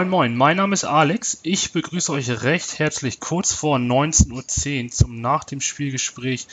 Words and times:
Moin 0.00 0.08
Moin, 0.08 0.34
mein 0.34 0.56
Name 0.56 0.72
ist 0.72 0.84
Alex. 0.84 1.40
Ich 1.42 1.74
begrüße 1.74 2.10
euch 2.10 2.42
recht 2.42 2.78
herzlich 2.78 3.20
kurz 3.20 3.52
vor 3.52 3.76
19.10 3.76 4.84
Uhr 4.84 4.90
zum 4.90 5.20
Nach 5.20 5.44
dem 5.44 5.60
Spielgespräch 5.60 6.46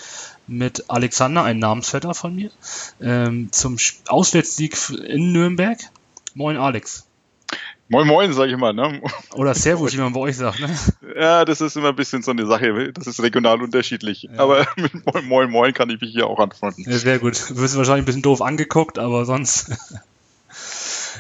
mit 0.48 0.84
Alexander, 0.90 1.44
ein 1.44 1.58
Namensvetter 1.58 2.14
von 2.14 2.36
mir, 2.36 2.52
ähm, 3.00 3.48
zum 3.54 3.78
Auswärtssieg 4.10 4.76
in 4.90 5.32
Nürnberg. 5.32 5.80
Moin 6.34 6.58
Alex. 6.58 7.08
Moin 7.88 8.06
Moin, 8.06 8.34
sag 8.34 8.50
ich 8.50 8.58
mal. 8.58 8.74
Ne? 8.74 9.02
Oder 9.34 9.54
Servus, 9.56 9.94
wie 9.94 10.02
man 10.02 10.12
bei 10.12 10.20
euch 10.20 10.36
sagt. 10.36 10.60
Ne? 10.60 10.78
Ja, 11.16 11.46
das 11.46 11.62
ist 11.62 11.78
immer 11.78 11.90
ein 11.90 11.96
bisschen 11.96 12.24
so 12.24 12.32
eine 12.32 12.46
Sache. 12.48 12.92
Das 12.92 13.08
ist 13.08 13.24
regional 13.24 13.62
unterschiedlich. 13.62 14.24
Ja. 14.24 14.40
Aber 14.40 14.68
mit 14.76 15.06
Moin 15.06 15.26
Moin 15.26 15.50
Moin 15.50 15.74
kann 15.74 15.90
ich 15.90 16.02
mich 16.02 16.12
hier 16.12 16.28
auch 16.28 16.40
antworten. 16.40 16.84
Ja, 16.86 16.98
sehr 16.98 17.20
gut. 17.20 17.50
Du 17.50 17.60
wirst 17.60 17.78
wahrscheinlich 17.78 18.04
ein 18.04 18.08
bisschen 18.08 18.24
doof 18.24 18.42
angeguckt, 18.42 19.00
aber 19.00 19.24
sonst... 19.24 19.72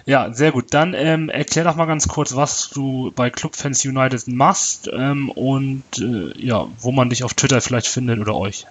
Ja, 0.08 0.34
sehr 0.34 0.52
gut. 0.54 0.74
Dann 0.74 0.94
ähm, 0.96 1.30
erklär 1.30 1.66
doch 1.66 1.76
mal 1.76 1.86
ganz 1.86 2.08
kurz, 2.08 2.34
was 2.36 2.70
du 2.70 3.12
bei 3.14 3.30
Clubfans 3.30 3.84
United 3.86 4.28
machst 4.28 4.90
ähm, 4.92 5.30
und 5.30 5.84
äh, 6.00 6.32
ja, 6.40 6.68
wo 6.80 6.92
man 6.92 7.10
dich 7.10 7.24
auf 7.26 7.34
Twitter 7.34 7.60
vielleicht 7.62 7.88
findet 7.88 8.20
oder 8.20 8.34
euch. 8.34 8.66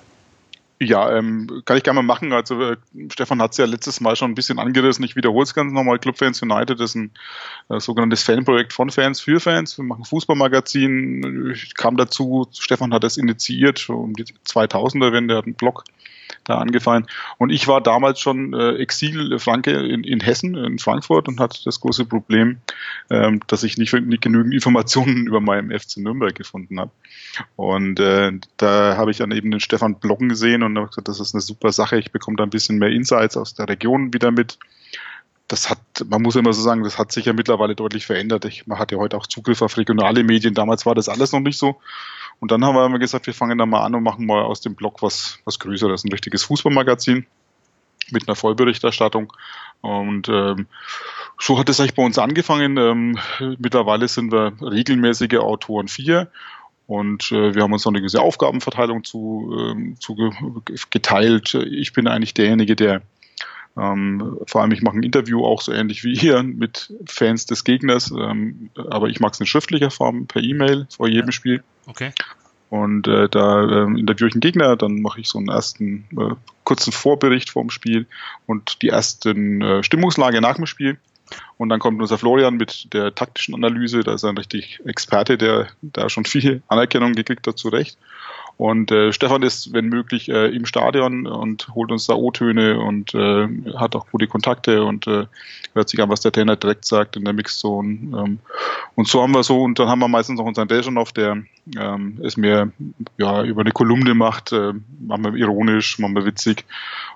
Ja, 0.78 1.16
ähm, 1.16 1.62
kann 1.64 1.78
ich 1.78 1.82
gerne 1.84 2.02
mal 2.02 2.06
machen. 2.06 2.32
Also 2.34 2.60
äh, 2.60 2.76
Stefan 3.10 3.40
hat 3.40 3.52
es 3.52 3.56
ja 3.56 3.64
letztes 3.64 4.00
Mal 4.02 4.14
schon 4.14 4.30
ein 4.30 4.34
bisschen 4.34 4.58
angerissen. 4.58 5.04
Ich 5.04 5.16
wiederhole 5.16 5.44
es 5.44 5.54
ganz 5.54 5.72
nochmal. 5.72 5.98
Clubfans 5.98 6.42
United 6.42 6.78
ist 6.80 6.94
ein 6.94 7.12
äh, 7.70 7.80
sogenanntes 7.80 8.22
Fanprojekt 8.22 8.74
von 8.74 8.90
Fans 8.90 9.20
für 9.20 9.40
Fans. 9.40 9.78
Wir 9.78 9.84
machen 9.84 10.04
Fußballmagazin. 10.04 11.52
Ich 11.54 11.74
kam 11.74 11.96
dazu, 11.96 12.46
Stefan 12.52 12.92
hat 12.92 13.04
das 13.04 13.16
initiiert, 13.16 13.88
um 13.88 14.12
die 14.12 14.24
2000er-Wende, 14.24 15.34
er 15.34 15.38
hat 15.38 15.46
einen 15.46 15.54
Blog 15.54 15.84
da 16.44 16.58
angefallen. 16.58 17.06
Und 17.38 17.50
ich 17.50 17.66
war 17.68 17.80
damals 17.80 18.20
schon 18.20 18.54
äh, 18.54 18.74
Exil-Franke 18.76 19.72
in, 19.72 20.04
in 20.04 20.20
Hessen, 20.20 20.56
in 20.56 20.78
Frankfurt 20.78 21.28
und 21.28 21.40
hatte 21.40 21.60
das 21.64 21.80
große 21.80 22.04
Problem, 22.04 22.58
ähm, 23.10 23.40
dass 23.46 23.62
ich 23.62 23.76
nicht, 23.78 23.92
nicht 23.92 24.22
genügend 24.22 24.54
Informationen 24.54 25.26
über 25.26 25.40
meinen 25.40 25.76
FC 25.76 25.98
Nürnberg 25.98 26.34
gefunden 26.34 26.78
habe. 26.80 26.90
Und 27.56 28.00
äh, 28.00 28.32
da 28.56 28.96
habe 28.96 29.10
ich 29.10 29.18
dann 29.18 29.32
eben 29.32 29.50
den 29.50 29.60
Stefan 29.60 29.96
Blocken 29.96 30.28
gesehen 30.28 30.62
und 30.66 30.78
habe 30.78 30.88
gesagt, 30.88 31.08
das 31.08 31.20
ist 31.20 31.34
eine 31.34 31.40
super 31.40 31.72
Sache. 31.72 31.98
Ich 31.98 32.12
bekomme 32.12 32.36
da 32.36 32.44
ein 32.44 32.50
bisschen 32.50 32.78
mehr 32.78 32.90
Insights 32.90 33.36
aus 33.36 33.54
der 33.54 33.68
Region 33.68 34.12
wieder 34.12 34.30
mit 34.30 34.58
das 35.48 35.70
hat, 35.70 35.78
man 36.08 36.22
muss 36.22 36.34
immer 36.34 36.52
so 36.52 36.62
sagen, 36.62 36.82
das 36.82 36.98
hat 36.98 37.12
sich 37.12 37.26
ja 37.26 37.32
mittlerweile 37.32 37.76
deutlich 37.76 38.06
verändert. 38.06 38.44
Ich, 38.44 38.66
man 38.66 38.78
hat 38.78 38.90
ja 38.90 38.98
heute 38.98 39.16
auch 39.16 39.26
Zugriff 39.26 39.62
auf 39.62 39.76
regionale 39.76 40.24
Medien. 40.24 40.54
Damals 40.54 40.86
war 40.86 40.94
das 40.94 41.08
alles 41.08 41.32
noch 41.32 41.40
nicht 41.40 41.58
so. 41.58 41.80
Und 42.40 42.50
dann 42.50 42.64
haben 42.64 42.74
wir 42.74 42.84
immer 42.84 42.98
gesagt, 42.98 43.26
wir 43.26 43.34
fangen 43.34 43.58
da 43.58 43.64
mal 43.64 43.84
an 43.84 43.94
und 43.94 44.02
machen 44.02 44.26
mal 44.26 44.42
aus 44.42 44.60
dem 44.60 44.74
Blog 44.74 45.02
was, 45.02 45.38
was 45.44 45.58
Größeres, 45.58 46.04
ein 46.04 46.10
richtiges 46.10 46.42
Fußballmagazin 46.44 47.26
mit 48.10 48.28
einer 48.28 48.36
Vollberichterstattung. 48.36 49.32
Und 49.80 50.28
ähm, 50.28 50.66
so 51.38 51.58
hat 51.58 51.68
es 51.68 51.78
eigentlich 51.80 51.94
bei 51.94 52.04
uns 52.04 52.18
angefangen. 52.18 52.76
Ähm, 52.76 53.18
mittlerweile 53.58 54.08
sind 54.08 54.32
wir 54.32 54.52
regelmäßige 54.60 55.38
Autoren 55.38 55.86
vier. 55.86 56.28
Und 56.86 57.32
äh, 57.32 57.54
wir 57.54 57.62
haben 57.62 57.72
uns 57.72 57.84
noch 57.84 57.92
eine 57.92 58.00
gewisse 58.00 58.20
Aufgabenverteilung 58.20 59.02
zu, 59.02 59.54
ähm, 59.58 59.96
zu 59.98 60.16
geteilt. 60.90 61.54
Ich 61.54 61.92
bin 61.92 62.06
eigentlich 62.06 62.34
derjenige, 62.34 62.76
der 62.76 63.02
ähm, 63.76 64.38
vor 64.46 64.62
allem, 64.62 64.72
ich 64.72 64.82
mache 64.82 64.96
ein 64.96 65.02
Interview 65.02 65.44
auch 65.44 65.60
so 65.60 65.72
ähnlich 65.72 66.02
wie 66.02 66.16
hier 66.16 66.42
mit 66.42 66.92
Fans 67.04 67.44
des 67.44 67.64
Gegners, 67.64 68.10
ähm, 68.10 68.70
aber 68.74 69.08
ich 69.08 69.20
mag 69.20 69.34
es 69.34 69.40
in 69.40 69.46
schriftlicher 69.46 69.90
Form 69.90 70.26
per 70.26 70.42
E-Mail 70.42 70.86
vor 70.90 71.08
jedem 71.08 71.26
ja. 71.26 71.32
Spiel. 71.32 71.62
Okay. 71.86 72.12
Und 72.70 73.06
äh, 73.06 73.28
da 73.28 73.62
ähm, 73.62 73.96
interviewe 73.96 74.28
ich 74.28 74.34
einen 74.34 74.40
Gegner, 74.40 74.76
dann 74.76 75.00
mache 75.00 75.20
ich 75.20 75.28
so 75.28 75.38
einen 75.38 75.48
ersten 75.48 76.06
äh, 76.18 76.34
kurzen 76.64 76.92
Vorbericht 76.92 77.50
vorm 77.50 77.70
Spiel 77.70 78.06
und 78.46 78.82
die 78.82 78.88
ersten 78.88 79.62
äh, 79.62 79.82
Stimmungslage 79.82 80.40
nach 80.40 80.56
dem 80.56 80.66
Spiel. 80.66 80.98
Und 81.58 81.68
dann 81.68 81.80
kommt 81.80 82.00
unser 82.00 82.18
Florian 82.18 82.56
mit 82.56 82.92
der 82.92 83.14
taktischen 83.14 83.54
Analyse. 83.54 84.00
Da 84.00 84.14
ist 84.14 84.22
er 84.22 84.30
ein 84.30 84.38
richtig 84.38 84.80
Experte, 84.84 85.38
der 85.38 85.68
da 85.82 86.08
schon 86.08 86.24
viel 86.24 86.62
Anerkennung 86.68 87.12
gekriegt 87.14 87.46
hat, 87.46 87.58
zu 87.58 87.68
Recht. 87.68 87.98
Und 88.58 88.90
äh, 88.90 89.12
Stefan 89.12 89.42
ist, 89.42 89.74
wenn 89.74 89.88
möglich, 89.88 90.30
äh, 90.30 90.46
im 90.46 90.64
Stadion 90.64 91.26
und 91.26 91.68
holt 91.74 91.92
uns 91.92 92.06
da 92.06 92.14
O-Töne 92.14 92.80
und 92.80 93.14
äh, 93.14 93.48
hat 93.74 93.94
auch 93.94 94.06
gute 94.10 94.26
Kontakte 94.26 94.82
und 94.82 95.06
äh, 95.06 95.26
hört 95.74 95.88
sich 95.90 96.00
an, 96.00 96.08
was 96.08 96.20
der 96.20 96.32
Trainer 96.32 96.56
direkt 96.56 96.86
sagt 96.86 97.16
in 97.16 97.24
der 97.24 97.34
Mixzone. 97.34 97.88
Ähm, 97.88 98.38
und 98.94 99.08
so 99.08 99.22
haben 99.22 99.32
wir 99.32 99.42
so, 99.42 99.62
und 99.62 99.78
dann 99.78 99.88
haben 99.88 99.98
wir 99.98 100.08
meistens 100.08 100.38
noch 100.38 100.46
unseren 100.46 100.68
Dejanov, 100.68 101.12
der 101.12 101.42
ähm, 101.78 102.18
es 102.22 102.38
mir 102.38 102.72
ja 103.18 103.44
über 103.44 103.60
eine 103.60 103.72
Kolumne 103.72 104.14
macht, 104.14 104.52
äh, 104.52 104.72
machen 105.00 105.24
wir 105.24 105.34
ironisch, 105.34 105.98
machen 105.98 106.14
wir 106.14 106.24
witzig 106.24 106.64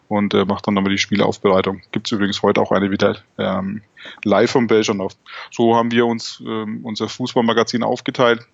und 0.09 0.35
äh, 0.35 0.45
macht 0.45 0.67
dann 0.67 0.75
nochmal 0.75 0.93
die 0.93 0.99
Spielaufbereitung. 0.99 1.81
Gibt 1.91 2.09
es 2.09 2.13
übrigens 2.13 2.43
heute 2.43 2.61
auch 2.61 2.71
eine 2.71 2.91
wieder 2.91 3.17
ähm, 3.39 3.81
live 4.25 4.51
vom 4.51 4.67
Beljanov. 4.67 5.17
So 5.51 5.75
haben 5.75 5.91
wir 5.91 6.05
uns 6.05 6.43
ähm, 6.47 6.81
unser 6.83 7.09
Fußballmagazin 7.09 7.83
aufgeteilt 7.83 8.47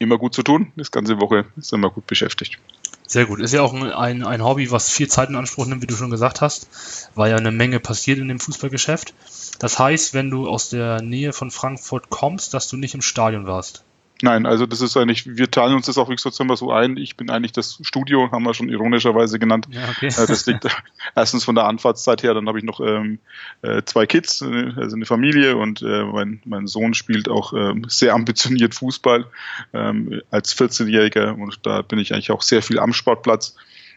immer 0.00 0.18
gut 0.18 0.34
zu 0.34 0.42
tun. 0.42 0.72
Das 0.74 0.90
ganze 0.90 1.20
Woche 1.20 1.44
ist 1.56 1.72
immer 1.72 1.90
gut 1.90 2.06
beschäftigt. 2.08 2.58
Sehr 3.06 3.26
gut. 3.26 3.40
Ist 3.40 3.52
ja 3.52 3.62
auch 3.62 3.74
ein, 3.74 4.24
ein 4.24 4.44
Hobby, 4.44 4.70
was 4.70 4.90
viel 4.90 5.08
Zeit 5.08 5.28
in 5.28 5.36
Anspruch 5.36 5.66
nimmt, 5.66 5.82
wie 5.82 5.86
du 5.86 5.96
schon 5.96 6.10
gesagt 6.10 6.40
hast, 6.40 6.68
weil 7.14 7.30
ja 7.30 7.36
eine 7.36 7.50
Menge 7.50 7.80
passiert 7.80 8.18
in 8.18 8.28
dem 8.28 8.40
Fußballgeschäft. 8.40 9.14
Das 9.58 9.78
heißt, 9.78 10.14
wenn 10.14 10.30
du 10.30 10.48
aus 10.48 10.70
der 10.70 11.02
Nähe 11.02 11.32
von 11.32 11.50
Frankfurt 11.50 12.08
kommst, 12.08 12.54
dass 12.54 12.68
du 12.68 12.76
nicht 12.76 12.94
im 12.94 13.02
Stadion 13.02 13.46
warst. 13.46 13.84
Nein, 14.22 14.44
also 14.46 14.66
das 14.66 14.80
ist 14.80 14.96
eigentlich, 14.96 15.26
wir 15.26 15.50
teilen 15.50 15.74
uns 15.74 15.86
das 15.86 15.96
auch 15.96 16.08
wirklich 16.08 16.20
sozusagen 16.20 16.54
so 16.56 16.72
ein. 16.72 16.96
Ich 16.96 17.16
bin 17.16 17.30
eigentlich 17.30 17.52
das 17.52 17.78
Studio, 17.82 18.30
haben 18.30 18.42
wir 18.42 18.54
schon 18.54 18.68
ironischerweise 18.68 19.38
genannt. 19.38 19.66
Ja, 19.70 19.88
okay. 19.88 20.08
Äh, 20.08 20.26
das 20.26 20.46
liegt 20.46 20.66
erstens 21.16 21.44
von 21.44 21.54
der 21.54 21.64
Anfahrtszeit 21.64 22.22
her, 22.22 22.34
dann 22.34 22.46
habe 22.46 22.58
ich 22.58 22.64
noch 22.64 22.80
ähm, 22.80 23.18
äh, 23.62 23.82
zwei 23.84 24.06
Kids, 24.06 24.42
äh, 24.42 24.72
also 24.76 24.96
eine 24.96 25.06
Familie 25.06 25.56
und 25.56 25.82
äh, 25.82 26.04
mein, 26.04 26.40
mein 26.44 26.66
Sohn 26.66 26.94
spielt 26.94 27.28
auch 27.28 27.52
ähm, 27.52 27.86
sehr 27.88 28.14
ambitioniert 28.14 28.74
Fußball 28.74 29.26
ähm, 29.72 30.20
als 30.30 30.56
14-Jähriger 30.56 31.32
und 31.32 31.60
da 31.62 31.82
bin 31.82 31.98
ich 31.98 32.12
eigentlich 32.12 32.30
auch 32.30 32.42
sehr 32.42 32.62
viel 32.62 32.78
am 32.78 32.92
Sportplatz. 32.92 33.56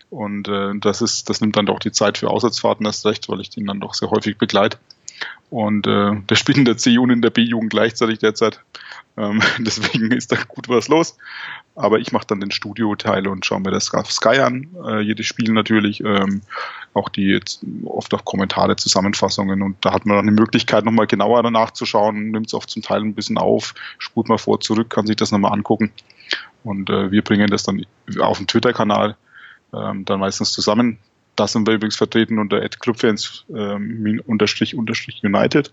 Und 0.10 0.48
äh, 0.48 0.74
das 0.80 1.02
ist, 1.02 1.30
das 1.30 1.42
nimmt 1.42 1.58
dann 1.58 1.66
doch 1.66 1.80
die 1.80 1.92
Zeit 1.92 2.20
für 2.20 2.30
Auswärtsfahrten 2.30 2.86
erst 2.86 3.06
recht, 3.06 3.30
weil 3.30 3.42
ich 3.42 3.50
den 3.50 3.66
dann 3.66 3.80
doch 3.80 3.96
sehr 3.96 4.12
häufig 4.12 4.38
begleite. 4.38 4.78
Und 5.50 5.88
äh, 5.88 6.12
der 6.30 6.36
spielt 6.36 6.58
in 6.58 6.66
der 6.66 6.78
C- 6.78 6.98
und 6.98 7.10
in 7.10 7.22
der 7.22 7.30
B-Jugend 7.30 7.72
gleichzeitig 7.72 8.20
derzeit. 8.20 8.60
Ähm, 9.18 9.42
deswegen 9.60 10.12
ist 10.12 10.32
da 10.32 10.38
gut 10.48 10.70
was 10.70 10.88
los. 10.88 11.18
Aber 11.76 12.00
ich 12.00 12.12
mache 12.12 12.28
dann 12.28 12.40
den 12.40 12.52
Studio-Teil 12.52 13.28
und 13.28 13.46
schaue 13.46 13.60
mir 13.60 13.72
das 13.72 13.94
auf 13.94 14.12
Sky 14.12 14.40
an, 14.40 14.70
äh, 14.86 15.02
jedes 15.02 15.26
Spiel 15.26 15.52
natürlich. 15.52 16.02
Ähm, 16.04 16.42
auch 16.94 17.10
die 17.10 17.26
jetzt 17.26 17.66
oft 17.86 18.14
auch 18.14 18.26
Kommentare, 18.26 18.76
Zusammenfassungen. 18.76 19.62
Und 19.62 19.78
da 19.82 19.94
hat 19.94 20.06
man 20.06 20.18
dann 20.18 20.28
die 20.28 20.42
Möglichkeit, 20.42 20.86
nochmal 20.86 21.08
genauer 21.08 21.42
danach 21.42 21.72
zu 21.72 21.86
schauen, 21.86 22.32
nimmt 22.32 22.48
es 22.48 22.54
oft 22.54 22.70
zum 22.70 22.82
Teil 22.82 23.02
ein 23.02 23.16
bisschen 23.16 23.38
auf, 23.38 23.74
spult 23.98 24.30
mal 24.30 24.38
vor, 24.38 24.60
zurück, 24.60 24.90
kann 24.90 25.08
sich 25.08 25.16
das 25.16 25.32
nochmal 25.32 25.54
angucken. 25.54 25.92
Und 26.64 26.90
äh, 26.90 27.12
wir 27.12 27.24
bringen 27.24 27.48
das 27.48 27.64
dann 27.64 27.86
auf 28.20 28.38
dem 28.38 28.48
Twitter-Kanal 28.48 29.18
ähm, 29.74 30.06
dann 30.06 30.20
meistens 30.20 30.54
zusammen. 30.54 31.00
Da 31.36 31.48
sind 31.48 31.68
wir 31.68 31.74
übrigens 31.74 31.96
vertreten 31.96 32.38
unter 32.38 32.68
clubfans 32.70 33.46
ähm, 33.50 34.22
unterstrich 34.28 34.76
unterstrich 34.76 35.24
United. 35.24 35.72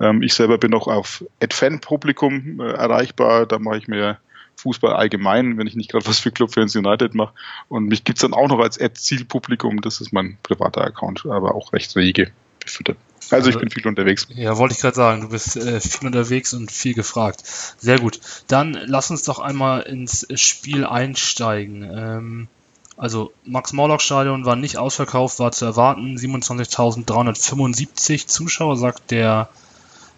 Ähm, 0.00 0.22
ich 0.22 0.34
selber 0.34 0.58
bin 0.58 0.74
auch 0.74 0.88
auf 0.88 1.24
Fan-Publikum 1.50 2.60
äh, 2.60 2.72
erreichbar. 2.72 3.46
Da 3.46 3.58
mache 3.58 3.78
ich 3.78 3.88
mir 3.88 4.18
Fußball 4.56 4.92
allgemein, 4.92 5.58
wenn 5.58 5.66
ich 5.66 5.76
nicht 5.76 5.90
gerade 5.90 6.06
was 6.06 6.18
für 6.18 6.30
Clubfans 6.30 6.76
United 6.76 7.14
mache. 7.14 7.34
Und 7.68 7.86
mich 7.86 8.04
gibt's 8.04 8.22
dann 8.22 8.34
auch 8.34 8.48
noch 8.48 8.60
als 8.60 8.80
Ad-Zielpublikum. 8.80 9.80
Das 9.80 10.00
ist 10.00 10.12
mein 10.12 10.38
privater 10.42 10.82
Account, 10.82 11.26
aber 11.26 11.54
auch 11.54 11.72
recht 11.72 11.94
rege 11.96 12.30
befüttert. 12.60 12.96
Also 13.30 13.48
ich 13.48 13.56
also, 13.56 13.60
bin 13.60 13.70
viel 13.70 13.86
unterwegs. 13.86 14.26
Ja, 14.34 14.58
wollte 14.58 14.74
ich 14.74 14.80
gerade 14.80 14.96
sagen, 14.96 15.22
du 15.22 15.28
bist 15.28 15.56
äh, 15.56 15.80
viel 15.80 16.06
unterwegs 16.06 16.52
und 16.52 16.70
viel 16.70 16.94
gefragt. 16.94 17.42
Sehr 17.44 17.98
gut. 17.98 18.20
Dann 18.48 18.78
lass 18.86 19.10
uns 19.10 19.22
doch 19.24 19.38
einmal 19.38 19.82
ins 19.82 20.26
Spiel 20.34 20.84
einsteigen. 20.84 21.82
Ähm, 21.82 22.48
also 22.96 23.32
Max-Morlock-Stadion 23.44 24.44
war 24.44 24.56
nicht 24.56 24.76
ausverkauft, 24.76 25.38
war 25.38 25.52
zu 25.52 25.64
erwarten. 25.64 26.16
27.375 26.16 28.26
Zuschauer, 28.26 28.76
sagt 28.76 29.10
der, 29.10 29.48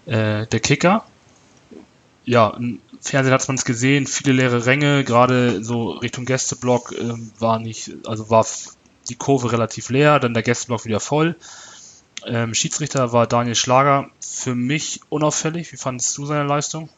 äh, 0.06 0.46
der 0.46 0.60
Kicker. 0.60 1.04
Ja, 2.24 2.50
im 2.50 2.80
Fernsehen 3.00 3.32
hat 3.32 3.46
man 3.48 3.56
es 3.56 3.64
gesehen, 3.64 4.06
viele 4.06 4.32
leere 4.32 4.66
Ränge, 4.66 5.04
gerade 5.04 5.62
so 5.62 5.90
Richtung 5.90 6.24
Gästeblock 6.24 6.92
äh, 6.92 7.14
war 7.38 7.58
nicht, 7.58 7.92
also 8.04 8.30
war 8.30 8.44
die 9.08 9.14
Kurve 9.14 9.52
relativ 9.52 9.90
leer, 9.90 10.18
dann 10.18 10.34
der 10.34 10.42
Gästeblock 10.42 10.84
wieder 10.84 11.00
voll. 11.00 11.36
Ähm, 12.26 12.54
Schiedsrichter 12.54 13.12
war 13.12 13.26
Daniel 13.26 13.54
Schlager. 13.54 14.10
Für 14.20 14.54
mich 14.54 15.00
unauffällig. 15.08 15.72
Wie 15.72 15.76
fandest 15.76 16.16
du 16.18 16.26
seine 16.26 16.48
Leistung? 16.48 16.88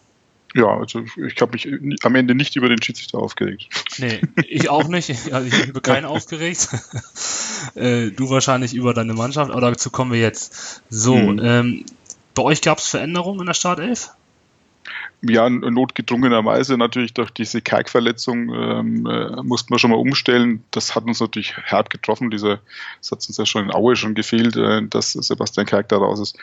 Ja, 0.54 0.66
also 0.66 1.04
ich 1.16 1.40
habe 1.40 1.52
mich 1.52 2.04
am 2.04 2.14
Ende 2.14 2.34
nicht 2.34 2.56
über 2.56 2.68
den 2.68 2.82
Schiedsrichter 2.82 3.18
aufgeregt. 3.18 3.68
Nee, 3.98 4.20
ich 4.48 4.70
auch 4.70 4.88
nicht. 4.88 5.10
Also 5.32 5.46
ich 5.46 5.54
habe 5.54 5.70
über 5.70 5.80
keinen 5.80 6.06
aufgeregt. 6.06 6.68
äh, 7.74 8.10
du 8.10 8.30
wahrscheinlich 8.30 8.74
über 8.74 8.94
deine 8.94 9.12
Mannschaft, 9.12 9.50
aber 9.50 9.60
dazu 9.60 9.90
kommen 9.90 10.12
wir 10.12 10.20
jetzt. 10.20 10.82
So, 10.88 11.16
hm. 11.16 11.40
ähm, 11.42 11.84
bei 12.34 12.42
euch 12.42 12.62
gab 12.62 12.78
es 12.78 12.88
Veränderungen 12.88 13.40
in 13.40 13.46
der 13.46 13.54
Startelf? 13.54 14.10
ja, 15.22 15.50
notgedrungenerweise 15.50 16.76
natürlich 16.76 17.12
durch 17.12 17.30
diese 17.30 17.60
Kalkverletzung 17.60 18.54
ähm, 18.54 19.06
äh, 19.06 19.42
mussten 19.42 19.74
wir 19.74 19.78
schon 19.78 19.90
mal 19.90 19.96
umstellen. 19.96 20.62
Das 20.70 20.94
hat 20.94 21.04
uns 21.04 21.18
natürlich 21.18 21.56
hart 21.56 21.90
getroffen. 21.90 22.30
Diese, 22.30 22.60
das 23.00 23.10
hat 23.10 23.26
uns 23.26 23.36
ja 23.36 23.44
schon 23.44 23.64
in 23.64 23.72
Aue 23.72 23.96
schon 23.96 24.14
gefehlt, 24.14 24.56
äh, 24.56 24.86
dass 24.86 25.12
Sebastian 25.12 25.66
Kalk 25.66 25.88
da 25.88 25.96
raus 25.96 26.20
ist. 26.20 26.38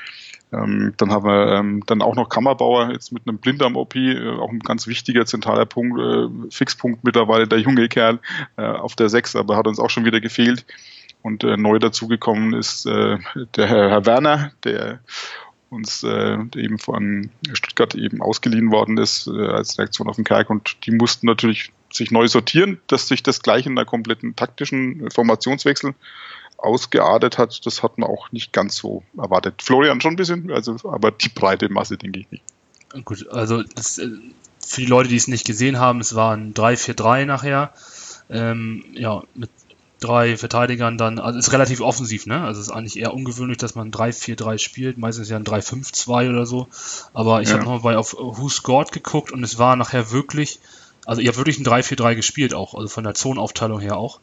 Ähm, 0.51 0.93
dann 0.97 1.11
haben 1.11 1.25
wir 1.25 1.53
ähm, 1.53 1.83
dann 1.85 2.01
auch 2.01 2.15
noch 2.15 2.29
Kammerbauer 2.29 2.91
jetzt 2.91 3.11
mit 3.11 3.27
einem 3.27 3.37
Blinddarm-OP, 3.37 3.95
äh, 3.95 4.29
auch 4.29 4.51
ein 4.51 4.59
ganz 4.59 4.87
wichtiger 4.87 5.25
zentraler 5.25 5.65
Punkt, 5.65 5.99
äh, 5.99 6.51
Fixpunkt 6.51 7.03
mittlerweile, 7.03 7.47
der 7.47 7.59
junge 7.59 7.87
Kerl 7.89 8.19
äh, 8.57 8.63
auf 8.63 8.95
der 8.95 9.09
6, 9.09 9.35
aber 9.35 9.57
hat 9.57 9.67
uns 9.67 9.79
auch 9.79 9.89
schon 9.89 10.05
wieder 10.05 10.21
gefehlt. 10.21 10.65
Und 11.21 11.43
äh, 11.43 11.57
neu 11.57 11.79
dazugekommen 11.79 12.53
ist 12.53 12.85
äh, 12.85 13.17
der 13.55 13.67
Herr, 13.67 13.89
Herr 13.89 14.05
Werner, 14.05 14.51
der 14.63 14.99
uns 15.69 16.03
äh, 16.03 16.37
eben 16.55 16.77
von 16.77 17.31
Stuttgart 17.53 17.95
eben 17.95 18.21
ausgeliehen 18.21 18.71
worden 18.71 18.97
ist 18.97 19.27
äh, 19.27 19.47
als 19.47 19.77
Reaktion 19.79 20.07
auf 20.07 20.15
den 20.15 20.23
Kerk 20.23 20.49
und 20.49 20.85
die 20.85 20.91
mussten 20.91 21.25
natürlich 21.25 21.71
sich 21.91 22.11
neu 22.11 22.27
sortieren, 22.27 22.79
dass 22.87 23.07
sich 23.07 23.23
das 23.23 23.41
gleich 23.41 23.65
in 23.65 23.73
einer 23.73 23.85
kompletten 23.85 24.35
taktischen 24.35 25.09
Formationswechsel 25.11 25.95
ausgeartet 26.57 27.37
hat, 27.37 27.65
das 27.65 27.83
hat 27.83 27.97
man 27.97 28.09
auch 28.09 28.31
nicht 28.31 28.53
ganz 28.53 28.75
so 28.75 29.03
erwartet. 29.17 29.61
Florian 29.61 30.01
schon 30.01 30.13
ein 30.13 30.17
bisschen, 30.17 30.51
also 30.51 30.77
aber 30.89 31.11
die 31.11 31.29
breite 31.29 31.69
Masse 31.69 31.97
denke 31.97 32.19
ich 32.19 32.31
nicht. 32.31 32.43
Gut, 33.03 33.27
also 33.29 33.63
das, 33.63 33.97
äh, 33.97 34.09
für 34.65 34.81
die 34.81 34.87
Leute, 34.87 35.09
die 35.09 35.15
es 35.15 35.27
nicht 35.27 35.45
gesehen 35.45 35.79
haben, 35.79 35.99
es 35.99 36.15
war 36.15 36.35
ein 36.35 36.53
3-4-3 36.53 37.25
nachher. 37.25 37.73
Ähm, 38.29 38.83
ja, 38.93 39.23
mit 39.35 39.49
drei 39.99 40.37
Verteidigern 40.37 40.97
dann, 40.97 41.19
also 41.19 41.39
ist 41.39 41.51
relativ 41.51 41.81
offensiv, 41.81 42.25
ne? 42.25 42.43
Also 42.43 42.61
ist 42.61 42.69
eigentlich 42.69 42.97
eher 42.97 43.13
ungewöhnlich, 43.13 43.57
dass 43.57 43.75
man 43.75 43.91
3-4-3 43.91 44.57
spielt, 44.57 44.97
meistens 44.97 45.29
ja 45.29 45.37
ein 45.37 45.45
3-5-2 45.45 46.29
oder 46.29 46.45
so. 46.45 46.67
Aber 47.13 47.41
ich 47.41 47.49
ja. 47.49 47.55
habe 47.55 47.63
nochmal 47.63 47.81
bei 47.81 47.97
auf 47.97 48.13
Who 48.13 48.49
Scored 48.49 48.91
geguckt 48.91 49.31
und 49.31 49.43
es 49.43 49.57
war 49.57 49.75
nachher 49.75 50.11
wirklich, 50.11 50.59
also 51.05 51.21
ihr 51.21 51.27
habt 51.29 51.37
wirklich 51.37 51.59
ein 51.59 51.65
3-4-3 51.65 52.15
gespielt 52.15 52.53
auch, 52.53 52.73
also 52.75 52.87
von 52.87 53.03
der 53.03 53.13
Zonenaufteilung 53.13 53.79
her 53.79 53.97
auch. 53.97 54.19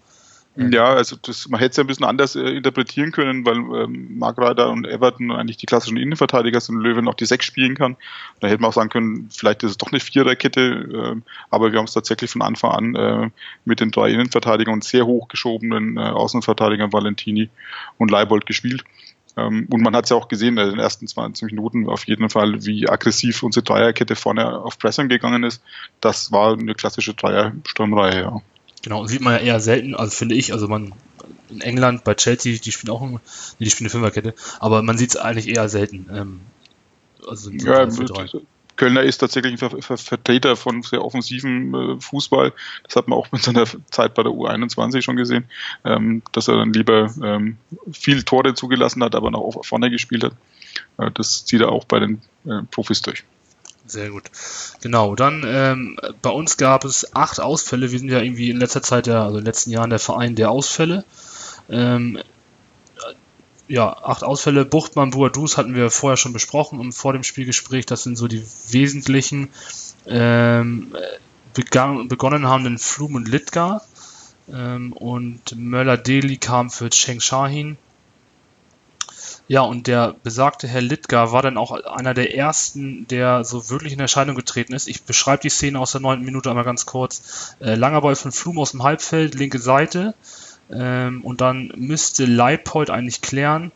Ja, 0.55 0.93
also 0.93 1.17
das, 1.17 1.49
man 1.49 1.61
hätte 1.61 1.71
es 1.71 1.77
ja 1.79 1.85
ein 1.85 1.87
bisschen 1.87 2.05
anders 2.05 2.37
äh, 2.37 2.41
interpretieren 2.41 3.11
können, 3.11 3.47
weil 3.47 3.57
ähm, 3.57 4.19
Mark 4.19 4.37
Ryder 4.37 4.71
und 4.71 4.87
Everton 4.87 5.31
eigentlich 5.31 5.57
die 5.57 5.65
klassischen 5.65 5.97
Innenverteidiger 5.97 6.61
sind 6.61 6.77
und 6.77 6.83
Löwen 6.83 7.09
auch 7.09 7.15
die 7.15 7.25
Sechs 7.25 7.47
spielen 7.47 7.75
kann. 7.75 7.97
Da 8.41 8.49
hätte 8.49 8.61
man 8.61 8.69
auch 8.69 8.75
sagen 8.75 8.91
können, 8.91 9.31
vielleicht 9.31 9.63
ist 9.63 9.71
es 9.71 9.79
doch 9.79 9.91
eine 9.91 10.01
Viererkette, 10.01 10.61
äh, 10.61 11.21
aber 11.51 11.73
wir 11.73 11.79
haben 11.79 11.87
es 11.87 11.95
tatsächlich 11.95 12.31
von 12.31 12.43
Anfang 12.43 12.71
an 12.73 12.95
äh, 12.95 13.31
mit 13.65 13.81
den 13.81 13.91
drei 13.91 14.11
Innenverteidigern 14.11 14.75
und 14.75 14.85
sehr 14.85 15.07
hochgeschobenen 15.07 15.97
äh, 15.97 16.01
Außenverteidigern 16.01 16.93
Valentini 16.93 17.49
und 17.97 18.11
Leibold 18.11 18.45
gespielt. 18.45 18.85
Ähm, 19.39 19.67
und 19.71 19.81
man 19.81 19.97
hat 19.97 20.05
es 20.05 20.11
ja 20.11 20.17
auch 20.17 20.29
gesehen 20.29 20.59
in 20.59 20.69
den 20.69 20.79
ersten 20.79 21.07
20 21.07 21.51
Minuten 21.51 21.89
auf 21.89 22.07
jeden 22.07 22.29
Fall, 22.29 22.63
wie 22.65 22.89
aggressiv 22.89 23.43
unsere 23.43 23.65
Dreierkette 23.65 24.17
vorne 24.17 24.59
auf 24.59 24.79
Pressing 24.79 25.09
gegangen 25.09 25.45
ist. 25.45 25.63
Das 26.01 26.31
war 26.31 26.59
eine 26.59 26.75
klassische 26.75 27.15
Dreiersturmreihe, 27.15 28.21
ja. 28.21 28.43
Genau, 28.83 29.07
sieht 29.07 29.21
man 29.21 29.35
ja 29.35 29.41
eher 29.41 29.61
selten, 29.61 29.95
also 29.95 30.11
finde 30.11 30.35
ich, 30.35 30.53
also 30.53 30.69
man 30.69 30.93
in 31.49 31.61
England 31.61 32.05
bei 32.05 32.15
Chelsea, 32.15 32.59
die 32.59 32.73
spielen 32.73 32.93
auch, 32.93 33.07
nee, 33.07 33.19
die 33.61 33.71
spielen 33.71 33.87
eine 33.87 33.91
Fünferkette, 33.91 34.35
aber 34.59 34.83
man 34.83 34.99
sieht 34.99 35.11
es 35.11 35.17
eigentlich 35.17 35.49
eher 35.49 35.69
selten. 35.69 36.07
Ähm, 36.13 36.41
also 37.27 37.51
ja, 37.51 37.87
Kölner 38.77 39.03
ist 39.03 39.19
tatsächlich 39.19 39.53
ein 39.63 39.83
Ver 39.83 39.97
Vertreter 39.97 40.57
von 40.57 40.83
sehr 40.83 41.05
offensiven 41.05 41.75
äh, 41.75 42.01
Fußball. 42.01 42.53
Das 42.85 42.97
hat 42.97 43.07
man 43.07 43.19
auch 43.19 43.31
mit 43.31 43.43
seiner 43.43 43.65
Zeit 43.91 44.15
bei 44.15 44.23
der 44.23 44.33
U21 44.33 45.03
schon 45.03 45.17
gesehen, 45.17 45.45
ähm, 45.85 46.23
dass 46.33 46.49
er 46.49 46.57
dann 46.57 46.73
lieber 46.73 47.13
ähm, 47.23 47.59
viel 47.93 48.23
Tore 48.23 48.55
zugelassen 48.55 49.05
hat, 49.05 49.15
aber 49.15 49.31
noch 49.31 49.65
vorne 49.65 49.91
gespielt 49.91 50.25
hat. 50.25 50.33
Äh, 50.99 51.11
das 51.13 51.45
zieht 51.45 51.61
er 51.61 51.71
auch 51.71 51.85
bei 51.85 52.01
den 52.01 52.23
äh, 52.45 52.63
Profis 52.71 53.03
durch. 53.03 53.25
Sehr 53.87 54.11
gut. 54.11 54.25
Genau, 54.81 55.17
dann 55.17 55.43
ähm, 55.45 55.99
bei 56.23 56.31
uns 56.31 56.57
gab 56.57 56.85
es 56.85 57.15
acht 57.15 57.41
Ausfälle. 57.41 57.91
Wir 57.91 57.99
sind 57.99 58.11
ja 58.11 58.21
irgendwie 58.21 58.51
in 58.51 58.59
letzter 58.59 58.83
Zeit, 58.83 59.07
ja, 59.07 59.25
also 59.25 59.39
in 59.39 59.45
den 59.45 59.47
letzten 59.47 59.71
Jahren 59.71 59.91
der 59.91 59.99
Verein 59.99 60.35
der 60.35 60.51
Ausfälle. 60.51 61.05
Ähm, 61.69 62.21
ja, 63.69 63.97
acht 64.03 64.23
Ausfälle. 64.23 64.65
Buchtmann, 64.65 65.11
Buadus 65.11 65.57
hatten 65.57 65.75
wir 65.75 65.91
vorher 65.91 66.17
schon 66.17 66.33
besprochen 66.33 66.79
und 66.79 66.93
vor 66.93 67.13
dem 67.13 67.23
Spielgespräch. 67.23 67.87
Das 67.87 68.03
sind 68.03 68.17
so 68.17 68.29
die 68.29 68.45
wesentlichen. 68.71 69.49
Ähm, 70.07 70.95
begann, 71.55 72.09
begonnen 72.09 72.47
haben 72.47 72.65
den 72.65 72.79
Flum 72.79 73.15
und 73.15 73.29
Litka. 73.29 73.83
Ähm, 74.53 74.93
und 74.93 75.57
Möller-Deli 75.57 76.37
kam 76.37 76.71
für 76.71 76.91
Cheng 76.91 77.21
Shahin. 77.21 77.77
Ja, 79.53 79.61
und 79.61 79.87
der 79.87 80.15
besagte 80.23 80.67
Herr 80.67 80.81
Littger 80.81 81.31
war 81.31 81.43
dann 81.43 81.59
auch 81.59 81.73
einer 81.73 82.15
der 82.15 82.35
ersten, 82.35 83.07
der 83.09 83.45
so 83.45 83.69
wirklich 83.69 83.93
in 83.93 84.01
Erscheinung 84.01 84.35
getreten 84.35 84.73
ist. 84.73 84.89
Ich 84.89 85.03
beschreibe 85.03 85.43
die 85.43 85.51
Szene 85.51 85.79
aus 85.79 85.93
der 85.93 86.01
neunten 86.01 86.25
Minute 86.25 86.49
einmal 86.49 86.65
ganz 86.65 86.87
kurz. 86.87 87.55
Äh, 87.61 87.75
langer 87.75 88.01
Ball 88.01 88.17
von 88.17 88.33
Flum 88.33 88.59
aus 88.59 88.71
dem 88.71 88.83
Halbfeld, 88.83 89.35
linke 89.35 89.59
Seite. 89.59 90.15
Ähm, 90.71 91.21
und 91.23 91.43
dann 91.43 91.71
müsste 91.77 92.25
Leipold 92.25 92.89
eigentlich 92.89 93.21
klären. 93.21 93.73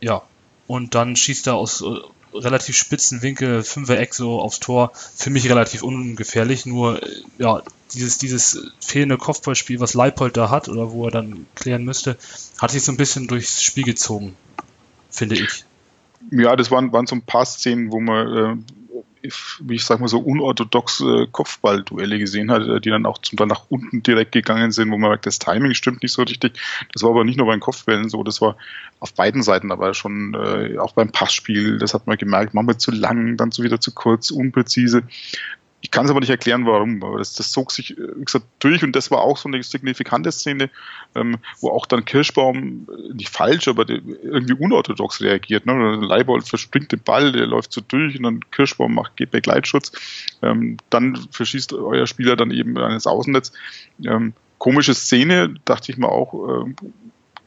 Ja, 0.00 0.22
und 0.68 0.94
dann 0.94 1.16
schießt 1.16 1.48
er 1.48 1.54
aus 1.56 1.82
äh, 1.82 2.38
relativ 2.38 2.76
spitzen 2.76 3.22
Winkel, 3.22 3.64
Fünfer 3.64 3.98
Eck 3.98 4.14
so 4.14 4.40
aufs 4.40 4.60
Tor. 4.60 4.92
Für 4.94 5.30
mich 5.30 5.50
relativ 5.50 5.82
ungefährlich, 5.82 6.64
nur 6.64 7.02
äh, 7.02 7.08
ja, 7.38 7.60
dieses, 7.92 8.18
dieses 8.18 8.72
fehlende 8.80 9.18
Kopfballspiel, 9.18 9.80
was 9.80 9.94
Leipold 9.94 10.36
da 10.36 10.50
hat, 10.50 10.68
oder 10.68 10.92
wo 10.92 11.06
er 11.06 11.10
dann 11.10 11.46
klären 11.54 11.84
müsste, 11.84 12.16
hat 12.58 12.70
sich 12.70 12.82
so 12.82 12.92
ein 12.92 12.96
bisschen 12.96 13.28
durchs 13.28 13.62
Spiel 13.62 13.84
gezogen, 13.84 14.36
finde 15.10 15.36
ich. 15.36 15.64
Ja, 16.30 16.56
das 16.56 16.70
waren, 16.70 16.92
waren 16.92 17.06
so 17.06 17.16
ein 17.16 17.22
paar 17.22 17.44
Szenen, 17.44 17.92
wo 17.92 18.00
man 18.00 18.26
äh, 18.36 18.74
wie 19.60 19.74
ich 19.74 19.84
sag 19.84 20.00
mal 20.00 20.08
so, 20.08 20.18
unorthodoxe 20.18 21.26
Kopfballduelle 21.30 22.18
gesehen 22.18 22.50
hat, 22.50 22.62
äh, 22.62 22.80
die 22.80 22.90
dann 22.90 23.06
auch 23.06 23.18
zum 23.18 23.38
Teil 23.38 23.46
nach 23.46 23.64
unten 23.68 24.02
direkt 24.02 24.32
gegangen 24.32 24.70
sind, 24.70 24.90
wo 24.90 24.98
man 24.98 25.10
merkt, 25.10 25.26
das 25.26 25.38
Timing 25.38 25.74
stimmt 25.74 26.02
nicht 26.02 26.12
so 26.12 26.22
richtig. 26.22 26.58
Das 26.92 27.02
war 27.02 27.10
aber 27.10 27.24
nicht 27.24 27.38
nur 27.38 27.46
beim 27.46 27.60
Kopfbällen 27.60 28.08
so, 28.08 28.22
das 28.22 28.40
war 28.40 28.56
auf 29.00 29.14
beiden 29.14 29.42
Seiten, 29.42 29.72
aber 29.72 29.94
schon 29.94 30.34
äh, 30.34 30.78
auch 30.78 30.92
beim 30.92 31.10
Passspiel, 31.10 31.78
das 31.78 31.94
hat 31.94 32.06
man 32.06 32.18
gemerkt, 32.18 32.54
manchmal 32.54 32.76
zu 32.76 32.90
lang, 32.90 33.36
dann 33.36 33.50
so 33.50 33.62
wieder 33.62 33.80
zu 33.80 33.92
kurz, 33.92 34.30
unpräzise. 34.30 35.04
Ich 35.84 35.90
kann 35.90 36.06
es 36.06 36.10
aber 36.10 36.20
nicht 36.20 36.30
erklären, 36.30 36.64
warum, 36.64 37.02
aber 37.04 37.18
das, 37.18 37.34
das 37.34 37.52
zog 37.52 37.70
sich, 37.70 37.98
äh, 37.98 38.16
wie 38.16 38.24
gesagt, 38.24 38.46
durch 38.58 38.82
und 38.82 38.96
das 38.96 39.10
war 39.10 39.20
auch 39.20 39.36
so 39.36 39.50
eine 39.50 39.62
signifikante 39.62 40.32
Szene, 40.32 40.70
ähm, 41.14 41.36
wo 41.60 41.68
auch 41.68 41.84
dann 41.84 42.06
Kirschbaum, 42.06 42.88
äh, 42.88 43.12
nicht 43.12 43.28
falsch, 43.28 43.68
aber 43.68 43.86
irgendwie 43.90 44.54
unorthodox 44.54 45.20
reagiert. 45.20 45.66
Ne? 45.66 45.96
Leibold 45.96 46.48
verspringt 46.48 46.90
den 46.90 47.00
Ball, 47.00 47.32
der 47.32 47.46
läuft 47.46 47.70
so 47.74 47.82
durch 47.82 48.16
und 48.16 48.22
dann 48.22 48.40
Kirschbaum 48.50 48.94
macht 48.94 49.18
geht 49.18 49.30
Begleitschutz. 49.30 49.92
Ähm, 50.40 50.78
dann 50.88 51.28
verschießt 51.30 51.74
euer 51.74 52.06
Spieler 52.06 52.36
dann 52.36 52.50
eben 52.50 52.78
eines 52.78 53.06
Außennetz. 53.06 53.52
Ähm, 54.06 54.32
komische 54.56 54.94
Szene, 54.94 55.54
dachte 55.66 55.92
ich 55.92 55.98
mir 55.98 56.08
auch, 56.08 56.64
äh, 56.64 56.74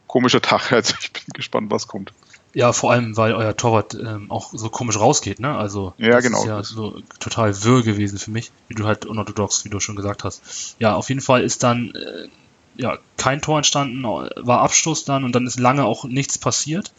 komischer 0.06 0.40
Tag. 0.40 0.70
Also 0.72 0.94
ich 1.00 1.12
bin 1.12 1.24
gespannt, 1.34 1.72
was 1.72 1.88
kommt. 1.88 2.12
Ja, 2.54 2.72
vor 2.72 2.92
allem, 2.92 3.16
weil 3.16 3.34
euer 3.34 3.56
Torwart 3.56 3.94
ähm, 3.94 4.30
auch 4.30 4.52
so 4.52 4.70
komisch 4.70 4.98
rausgeht, 4.98 5.38
ne? 5.38 5.56
Also 5.56 5.92
ja, 5.98 6.10
das 6.12 6.24
genau. 6.24 6.38
ist 6.38 6.46
ja 6.46 6.62
so 6.62 7.00
total 7.20 7.62
wirr 7.62 7.82
gewesen 7.82 8.18
für 8.18 8.30
mich, 8.30 8.50
wie 8.68 8.74
du 8.74 8.86
halt 8.86 9.04
unorthodox, 9.06 9.64
wie 9.64 9.68
du 9.68 9.80
schon 9.80 9.96
gesagt 9.96 10.24
hast. 10.24 10.74
Ja, 10.78 10.94
auf 10.94 11.08
jeden 11.08 11.20
Fall 11.20 11.42
ist 11.42 11.62
dann 11.62 11.92
äh, 11.94 12.28
ja 12.76 12.98
kein 13.16 13.42
Tor 13.42 13.58
entstanden, 13.58 14.02
war 14.02 14.60
Abstoß 14.60 15.04
dann 15.04 15.24
und 15.24 15.34
dann 15.34 15.46
ist 15.46 15.60
lange 15.60 15.84
auch 15.84 16.04
nichts 16.04 16.38
passiert. 16.38 16.92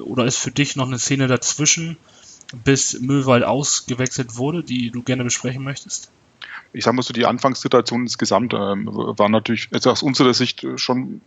Oder 0.00 0.24
ist 0.24 0.38
für 0.38 0.50
dich 0.50 0.74
noch 0.74 0.86
eine 0.86 0.98
Szene 0.98 1.28
dazwischen, 1.28 1.96
bis 2.64 2.98
Möwald 3.00 3.44
ausgewechselt 3.44 4.36
wurde, 4.36 4.64
die 4.64 4.90
du 4.90 5.02
gerne 5.02 5.24
besprechen 5.24 5.62
möchtest? 5.62 6.10
ich 6.72 6.84
sag 6.84 6.94
mal 6.94 7.02
so, 7.02 7.12
die 7.12 7.26
Anfangssituation 7.26 8.02
insgesamt 8.02 8.52
ähm, 8.52 8.88
war 8.92 9.28
natürlich 9.28 9.68
also 9.72 9.90
aus 9.90 10.02
unserer 10.02 10.34
Sicht 10.34 10.66
schon 10.76 11.20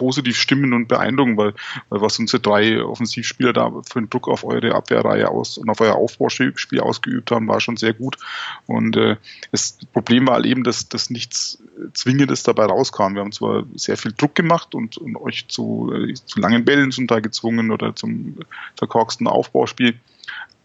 positiv 0.00 0.38
stimmen 0.38 0.72
und 0.72 0.88
beeindrucken, 0.88 1.36
weil, 1.36 1.52
weil 1.90 2.00
was 2.00 2.18
unsere 2.18 2.40
drei 2.40 2.82
Offensivspieler 2.82 3.52
da 3.52 3.70
für 3.86 3.98
einen 3.98 4.08
Druck 4.08 4.28
auf 4.28 4.44
eure 4.44 4.74
Abwehrreihe 4.74 5.28
aus 5.28 5.58
und 5.58 5.68
auf 5.68 5.78
euer 5.82 5.96
Aufbauspiel 5.96 6.80
ausgeübt 6.80 7.30
haben, 7.30 7.46
war 7.48 7.60
schon 7.60 7.76
sehr 7.76 7.92
gut. 7.92 8.16
Und 8.64 8.96
äh, 8.96 9.16
das 9.52 9.78
Problem 9.92 10.26
war 10.26 10.36
halt 10.36 10.46
eben, 10.46 10.64
dass, 10.64 10.88
dass 10.88 11.10
nichts 11.10 11.62
Zwingendes 11.92 12.42
dabei 12.42 12.64
rauskam. 12.64 13.12
Wir 13.14 13.20
haben 13.20 13.32
zwar 13.32 13.64
sehr 13.74 13.98
viel 13.98 14.14
Druck 14.16 14.34
gemacht 14.34 14.74
und, 14.74 14.96
und 14.96 15.16
euch 15.16 15.48
zu, 15.48 15.92
äh, 15.94 16.14
zu 16.14 16.40
langen 16.40 16.64
Bällen 16.64 16.92
zum 16.92 17.06
Teil 17.06 17.20
gezwungen 17.20 17.70
oder 17.70 17.94
zum 17.94 18.36
verkorksten 18.76 19.26
Aufbauspiel 19.26 19.96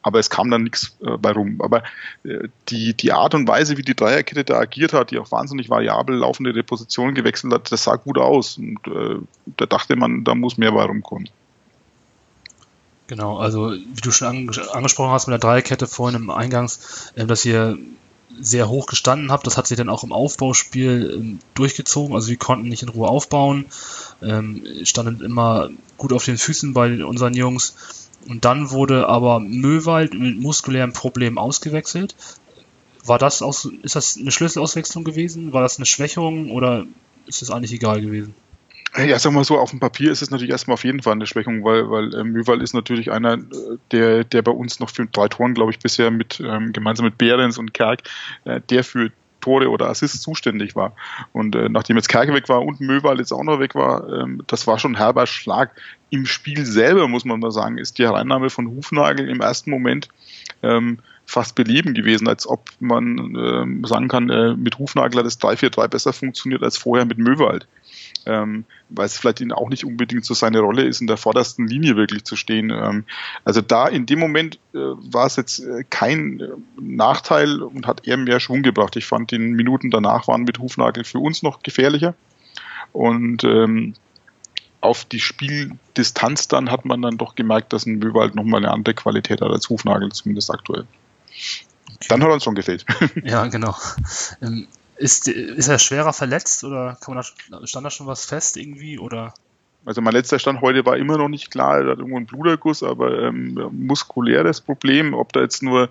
aber 0.05 0.19
es 0.19 0.29
kam 0.29 0.51
dann 0.51 0.61
nichts 0.61 0.95
äh, 1.01 1.17
bei 1.17 1.31
rum. 1.31 1.59
Aber 1.61 1.81
äh, 2.23 2.47
die, 2.69 2.93
die 2.93 3.11
Art 3.11 3.33
und 3.33 3.47
Weise, 3.47 3.75
wie 3.75 3.81
die 3.81 3.95
Dreierkette 3.95 4.43
da 4.43 4.59
agiert 4.59 4.93
hat, 4.93 5.09
die 5.09 5.17
auch 5.17 5.31
wahnsinnig 5.31 5.67
variabel 5.67 6.15
laufende 6.15 6.53
Repositionen 6.53 7.15
gewechselt 7.15 7.51
hat, 7.51 7.71
das 7.71 7.85
sah 7.85 7.95
gut 7.95 8.19
aus. 8.19 8.59
Und 8.59 8.77
äh, 8.85 9.17
da 9.57 9.65
dachte 9.65 9.95
man, 9.95 10.23
da 10.23 10.35
muss 10.35 10.57
mehr 10.57 10.73
bei 10.73 10.83
rumkommen. 10.83 11.27
Genau, 13.07 13.37
also 13.37 13.71
wie 13.71 14.01
du 14.01 14.11
schon 14.11 14.27
ange 14.27 14.73
angesprochen 14.73 15.11
hast 15.11 15.25
mit 15.25 15.33
der 15.33 15.39
Dreierkette 15.39 15.87
vorhin 15.87 16.21
im 16.21 16.29
Eingangs, 16.29 17.11
äh, 17.15 17.25
dass 17.25 17.43
ihr 17.43 17.79
sehr 18.39 18.69
hoch 18.69 18.85
gestanden 18.85 19.31
habt. 19.31 19.47
Das 19.47 19.57
hat 19.57 19.65
sich 19.65 19.77
dann 19.77 19.89
auch 19.89 20.03
im 20.03 20.11
Aufbauspiel 20.11 21.15
ähm, 21.15 21.39
durchgezogen. 21.55 22.13
Also 22.13 22.29
wir 22.29 22.37
konnten 22.37 22.69
nicht 22.69 22.83
in 22.83 22.89
Ruhe 22.89 23.07
aufbauen, 23.07 23.65
ähm, 24.21 24.63
standen 24.83 25.25
immer 25.25 25.71
gut 25.97 26.13
auf 26.13 26.25
den 26.25 26.37
Füßen 26.37 26.73
bei 26.73 27.03
unseren 27.03 27.33
Jungs 27.33 28.04
Und 28.27 28.45
dann 28.45 28.71
wurde 28.71 29.07
aber 29.07 29.39
Möwald 29.39 30.13
mit 30.13 30.39
muskulären 30.39 30.93
Problemen 30.93 31.37
ausgewechselt. 31.37 32.15
War 33.05 33.19
das 33.19 33.41
aus, 33.41 33.65
ist 33.83 33.95
das 33.95 34.17
eine 34.17 34.31
Schlüsselauswechslung 34.31 35.03
gewesen? 35.03 35.53
War 35.53 35.61
das 35.61 35.77
eine 35.77 35.85
Schwächung 35.85 36.49
oder 36.49 36.85
ist 37.27 37.41
das 37.41 37.51
eigentlich 37.51 37.73
egal 37.73 38.01
gewesen? 38.01 38.33
Ja, 38.97 39.19
sagen 39.19 39.35
wir 39.35 39.39
mal 39.39 39.43
so, 39.43 39.59
auf 39.59 39.71
dem 39.71 39.81
Papier 39.81 40.11
ist 40.11 40.21
es 40.21 40.31
natürlich 40.31 40.51
erstmal 40.51 40.75
auf 40.75 40.85
jeden 40.85 41.01
Fall 41.01 41.13
eine 41.13 41.27
Schwächung, 41.27 41.65
weil, 41.65 41.89
weil 41.89 42.15
äh, 42.15 42.23
Möwald 42.23 42.61
ist 42.61 42.73
natürlich 42.73 43.11
einer, 43.11 43.33
äh, 43.33 43.39
der, 43.91 44.23
der 44.23 44.41
bei 44.41 44.51
uns 44.51 44.79
noch 44.79 44.89
für 44.89 45.05
drei 45.05 45.27
Toren, 45.27 45.53
glaube 45.53 45.71
ich, 45.71 45.79
bisher 45.79 46.11
mit 46.11 46.39
ähm, 46.39 46.71
gemeinsam 46.71 47.05
mit 47.05 47.17
Behrens 47.17 47.57
und 47.57 47.73
Kerk, 47.73 48.03
äh, 48.45 48.61
der 48.69 48.85
für 48.85 49.11
Tore 49.45 49.69
oder 49.69 49.89
Assists 49.89 50.21
zuständig 50.21 50.75
war. 50.75 50.93
Und 51.31 51.55
äh, 51.55 51.69
nachdem 51.69 51.97
jetzt 51.97 52.07
Kerke 52.07 52.33
weg 52.33 52.49
war 52.49 52.63
und 52.63 52.81
Möwald 52.81 53.19
jetzt 53.19 53.31
auch 53.31 53.43
noch 53.43 53.59
weg 53.59 53.75
war, 53.75 54.11
ähm, 54.11 54.41
das 54.47 54.65
war 54.65 54.79
schon 54.79 54.93
ein 54.93 54.97
herber 54.97 55.27
Schlag. 55.27 55.69
Im 56.09 56.25
Spiel 56.25 56.65
selber, 56.65 57.07
muss 57.07 57.25
man 57.25 57.39
mal 57.39 57.51
sagen, 57.51 57.77
ist 57.77 57.97
die 57.97 58.03
Hereinnahme 58.03 58.49
von 58.49 58.67
Hufnagel 58.67 59.29
im 59.29 59.41
ersten 59.41 59.69
Moment 59.69 60.09
ähm, 60.63 60.99
fast 61.25 61.55
beleben 61.55 61.93
gewesen, 61.93 62.27
als 62.27 62.47
ob 62.47 62.69
man 62.79 63.35
ähm, 63.35 63.83
sagen 63.85 64.07
kann, 64.07 64.29
äh, 64.29 64.55
mit 64.55 64.77
Hufnagel 64.77 65.19
hat 65.19 65.25
das 65.25 65.41
3-4-3 65.41 65.87
besser 65.87 66.13
funktioniert 66.13 66.63
als 66.63 66.77
vorher 66.77 67.05
mit 67.05 67.17
Möwald 67.17 67.67
ähm, 68.25 68.65
weil 68.89 69.05
es 69.05 69.17
vielleicht 69.17 69.41
auch 69.53 69.69
nicht 69.69 69.85
unbedingt 69.85 70.25
so 70.25 70.33
seine 70.33 70.59
Rolle 70.59 70.83
ist, 70.83 71.01
in 71.01 71.07
der 71.07 71.17
vordersten 71.17 71.67
Linie 71.67 71.95
wirklich 71.95 72.23
zu 72.23 72.35
stehen. 72.35 72.71
Ähm, 72.71 73.05
also 73.43 73.61
da 73.61 73.87
in 73.87 74.05
dem 74.05 74.19
Moment 74.19 74.59
äh, 74.73 74.77
war 74.77 75.27
es 75.27 75.35
jetzt 75.35 75.59
äh, 75.59 75.83
kein 75.89 76.39
äh, 76.39 76.47
Nachteil 76.79 77.61
und 77.61 77.87
hat 77.87 78.07
eher 78.07 78.17
mehr 78.17 78.39
Schwung 78.39 78.63
gebracht. 78.63 78.95
Ich 78.95 79.05
fand, 79.05 79.31
die 79.31 79.39
Minuten 79.39 79.91
danach 79.91 80.27
waren 80.27 80.43
mit 80.43 80.59
Hufnagel 80.59 81.03
für 81.03 81.19
uns 81.19 81.43
noch 81.43 81.61
gefährlicher. 81.61 82.15
Und 82.91 83.43
ähm, 83.43 83.93
auf 84.85 85.05
die 85.05 85.19
Spieldistanz 85.19 86.47
dann 86.47 86.71
hat 86.71 86.85
man 86.85 87.01
dann 87.01 87.17
doch 87.17 87.35
gemerkt, 87.35 87.73
dass 87.73 87.85
ein 87.85 87.99
Möwald 87.99 88.35
nochmal 88.35 88.63
eine 88.63 88.71
andere 88.71 88.95
Qualität 88.95 89.41
hat 89.41 89.51
als 89.51 89.69
Hufnagel, 89.69 90.11
zumindest 90.11 90.51
aktuell. 90.51 90.85
Dann 92.07 92.21
hat 92.21 92.29
er 92.29 92.33
uns 92.33 92.43
schon 92.43 92.55
gefehlt. 92.55 92.85
Ja, 93.23 93.45
genau. 93.47 93.75
Ähm, 94.41 94.67
ist, 94.97 95.27
ist 95.27 95.67
er 95.67 95.79
schwerer 95.79 96.13
verletzt 96.13 96.63
oder 96.63 96.97
kann 97.01 97.15
man 97.15 97.25
da, 97.49 97.67
stand 97.67 97.85
da 97.85 97.89
schon 97.89 98.07
was 98.07 98.25
fest 98.25 98.57
irgendwie 98.57 98.97
oder? 98.97 99.33
Also 99.85 100.01
mein 100.01 100.13
letzter 100.13 100.39
Stand 100.39 100.61
heute 100.61 100.85
war 100.85 100.97
immer 100.97 101.17
noch 101.17 101.27
nicht 101.27 101.51
klar, 101.51 101.79
er 101.79 101.91
hat 101.91 101.97
irgendwo 101.99 102.17
einen 102.17 102.25
Bluterguss, 102.25 102.81
aber 102.81 103.19
ähm, 103.23 103.69
muskuläres 103.71 104.61
Problem, 104.61 105.13
ob 105.13 105.31
da 105.33 105.41
jetzt 105.41 105.61
nur 105.61 105.89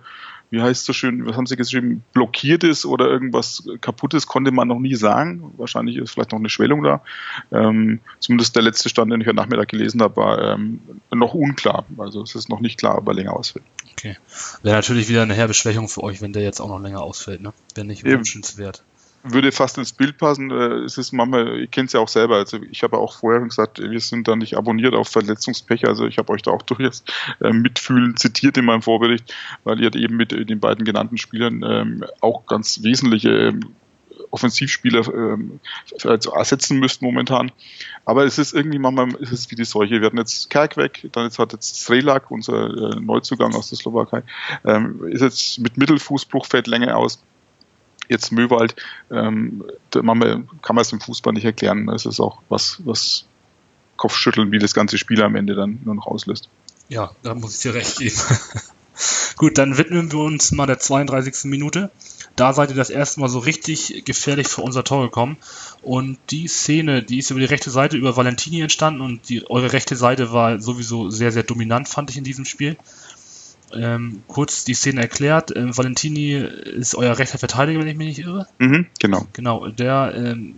wie 0.54 0.62
heißt 0.62 0.80
es 0.80 0.86
so 0.86 0.92
schön, 0.92 1.26
was 1.26 1.36
haben 1.36 1.46
Sie 1.46 1.56
geschrieben, 1.56 2.02
blockiert 2.12 2.64
ist 2.64 2.86
oder 2.86 3.06
irgendwas 3.08 3.64
kaputt 3.80 4.14
ist, 4.14 4.26
konnte 4.26 4.52
man 4.52 4.68
noch 4.68 4.78
nie 4.78 4.94
sagen. 4.94 5.52
Wahrscheinlich 5.56 5.96
ist 5.96 6.12
vielleicht 6.12 6.32
noch 6.32 6.38
eine 6.38 6.48
Schwellung 6.48 6.82
da. 6.82 7.02
Ähm, 7.52 8.00
zumindest 8.20 8.54
der 8.56 8.62
letzte 8.62 8.88
Stand, 8.88 9.12
den 9.12 9.20
ich 9.20 9.26
heute 9.26 9.36
Nachmittag 9.36 9.68
gelesen 9.68 10.00
habe, 10.00 10.16
war 10.16 10.54
ähm, 10.54 10.80
noch 11.12 11.34
unklar. 11.34 11.84
Also 11.98 12.22
es 12.22 12.34
ist 12.34 12.48
noch 12.48 12.60
nicht 12.60 12.78
klar, 12.78 12.98
ob 12.98 13.08
er 13.08 13.14
länger 13.14 13.34
ausfällt. 13.34 13.64
Okay. 13.92 14.16
Wäre 14.62 14.76
natürlich 14.76 15.08
wieder 15.08 15.22
eine 15.22 15.34
herbe 15.34 15.54
Schwächung 15.54 15.88
für 15.88 16.02
euch, 16.02 16.22
wenn 16.22 16.32
der 16.32 16.42
jetzt 16.42 16.60
auch 16.60 16.68
noch 16.68 16.80
länger 16.80 17.02
ausfällt, 17.02 17.40
ne? 17.40 17.52
Wäre 17.74 17.86
nicht 17.86 18.04
wünschenswert 18.04 18.82
würde 19.24 19.52
fast 19.52 19.78
ins 19.78 19.92
Bild 19.92 20.18
passen. 20.18 20.50
Äh, 20.50 20.84
es 20.84 20.98
ist 20.98 21.12
manchmal, 21.12 21.58
ihr 21.58 21.66
kennt 21.66 21.88
es 21.88 21.94
ja 21.94 22.00
auch 22.00 22.08
selber. 22.08 22.36
Also 22.36 22.58
ich 22.70 22.82
habe 22.82 22.98
auch 22.98 23.14
vorher 23.14 23.40
gesagt, 23.40 23.78
wir 23.78 24.00
sind 24.00 24.28
da 24.28 24.36
nicht 24.36 24.56
abonniert 24.56 24.94
auf 24.94 25.08
Verletzungspech. 25.08 25.88
Also 25.88 26.06
ich 26.06 26.18
habe 26.18 26.32
euch 26.32 26.42
da 26.42 26.50
auch 26.50 26.62
durchaus 26.62 27.04
äh, 27.40 27.52
mitfühlen 27.52 28.16
zitiert 28.16 28.58
in 28.58 28.66
meinem 28.66 28.82
Vorbericht, 28.82 29.34
weil 29.64 29.80
ihr 29.80 29.94
eben 29.94 30.16
mit 30.16 30.32
den 30.32 30.60
beiden 30.60 30.84
genannten 30.84 31.16
Spielern 31.16 31.64
ähm, 31.66 32.04
auch 32.20 32.46
ganz 32.46 32.82
wesentliche 32.82 33.30
ähm, 33.30 33.60
Offensivspieler 34.30 35.06
ähm, 35.14 35.60
also 36.04 36.32
ersetzen 36.32 36.78
müsst 36.78 37.00
momentan. 37.00 37.50
Aber 38.04 38.24
es 38.24 38.38
ist 38.38 38.52
irgendwie 38.52 38.78
manchmal 38.78 39.14
ist 39.14 39.32
es 39.32 39.50
wie 39.50 39.54
die 39.54 39.64
Seuche. 39.64 40.00
Wir 40.00 40.06
hatten 40.06 40.18
jetzt 40.18 40.50
Kerk 40.50 40.76
weg, 40.76 41.08
dann 41.12 41.24
jetzt 41.24 41.38
hat 41.38 41.52
jetzt 41.52 41.80
Strelak, 41.80 42.30
unser 42.30 42.66
äh, 42.66 43.00
Neuzugang 43.00 43.54
aus 43.54 43.70
der 43.70 43.78
Slowakei, 43.78 44.22
ist 45.08 45.22
jetzt 45.22 45.58
mit 45.60 45.76
Mittelfußbruch 45.76 46.46
fällt 46.46 46.66
länger 46.66 46.96
aus 46.96 47.22
jetzt 48.08 48.32
Möwald, 48.32 48.76
ähm, 49.10 49.64
kann 49.90 50.06
man 50.06 50.82
es 50.82 50.92
im 50.92 51.00
Fußball 51.00 51.32
nicht 51.32 51.44
erklären. 51.44 51.88
Es 51.88 52.06
ist 52.06 52.20
auch 52.20 52.38
was, 52.48 52.80
was 52.84 53.26
Kopfschütteln, 53.96 54.52
wie 54.52 54.58
das 54.58 54.74
ganze 54.74 54.98
Spiel 54.98 55.22
am 55.22 55.36
Ende 55.36 55.54
dann 55.54 55.80
nur 55.84 55.94
noch 55.94 56.06
auslöst. 56.06 56.48
Ja, 56.88 57.12
da 57.22 57.34
muss 57.34 57.56
ich 57.56 57.62
dir 57.62 57.74
recht 57.74 57.98
geben. 57.98 58.16
Gut, 59.36 59.58
dann 59.58 59.78
widmen 59.78 60.12
wir 60.12 60.20
uns 60.20 60.52
mal 60.52 60.66
der 60.66 60.78
32. 60.78 61.44
Minute. 61.44 61.90
Da 62.36 62.52
seid 62.52 62.70
ihr 62.70 62.76
das 62.76 62.90
erste 62.90 63.20
Mal 63.20 63.28
so 63.28 63.38
richtig 63.38 64.04
gefährlich 64.04 64.48
für 64.48 64.62
unser 64.62 64.84
Tor 64.84 65.04
gekommen. 65.04 65.36
Und 65.82 66.18
die 66.30 66.48
Szene, 66.48 67.02
die 67.02 67.18
ist 67.18 67.30
über 67.30 67.40
die 67.40 67.46
rechte 67.46 67.70
Seite 67.70 67.96
über 67.96 68.16
Valentini 68.16 68.60
entstanden 68.60 69.00
und 69.00 69.28
die, 69.28 69.48
eure 69.48 69.72
rechte 69.72 69.96
Seite 69.96 70.32
war 70.32 70.60
sowieso 70.60 71.10
sehr, 71.10 71.32
sehr 71.32 71.44
dominant, 71.44 71.88
fand 71.88 72.10
ich 72.10 72.16
in 72.16 72.24
diesem 72.24 72.44
Spiel 72.44 72.76
ähm, 73.76 74.22
kurz 74.28 74.64
die 74.64 74.74
Szene 74.74 75.02
erklärt. 75.02 75.54
Ähm, 75.54 75.76
Valentini 75.76 76.34
ist 76.34 76.94
euer 76.94 77.18
rechter 77.18 77.38
Verteidiger, 77.38 77.80
wenn 77.80 77.88
ich 77.88 77.96
mich 77.96 78.08
nicht 78.08 78.26
irre. 78.26 78.46
Mhm, 78.58 78.86
genau. 78.98 79.26
Genau, 79.32 79.68
der 79.68 80.12
ähm, 80.16 80.54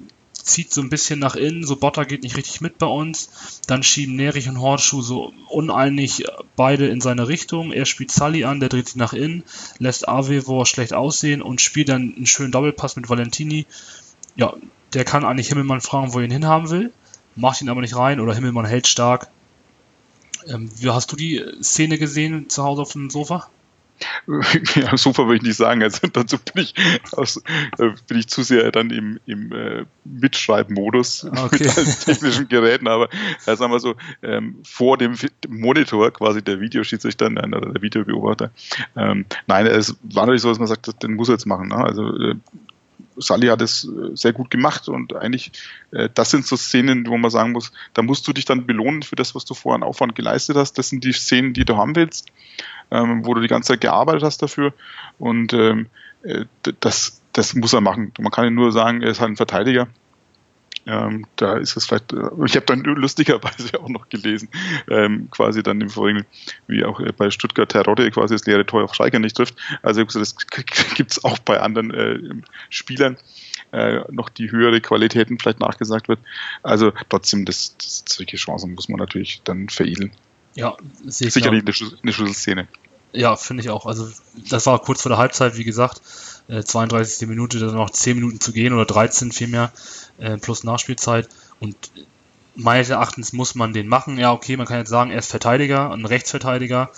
zieht 0.47 0.73
so 0.73 0.81
ein 0.81 0.89
bisschen 0.89 1.19
nach 1.19 1.35
innen, 1.35 1.67
so 1.67 1.77
Botter 1.77 2.05
geht 2.05 2.23
nicht 2.23 2.37
richtig 2.37 2.61
mit 2.61 2.79
bei 2.79 2.87
uns. 2.87 3.61
Dann 3.67 3.83
schieben 3.83 4.17
Nerich 4.17 4.49
und 4.49 4.61
Hortschuh 4.61 5.03
so 5.03 5.33
uneinig 5.49 6.25
beide 6.55 6.87
in 6.87 7.01
seine 7.01 7.29
Richtung. 7.29 7.73
Er 7.73 7.85
spielt 7.85 8.13
Sully 8.13 8.45
an, 8.45 8.61
der 8.61 8.69
dreht 8.69 8.87
sich 8.87 8.97
nach 8.97 9.13
innen, 9.13 9.43
lässt 9.79 10.09
Avevor 10.09 10.67
schlecht 10.67 10.95
aussehen 10.95 11.43
und 11.43 11.61
spielt 11.61 11.89
dann 11.89 12.15
einen 12.17 12.27
schönen 12.27 12.53
Doppelpass 12.53 12.97
mit 12.97 13.09
Valentini. 13.09 13.67
Ja, 14.37 14.55
der 14.95 15.05
kann 15.05 15.25
eigentlich 15.25 15.49
Himmelmann 15.49 15.81
fragen, 15.81 16.15
wo 16.15 16.19
er 16.19 16.25
ihn 16.25 16.31
hinhaben 16.31 16.71
will, 16.71 16.93
macht 17.35 17.61
ihn 17.61 17.69
aber 17.69 17.81
nicht 17.81 17.97
rein 17.97 18.21
oder 18.21 18.35
Himmelmann 18.35 18.67
hält 18.67 18.87
stark 18.87 19.29
ähm, 20.49 20.71
wie 20.77 20.91
hast 20.91 21.13
du 21.13 21.17
die 21.17 21.45
Szene 21.63 21.99
gesehen 21.99 22.49
zu 22.49 22.63
Hause 22.63 22.83
auf 22.83 22.93
dem 22.93 23.11
Sofa? 23.11 23.49
Ja, 24.75 24.97
Sofa 24.97 25.25
würde 25.25 25.37
ich 25.37 25.43
nicht 25.43 25.57
sagen. 25.57 25.83
Also 25.83 26.07
dazu 26.13 26.37
bin 26.39 26.65
ich, 26.65 26.75
äh, 26.77 27.91
bin 28.07 28.19
ich 28.19 28.29
zu 28.29 28.43
sehr 28.43 28.71
dann 28.73 28.91
im, 28.91 29.21
im 29.27 29.53
äh, 29.53 29.85
Mitschreibmodus 30.05 31.25
okay. 31.31 31.65
mit 31.65 31.79
allen 31.79 31.87
technischen 31.87 32.49
Geräten. 32.49 32.89
Aber 32.89 33.09
äh, 33.47 33.57
sagen 33.57 33.73
wir 33.73 33.81
so, 33.81 33.95
ähm, 34.23 34.57
vor 34.65 34.99
dem 34.99 35.15
Monitor 35.49 36.11
quasi 36.11 36.43
der 36.43 36.61
Videoschiedsrichter 36.61 37.27
oder 37.27 37.73
der 37.73 37.83
Videobeobachter. 37.83 38.51
Ähm, 38.97 39.25
nein, 39.47 39.67
es 39.67 39.97
war 40.03 40.27
natürlich 40.27 40.43
so, 40.43 40.49
dass 40.49 40.59
man 40.59 40.69
sagt, 40.69 41.03
den 41.03 41.15
muss 41.15 41.29
er 41.29 41.35
jetzt 41.35 41.47
machen. 41.47 41.69
Ne? 41.69 41.77
Also 41.77 42.17
äh, 42.19 42.35
Sally 43.17 43.49
hat 43.49 43.63
es 43.63 43.85
äh, 43.85 44.15
sehr 44.15 44.33
gut 44.33 44.51
gemacht 44.51 44.89
und 44.89 45.15
eigentlich, 45.15 45.53
äh, 45.91 46.09
das 46.13 46.31
sind 46.31 46.47
so 46.47 46.57
Szenen, 46.57 47.07
wo 47.07 47.17
man 47.17 47.31
sagen 47.31 47.53
muss, 47.53 47.73
da 47.95 48.03
musst 48.03 48.27
du 48.29 48.33
dich 48.33 48.45
dann 48.45 48.67
belohnen 48.67 49.03
für 49.03 49.17
das, 49.17 49.35
was 49.35 49.45
du 49.45 49.55
vorher 49.55 49.77
an 49.77 49.89
Aufwand 49.89 50.15
geleistet 50.15 50.57
hast. 50.57 50.75
Das 50.79 50.89
sind 50.89 51.05
die 51.05 51.13
Szenen, 51.13 51.53
die 51.53 51.65
du 51.65 51.77
haben 51.77 51.97
willst, 51.97 52.29
ähm, 52.91 53.25
wo 53.25 53.35
du 53.35 53.41
die 53.41 53.49
ganze 53.49 53.73
Zeit 53.73 53.81
gearbeitet 53.81 54.23
hast 54.23 54.43
dafür 54.43 54.73
und 55.19 55.53
ähm, 55.53 55.87
äh, 56.23 56.45
das, 56.81 57.23
das 57.33 57.55
muss 57.55 57.73
er 57.73 57.81
machen. 57.81 58.13
Man 58.19 58.33
kann 58.33 58.55
nur 58.55 58.73
sagen, 58.73 59.03
er 59.03 59.11
ist 59.11 59.21
halt 59.21 59.31
ein 59.31 59.37
Verteidiger 59.37 59.89
ähm, 60.87 61.27
da 61.37 61.57
ist 61.57 61.77
es 61.77 61.87
vielleicht, 61.87 62.13
äh, 62.13 62.29
ich 62.45 62.57
habe 62.57 62.67
dann 62.67 62.81
lustigerweise 62.81 63.79
auch 63.81 63.89
noch 63.89 64.09
gelesen, 64.09 64.49
ähm, 64.89 65.29
quasi 65.31 65.63
dann 65.63 65.81
im 65.81 65.91
Vorigen, 65.91 66.25
wie 66.69 66.85
auch 66.85 67.01
äh, 67.01 67.13
bei 67.13 67.31
Stuttgart 67.31 67.69
Terodde 67.69 68.11
quasi 68.11 68.35
das 68.35 68.47
leere 68.47 68.65
Tor 68.65 68.85
auf 68.85 68.95
Schalke 68.95 69.19
nicht 69.19 69.37
trifft. 69.37 69.57
Also 69.83 70.05
das 70.05 70.37
gibt's 70.95 71.25
auch 71.25 71.39
bei 71.41 71.61
anderen 71.61 71.93
äh, 71.93 72.19
Spielern 72.71 73.17
äh, 73.73 74.01
noch 74.11 74.29
die 74.29 74.51
höhere 74.51 74.81
Qualitäten 74.81 75.39
vielleicht 75.39 75.61
nachgesagt 75.61 76.09
wird. 76.09 76.21
Also 76.63 76.93
trotzdem, 77.09 77.45
das, 77.45 77.77
das 77.77 78.05
solche 78.07 78.37
Chancen 78.37 78.75
muss 78.75 78.89
man 78.89 78.99
natürlich 78.99 79.43
dann 79.45 79.69
veredeln. 79.69 80.13
Ja, 80.55 80.77
sicherlich 81.05 81.63
eine, 81.63 81.73
Schlüssel, 81.73 81.99
eine 82.03 82.13
Schlüsselszene. 82.13 82.69
Ja, 83.13 83.37
finde 83.37 83.63
ich 83.63 83.71
auch. 83.71 83.87
Also 83.87 84.09
das 84.51 84.67
war 84.67 84.79
kurz 84.81 85.03
vor 85.03 85.11
der 85.11 85.19
Halbzeit, 85.19 85.57
wie 85.57 85.65
gesagt, 85.65 86.03
äh, 86.49 86.63
32. 86.63 87.29
Minute, 87.29 87.59
dann 87.59 87.75
noch 87.75 87.91
10 87.91 88.17
Minuten 88.17 88.41
zu 88.41 88.53
gehen 88.53 88.73
oder 88.73 88.85
13 88.85 89.33
vielmehr 89.33 89.73
äh, 90.19 90.37
plus 90.37 90.65
Nachspielzeit. 90.65 91.29
Und 91.61 91.77
meines 92.55 92.91
Erachtens 92.91 93.33
muss 93.33 93.55
man 93.55 93.73
den 93.73 93.89
machen. 93.89 94.19
Ja, 94.19 94.33
okay, 94.33 94.57
man 94.57 94.67
kann 94.67 94.79
jetzt 94.79 94.91
sagen, 94.91 95.11
er 95.11 95.19
ist 95.19 95.31
Verteidiger, 95.31 95.91
ein 95.93 96.05
Rechtsverteidiger. 96.05 96.91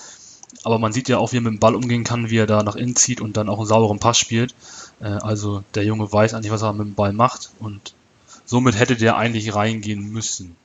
Aber 0.65 0.79
man 0.79 0.93
sieht 0.93 1.09
ja 1.09 1.19
auch, 1.19 1.33
wie 1.33 1.37
er 1.37 1.43
mit 1.43 1.53
dem 1.53 1.59
Ball 1.59 1.75
umgehen 1.75 2.05
kann, 2.05 2.31
wie 2.31 2.39
er 2.39 2.47
da 2.47 2.63
nach 2.63 2.77
innen 2.77 2.97
zieht 2.97 3.21
und 3.21 3.37
dann 3.37 3.49
auch 3.49 3.59
einen 3.59 3.67
sauberen 3.67 3.99
Pass 3.99 4.19
spielt. 4.19 4.55
Äh, 5.01 5.07
also 5.07 5.63
der 5.75 5.85
Junge 5.85 6.11
weiß 6.11 6.35
eigentlich, 6.35 6.53
was 6.53 6.63
er 6.63 6.73
mit 6.73 6.87
dem 6.87 6.95
Ball 6.95 7.13
macht 7.13 7.51
und 7.59 7.95
somit 8.45 8.79
hätte 8.79 8.97
der 8.97 9.17
eigentlich 9.17 9.55
reingehen 9.55 10.11
müssen. 10.11 10.57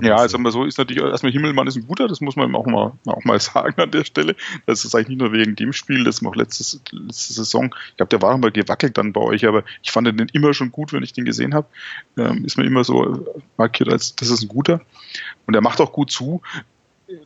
Wir 0.00 0.08
ja, 0.08 0.16
also 0.16 0.38
so 0.50 0.64
ist 0.64 0.78
natürlich 0.78 1.02
erstmal 1.02 1.32
Himmelmann 1.32 1.66
ist 1.66 1.76
ein 1.76 1.86
guter, 1.86 2.08
das 2.08 2.20
muss 2.20 2.36
man 2.36 2.54
auch 2.54 2.66
mal, 2.66 2.92
auch 3.06 3.24
mal 3.24 3.40
sagen 3.40 3.80
an 3.80 3.90
der 3.90 4.04
Stelle. 4.04 4.36
Das 4.66 4.84
ist 4.84 4.94
eigentlich 4.94 5.08
nicht 5.08 5.20
nur 5.20 5.32
wegen 5.32 5.56
dem 5.56 5.72
Spiel, 5.72 6.04
das 6.04 6.24
auch 6.24 6.34
letztes, 6.36 6.80
letzte 6.90 7.32
Saison, 7.32 7.74
ich 7.90 7.96
glaube, 7.96 8.10
der 8.10 8.22
war 8.22 8.36
mal 8.38 8.52
gewackelt 8.52 8.96
dann 8.98 9.12
bei 9.12 9.20
euch, 9.20 9.46
aber 9.46 9.64
ich 9.82 9.90
fand 9.90 10.06
den 10.06 10.28
immer 10.32 10.54
schon 10.54 10.70
gut, 10.72 10.92
wenn 10.92 11.02
ich 11.02 11.12
den 11.12 11.24
gesehen 11.24 11.54
habe. 11.54 11.66
Ähm, 12.16 12.44
ist 12.44 12.56
mir 12.56 12.64
immer 12.64 12.84
so 12.84 13.26
markiert 13.56 13.88
als, 13.88 14.14
das 14.16 14.30
ist 14.30 14.42
ein 14.42 14.48
guter. 14.48 14.80
Und 15.46 15.54
er 15.54 15.62
macht 15.62 15.80
auch 15.80 15.92
gut 15.92 16.10
zu. 16.10 16.42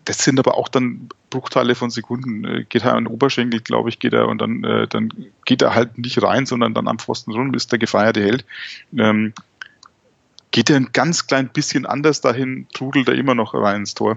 Das 0.05 0.19
sind 0.19 0.39
aber 0.39 0.57
auch 0.57 0.69
dann 0.69 1.09
Bruchteile 1.31 1.75
von 1.75 1.91
Sekunden. 1.91 2.45
Äh, 2.45 2.65
geht 2.69 2.85
er 2.85 2.95
an 2.95 3.05
den 3.05 3.13
Oberschenkel, 3.13 3.61
glaube 3.61 3.89
ich, 3.89 3.99
geht 3.99 4.15
er 4.15 4.29
und 4.29 4.41
dann, 4.41 4.65
äh, 4.65 4.89
dann 4.89 5.13
geht 5.45 5.63
er 5.63 5.75
halt 5.75 5.99
nicht 5.99 6.23
rein, 6.23 6.47
sondern 6.47 6.75
dann 6.75 6.89
am 6.89 6.99
Pfosten 6.99 7.33
rum, 7.33 7.55
ist 7.55 7.71
der 7.73 7.79
gefeierte 7.79 8.23
Held. 8.23 8.45
Ähm, 8.97 9.33
geht 10.57 10.71
er 10.71 10.77
ein 10.77 10.89
ganz 10.95 11.27
klein 11.27 11.51
bisschen 11.51 11.85
anders 11.85 12.23
dahin, 12.23 12.67
trudelt 12.73 13.09
er 13.09 13.15
immer 13.15 13.35
noch 13.35 13.53
rein 13.53 13.81
ins 13.81 13.93
Tor. 13.93 14.17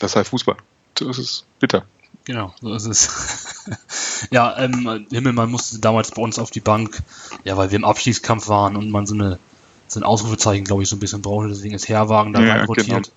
Das 0.00 0.16
heißt 0.16 0.30
Fußball. 0.30 0.56
das 0.94 1.18
ist 1.18 1.46
bitter. 1.60 1.84
Genau, 2.24 2.52
so 2.60 2.74
ist 2.74 2.86
es. 2.86 4.26
ja, 4.32 4.58
ähm, 4.58 5.06
Himmelmann 5.12 5.52
musste 5.52 5.78
damals 5.78 6.10
bei 6.10 6.20
uns 6.20 6.40
auf 6.40 6.50
die 6.50 6.58
Bank, 6.58 7.00
ja, 7.44 7.56
weil 7.56 7.70
wir 7.70 7.76
im 7.76 7.84
Abstiegskampf 7.84 8.48
waren 8.48 8.74
und 8.74 8.90
man 8.90 9.06
so 9.06 9.14
eine 9.14 9.38
so 9.86 10.00
ein 10.00 10.02
Ausrufezeichen, 10.02 10.64
glaube 10.64 10.82
ich, 10.82 10.88
so 10.88 10.96
ein 10.96 10.98
bisschen 10.98 11.22
brauchte, 11.22 11.50
deswegen 11.50 11.76
ist 11.76 11.88
Herwagen 11.88 12.32
da 12.32 12.40
ja, 12.40 12.64
rotiert. 12.64 13.12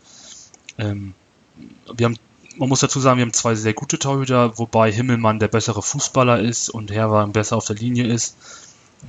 Genau. 0.78 0.92
Ähm, 0.92 1.16
wir 1.96 2.06
haben, 2.06 2.18
man 2.58 2.70
muss 2.70 2.82
dazu 2.82 3.00
sagen, 3.00 3.18
wir 3.18 3.26
haben 3.26 3.34
zwei 3.34 3.56
sehr 3.56 3.74
gute 3.74 3.98
Torhüter, 3.98 4.60
wobei 4.60 4.92
Himmelmann 4.92 5.40
der 5.40 5.48
bessere 5.48 5.82
Fußballer 5.82 6.42
ist 6.42 6.70
und 6.70 6.92
Herwagen 6.92 7.34
besser 7.34 7.58
auf 7.58 7.66
der 7.66 7.78
Linie 7.78 8.06
ist. 8.06 8.36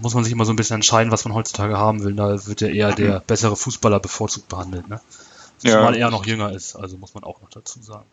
Muss 0.00 0.14
man 0.14 0.24
sich 0.24 0.32
immer 0.32 0.44
so 0.44 0.52
ein 0.52 0.56
bisschen 0.56 0.76
entscheiden, 0.76 1.10
was 1.10 1.24
man 1.24 1.34
heutzutage 1.34 1.76
haben 1.76 2.04
will. 2.04 2.14
Da 2.14 2.46
wird 2.46 2.60
ja 2.60 2.68
eher 2.68 2.92
der 2.92 3.20
bessere 3.20 3.56
Fußballer 3.56 4.00
bevorzugt 4.00 4.48
behandelt, 4.48 4.88
ne? 4.88 5.00
Zumal 5.58 5.96
ja. 5.96 6.06
er 6.06 6.10
noch 6.10 6.24
jünger 6.24 6.52
ist, 6.52 6.76
also 6.76 6.96
muss 6.98 7.14
man 7.14 7.24
auch 7.24 7.40
noch 7.40 7.50
dazu 7.50 7.82
sagen. 7.82 8.06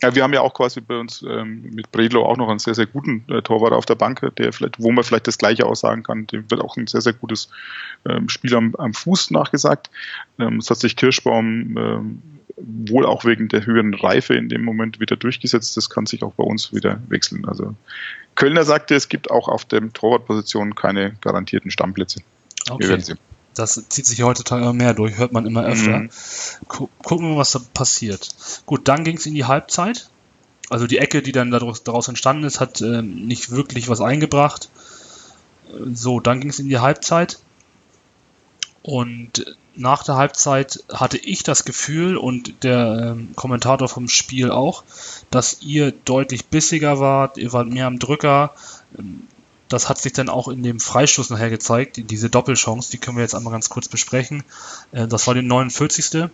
Ja, 0.00 0.14
wir 0.14 0.22
haben 0.22 0.32
ja 0.32 0.42
auch 0.42 0.54
quasi 0.54 0.80
bei 0.80 0.96
uns 0.96 1.24
ähm, 1.28 1.70
mit 1.72 1.90
Bredlo 1.90 2.24
auch 2.24 2.36
noch 2.36 2.48
einen 2.48 2.60
sehr, 2.60 2.74
sehr 2.74 2.86
guten 2.86 3.24
äh, 3.28 3.42
Torwart 3.42 3.72
auf 3.72 3.84
der 3.84 3.96
Bank, 3.96 4.24
der 4.36 4.52
vielleicht, 4.52 4.80
wo 4.80 4.92
man 4.92 5.02
vielleicht 5.02 5.26
das 5.26 5.38
Gleiche 5.38 5.66
aussagen 5.66 6.04
kann. 6.04 6.28
Dem 6.28 6.48
wird 6.50 6.60
auch 6.60 6.76
ein 6.76 6.86
sehr, 6.86 7.00
sehr 7.00 7.14
gutes 7.14 7.48
ähm, 8.08 8.28
Spiel 8.28 8.54
am, 8.54 8.76
am 8.76 8.94
Fuß 8.94 9.32
nachgesagt. 9.32 9.90
Ähm, 10.38 10.58
es 10.58 10.70
hat 10.70 10.78
sich 10.78 10.94
Kirschbaum 10.94 11.76
ähm, 11.76 12.22
wohl 12.56 13.06
auch 13.06 13.24
wegen 13.24 13.48
der 13.48 13.66
höheren 13.66 13.92
Reife 13.92 14.34
in 14.34 14.48
dem 14.48 14.62
Moment 14.62 15.00
wieder 15.00 15.16
durchgesetzt. 15.16 15.76
Das 15.76 15.90
kann 15.90 16.06
sich 16.06 16.22
auch 16.22 16.34
bei 16.34 16.44
uns 16.44 16.72
wieder 16.72 17.00
wechseln. 17.08 17.44
Also 17.48 17.74
Kölner 18.38 18.64
sagte, 18.64 18.94
es 18.94 19.08
gibt 19.08 19.32
auch 19.32 19.48
auf 19.48 19.64
der 19.64 19.92
Torwartposition 19.92 20.76
keine 20.76 21.16
garantierten 21.20 21.72
Stammplätze. 21.72 22.20
Okay. 22.70 22.84
Wir 22.84 22.88
werden 22.90 23.00
sehen. 23.02 23.18
Das 23.56 23.82
zieht 23.88 24.06
sich 24.06 24.22
heutzutage 24.22 24.62
immer 24.62 24.72
mehr 24.72 24.94
durch, 24.94 25.18
hört 25.18 25.32
man 25.32 25.44
immer 25.44 25.64
öfter. 25.64 25.98
Mhm. 25.98 26.10
Gucken 26.68 27.26
wir 27.26 27.34
mal, 27.34 27.38
was 27.38 27.50
da 27.50 27.60
passiert. 27.74 28.28
Gut, 28.64 28.86
dann 28.86 29.02
ging 29.02 29.16
es 29.16 29.26
in 29.26 29.34
die 29.34 29.46
Halbzeit. 29.46 30.08
Also 30.70 30.86
die 30.86 30.98
Ecke, 30.98 31.20
die 31.20 31.32
dann 31.32 31.50
daraus, 31.50 31.82
daraus 31.82 32.06
entstanden 32.06 32.44
ist, 32.44 32.60
hat 32.60 32.80
ähm, 32.80 33.26
nicht 33.26 33.50
wirklich 33.50 33.88
was 33.88 34.00
eingebracht. 34.00 34.70
So, 35.92 36.20
dann 36.20 36.38
ging 36.40 36.50
es 36.50 36.60
in 36.60 36.68
die 36.68 36.78
Halbzeit. 36.78 37.40
Und 38.82 39.56
nach 39.78 40.02
der 40.02 40.16
Halbzeit 40.16 40.84
hatte 40.92 41.18
ich 41.18 41.42
das 41.42 41.64
Gefühl 41.64 42.16
und 42.16 42.64
der 42.64 43.12
ähm, 43.12 43.30
Kommentator 43.36 43.88
vom 43.88 44.08
Spiel 44.08 44.50
auch, 44.50 44.82
dass 45.30 45.62
ihr 45.62 45.92
deutlich 45.92 46.46
bissiger 46.46 46.98
wart, 46.98 47.38
ihr 47.38 47.52
wart 47.52 47.68
mehr 47.68 47.86
am 47.86 47.98
Drücker. 47.98 48.52
Ähm, 48.98 49.28
das 49.68 49.88
hat 49.88 49.98
sich 49.98 50.12
dann 50.12 50.28
auch 50.28 50.48
in 50.48 50.62
dem 50.62 50.80
Freistoß 50.80 51.30
nachher 51.30 51.50
gezeigt, 51.50 52.00
diese 52.10 52.30
Doppelchance, 52.30 52.90
die 52.90 52.98
können 52.98 53.18
wir 53.18 53.22
jetzt 53.22 53.34
einmal 53.34 53.52
ganz 53.52 53.68
kurz 53.68 53.86
besprechen. 53.88 54.42
Äh, 54.92 55.06
das 55.06 55.26
war 55.26 55.34
die 55.34 55.42
49. 55.42 56.30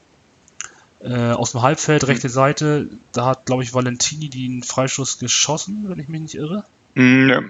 Äh, 1.01 1.33
aus 1.33 1.53
dem 1.53 1.61
Halbfeld, 1.61 2.07
rechte 2.07 2.31
Seite, 2.31 2.89
da 3.13 3.27
hat, 3.27 3.45
glaube 3.45 3.63
ich, 3.63 3.75
Valentini 3.75 4.31
den 4.31 4.63
Freistoß 4.63 5.19
geschossen, 5.19 5.85
wenn 5.89 5.99
ich 5.99 6.09
mich 6.09 6.23
nicht 6.23 6.35
irre. 6.35 6.65
Mm, 6.95 7.29
ja. 7.29 7.43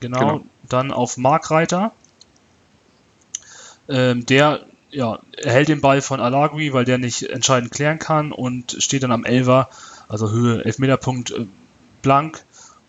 genau, 0.00 0.18
genau, 0.18 0.44
dann 0.66 0.90
auf 0.90 1.18
Markreiter. 1.18 1.92
Ähm, 3.88 4.24
der 4.24 4.64
ja, 4.90 5.20
erhält 5.36 5.68
den 5.68 5.80
Ball 5.80 6.02
von 6.02 6.20
Alagui, 6.20 6.72
weil 6.72 6.84
der 6.84 6.98
nicht 6.98 7.22
entscheidend 7.24 7.72
klären 7.72 7.98
kann 7.98 8.32
und 8.32 8.76
steht 8.78 9.02
dann 9.02 9.12
am 9.12 9.24
Elver, 9.24 9.68
also 10.08 10.30
Höhe, 10.30 10.64
Elfmeterpunkt 10.64 11.30
äh, 11.30 11.46
blank 12.02 12.44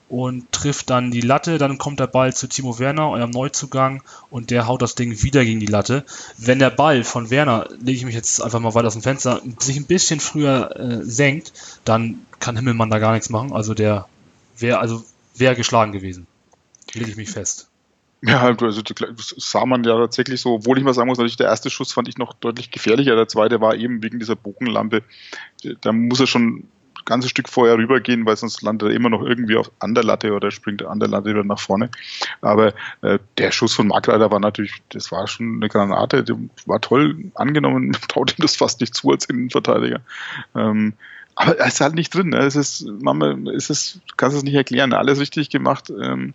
und 0.10 0.52
trifft 0.52 0.90
dann 0.90 1.12
die 1.12 1.22
Latte. 1.22 1.58
Dann 1.58 1.78
kommt 1.78 2.00
der 2.00 2.08
Ball 2.08 2.34
zu 2.34 2.48
Timo 2.48 2.80
Werner, 2.80 3.10
eurem 3.10 3.32
Neuzugang, 3.32 4.04
und 4.30 4.50
der 4.52 4.68
haut 4.68 4.82
das 4.82 4.96
Ding 4.96 5.24
wieder 5.24 5.46
gegen 5.46 5.62
die 5.62 5.68
Latte. 5.68 6.04
Wenn 6.38 6.60
der 6.60 6.70
Ball 6.70 7.04
von 7.04 7.30
Werner, 7.30 7.70
lege 7.80 7.98
ich 7.98 8.06
mich 8.06 8.16
jetzt 8.16 8.42
einfach 8.42 8.60
mal 8.60 8.74
weiter 8.76 8.88
aus 8.88 8.94
dem 8.94 9.04
Fenster, 9.04 9.42
sich 9.60 9.78
ein 9.78 9.86
bisschen 9.86 10.20
früher 10.20 10.76
äh, 10.76 11.04
senkt, 11.04 11.54
dann 11.86 12.26
kann 12.40 12.58
Himmelmann 12.58 12.90
da 12.90 13.00
gar 13.00 13.14
nichts 13.14 13.30
machen. 13.30 13.54
Also 13.54 13.74
der 13.74 14.08
wäre 14.58 14.80
also 14.80 15.04
wäre 15.36 15.56
geschlagen 15.56 15.94
gewesen. 15.94 16.28
Lege 16.94 17.10
ich 17.10 17.18
mich 17.18 17.32
fest. 17.32 17.71
Ja, 18.24 18.42
also 18.42 18.82
das 18.82 19.36
sah 19.38 19.66
man 19.66 19.84
ja 19.84 19.98
tatsächlich 19.98 20.42
so, 20.42 20.54
obwohl 20.54 20.78
ich 20.78 20.84
mal 20.84 20.94
sagen 20.94 21.08
muss, 21.08 21.18
natürlich 21.18 21.38
der 21.38 21.48
erste 21.48 21.72
Schuss 21.72 21.92
fand 21.92 22.08
ich 22.08 22.20
noch 22.20 22.34
deutlich 22.34 22.70
gefährlicher. 22.70 23.16
Der 23.16 23.28
zweite 23.28 23.62
war 23.62 23.76
eben 23.76 24.04
wegen 24.04 24.20
dieser 24.20 24.36
Bogenlampe. 24.36 25.04
Da 25.82 25.92
muss 25.92 26.20
er 26.20 26.28
schon 26.28 26.66
ganzes 27.06 27.32
Stück 27.32 27.50
vorher 27.50 27.78
rübergehen, 27.78 28.26
weil 28.26 28.38
sonst 28.38 28.62
landet 28.62 28.90
er 28.90 28.96
immer 28.96 29.10
noch 29.10 29.24
irgendwie 29.24 29.56
auf 29.56 29.72
an 29.80 29.96
der 29.96 30.04
Latte 30.04 30.34
oder 30.34 30.52
springt 30.52 30.86
an 30.86 31.00
der 31.00 31.10
Latte 31.10 31.32
wieder 31.32 31.44
nach 31.44 31.60
vorne. 31.60 31.90
Aber 32.42 32.74
äh, 33.02 33.18
der 33.40 33.52
Schuss 33.52 33.74
von 33.74 33.88
Markreiter 33.88 34.30
war 34.30 34.40
natürlich, 34.40 34.82
das 34.90 35.12
war 35.12 35.28
schon 35.28 35.56
eine 35.56 35.70
Granate, 35.70 36.24
war 36.68 36.80
toll 36.80 37.32
angenommen, 37.34 37.92
traut 38.08 38.38
ihm 38.38 38.42
das 38.42 38.56
fast 38.56 38.82
nicht 38.82 38.94
zu 38.94 39.10
als 39.12 39.26
Innenverteidiger. 39.26 40.02
Ähm, 40.56 40.94
aber 41.36 41.58
er 41.58 41.68
ist 41.68 41.82
halt 41.82 41.96
nicht 41.96 42.14
drin. 42.14 42.30
Ne? 42.30 42.40
Es 42.40 42.56
ist, 42.56 42.86
Mama, 43.02 43.36
es 43.56 43.70
ist, 43.70 44.02
kannst 44.18 44.38
es 44.38 44.44
nicht 44.44 44.54
erklären. 44.54 44.94
Alles 44.94 45.20
richtig 45.20 45.50
gemacht. 45.50 45.90
Ähm, 45.90 46.34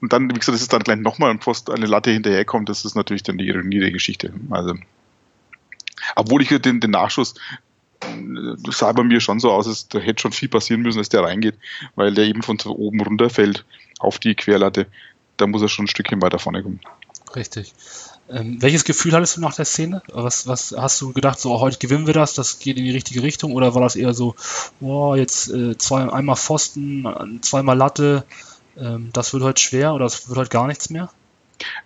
und 0.00 0.12
dann, 0.12 0.30
wie 0.30 0.34
gesagt, 0.34 0.54
das 0.54 0.62
ist 0.62 0.72
dann 0.72 0.82
gleich 0.82 0.98
nochmal 0.98 1.30
ein 1.30 1.40
Post, 1.40 1.70
eine 1.70 1.86
Latte 1.86 2.10
hinterherkommt. 2.10 2.68
Das 2.68 2.84
ist 2.84 2.94
natürlich 2.94 3.22
dann 3.22 3.38
die 3.38 3.46
Ironie 3.46 3.80
der 3.80 3.90
Geschichte. 3.90 4.32
Also, 4.50 4.74
obwohl 6.16 6.42
ich 6.42 6.48
den, 6.48 6.80
den 6.80 6.90
Nachschuss, 6.90 7.34
das 8.62 8.78
sah 8.78 8.92
bei 8.92 9.02
mir 9.02 9.20
schon 9.20 9.40
so 9.40 9.52
aus, 9.52 9.66
dass 9.66 9.88
da 9.88 9.98
hätte 9.98 10.22
schon 10.22 10.32
viel 10.32 10.48
passieren 10.48 10.80
müssen, 10.80 10.98
dass 10.98 11.10
der 11.10 11.22
reingeht, 11.22 11.56
weil 11.96 12.14
der 12.14 12.24
eben 12.24 12.42
von 12.42 12.58
oben 12.60 13.00
runterfällt 13.00 13.64
auf 13.98 14.18
die 14.18 14.34
Querlatte. 14.34 14.86
Da 15.36 15.46
muss 15.46 15.62
er 15.62 15.68
schon 15.68 15.84
ein 15.84 15.88
Stückchen 15.88 16.22
weiter 16.22 16.38
vorne 16.38 16.62
kommen. 16.62 16.80
Richtig. 17.36 17.74
Ähm, 18.30 18.62
welches 18.62 18.84
Gefühl 18.84 19.12
hattest 19.12 19.36
du 19.36 19.40
nach 19.40 19.54
der 19.54 19.64
Szene? 19.64 20.02
Was, 20.12 20.46
was 20.46 20.74
hast 20.76 21.00
du 21.00 21.12
gedacht, 21.12 21.40
so 21.40 21.60
heute 21.60 21.78
gewinnen 21.78 22.06
wir 22.06 22.14
das, 22.14 22.34
das 22.34 22.58
geht 22.58 22.78
in 22.78 22.84
die 22.84 22.90
richtige 22.90 23.22
Richtung? 23.22 23.52
Oder 23.52 23.74
war 23.74 23.82
das 23.82 23.96
eher 23.96 24.14
so, 24.14 24.34
boah, 24.78 25.16
jetzt 25.16 25.50
äh, 25.50 25.76
zwei, 25.76 26.10
einmal 26.10 26.36
Pfosten, 26.36 27.40
zweimal 27.42 27.76
Latte, 27.76 28.24
ähm, 28.80 29.10
das 29.12 29.32
wird 29.32 29.42
heute 29.42 29.62
schwer 29.62 29.94
oder 29.94 30.04
das 30.04 30.28
wird 30.28 30.38
heute 30.38 30.50
gar 30.50 30.66
nichts 30.66 30.90
mehr? 30.90 31.10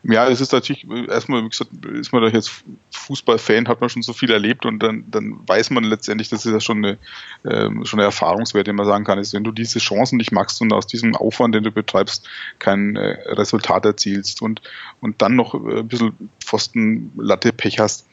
Ja, 0.04 0.28
es 0.28 0.40
ist 0.40 0.52
natürlich, 0.52 0.86
erstmal, 1.08 1.44
wie 1.44 1.48
gesagt, 1.48 1.70
ist 1.86 2.12
man 2.12 2.22
doch 2.22 2.32
jetzt 2.32 2.64
Fußballfan, 2.92 3.68
hat 3.68 3.80
man 3.80 3.90
schon 3.90 4.02
so 4.02 4.12
viel 4.12 4.30
erlebt 4.30 4.66
und 4.66 4.78
dann, 4.78 5.04
dann 5.10 5.40
weiß 5.46 5.70
man 5.70 5.84
letztendlich, 5.84 6.28
das 6.28 6.46
ist 6.46 6.52
ja 6.52 6.60
schon 6.60 6.84
eine, 6.84 6.98
ähm, 7.44 7.84
schon 7.84 7.98
eine 7.98 8.06
Erfahrungswert, 8.06 8.66
den 8.66 8.76
man 8.76 8.86
sagen 8.86 9.04
kann, 9.04 9.18
ist, 9.18 9.34
wenn 9.34 9.44
du 9.44 9.50
diese 9.50 9.78
Chancen 9.78 10.16
nicht 10.16 10.32
machst 10.32 10.60
und 10.60 10.72
aus 10.72 10.86
diesem 10.86 11.16
Aufwand, 11.16 11.54
den 11.54 11.64
du 11.64 11.72
betreibst, 11.72 12.28
kein 12.58 12.96
äh, 12.96 13.16
Resultat 13.30 13.84
erzielst 13.84 14.42
und, 14.42 14.62
und 15.00 15.20
dann 15.22 15.36
noch 15.36 15.54
äh, 15.54 15.80
ein 15.80 15.88
bisschen 15.88 16.30
Pfosten-Latte 16.40 17.52
Pech 17.52 17.80
hast, 17.80 18.06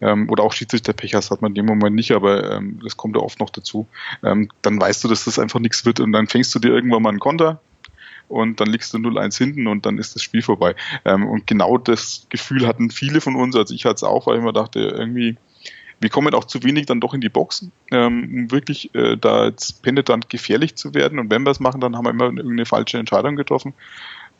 ähm, 0.00 0.28
oder 0.30 0.42
auch 0.42 0.52
Schiedsrichter-Pech 0.52 1.14
hast, 1.14 1.30
hat 1.30 1.42
man 1.42 1.52
in 1.52 1.56
dem 1.56 1.66
Moment 1.66 1.96
nicht, 1.96 2.12
aber 2.12 2.52
ähm, 2.52 2.80
das 2.82 2.96
kommt 2.96 3.16
ja 3.16 3.22
oft 3.22 3.40
noch 3.40 3.50
dazu, 3.50 3.86
ähm, 4.22 4.50
dann 4.62 4.80
weißt 4.80 5.02
du, 5.04 5.08
dass 5.08 5.24
das 5.24 5.38
einfach 5.38 5.60
nichts 5.60 5.84
wird 5.84 6.00
und 6.00 6.12
dann 6.12 6.26
fängst 6.26 6.54
du 6.54 6.58
dir 6.58 6.68
irgendwann 6.68 7.02
mal 7.02 7.10
einen 7.10 7.20
Konter, 7.20 7.60
und 8.28 8.60
dann 8.60 8.68
liegst 8.68 8.92
du 8.94 8.98
0-1 8.98 9.38
hinten 9.38 9.66
und 9.66 9.86
dann 9.86 9.98
ist 9.98 10.14
das 10.14 10.22
Spiel 10.22 10.42
vorbei. 10.42 10.74
Ähm, 11.04 11.26
und 11.26 11.46
genau 11.46 11.78
das 11.78 12.26
Gefühl 12.28 12.66
hatten 12.66 12.90
viele 12.90 13.20
von 13.20 13.36
uns, 13.36 13.56
also 13.56 13.74
ich 13.74 13.84
hatte 13.84 13.96
es 13.96 14.04
auch, 14.04 14.26
weil 14.26 14.38
ich 14.38 14.42
mir 14.44 14.52
dachte, 14.52 14.80
irgendwie, 14.80 15.36
wir 16.00 16.10
kommen 16.10 16.34
auch 16.34 16.44
zu 16.44 16.62
wenig 16.62 16.86
dann 16.86 17.00
doch 17.00 17.14
in 17.14 17.20
die 17.20 17.28
Boxen, 17.28 17.72
ähm, 17.90 18.30
um 18.32 18.50
wirklich 18.50 18.94
äh, 18.94 19.16
da 19.16 19.46
jetzt 19.46 19.82
penetrant 19.82 20.28
gefährlich 20.28 20.76
zu 20.76 20.94
werden. 20.94 21.18
Und 21.18 21.30
wenn 21.30 21.42
wir 21.42 21.50
es 21.50 21.60
machen, 21.60 21.80
dann 21.80 21.96
haben 21.96 22.04
wir 22.04 22.10
immer 22.10 22.26
irgendeine 22.26 22.66
falsche 22.66 22.98
Entscheidung 22.98 23.36
getroffen. 23.36 23.74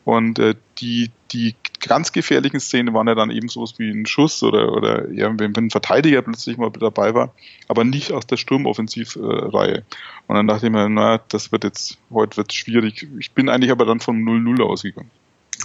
Und 0.05 0.39
äh, 0.39 0.55
die, 0.79 1.11
die 1.31 1.55
ganz 1.79 2.11
gefährlichen 2.11 2.59
Szenen 2.59 2.93
waren 2.93 3.07
ja 3.07 3.15
dann 3.15 3.31
eben 3.31 3.49
sowas 3.49 3.73
wie 3.77 3.89
ein 3.89 4.05
Schuss 4.05 4.41
oder, 4.43 4.71
oder 4.73 5.11
ja, 5.11 5.31
wenn 5.37 5.55
ein 5.55 5.69
Verteidiger 5.69 6.21
plötzlich 6.21 6.57
mal 6.57 6.71
dabei 6.71 7.13
war, 7.13 7.33
aber 7.67 7.83
nicht 7.83 8.11
aus 8.11 8.25
der 8.25 8.37
Sturmoffensivreihe. 8.37 9.83
Und 10.27 10.35
dann 10.35 10.47
dachte 10.47 10.67
ich 10.67 10.71
mir, 10.71 10.89
naja, 10.89 11.21
das 11.29 11.51
wird 11.51 11.63
jetzt, 11.63 11.97
heute 12.11 12.37
wird 12.37 12.53
schwierig. 12.53 13.07
Ich 13.19 13.31
bin 13.31 13.49
eigentlich 13.49 13.71
aber 13.71 13.85
dann 13.85 13.99
von 13.99 14.17
0-0 14.17 14.61
ausgegangen. 14.63 15.11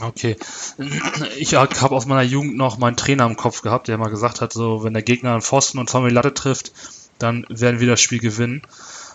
Okay. 0.01 0.37
Ich 1.39 1.55
habe 1.55 1.95
aus 1.95 2.07
meiner 2.07 2.23
Jugend 2.23 2.57
noch 2.57 2.79
meinen 2.79 2.97
Trainer 2.97 3.27
im 3.27 3.37
Kopf 3.37 3.63
gehabt, 3.63 3.87
der 3.89 3.97
mal 3.97 4.11
gesagt 4.11 4.41
hat, 4.41 4.53
so, 4.53 4.83
wenn 4.83 4.93
der 4.93 5.03
Gegner 5.03 5.33
einen 5.33 5.43
Pfosten 5.43 5.79
und 5.79 5.93
die 5.93 6.11
Latte 6.11 6.35
trifft, 6.35 6.73
dann 7.19 7.47
werden 7.49 7.81
wir 7.81 7.87
das 7.87 8.01
Spiel 8.01 8.19
gewinnen. 8.19 8.63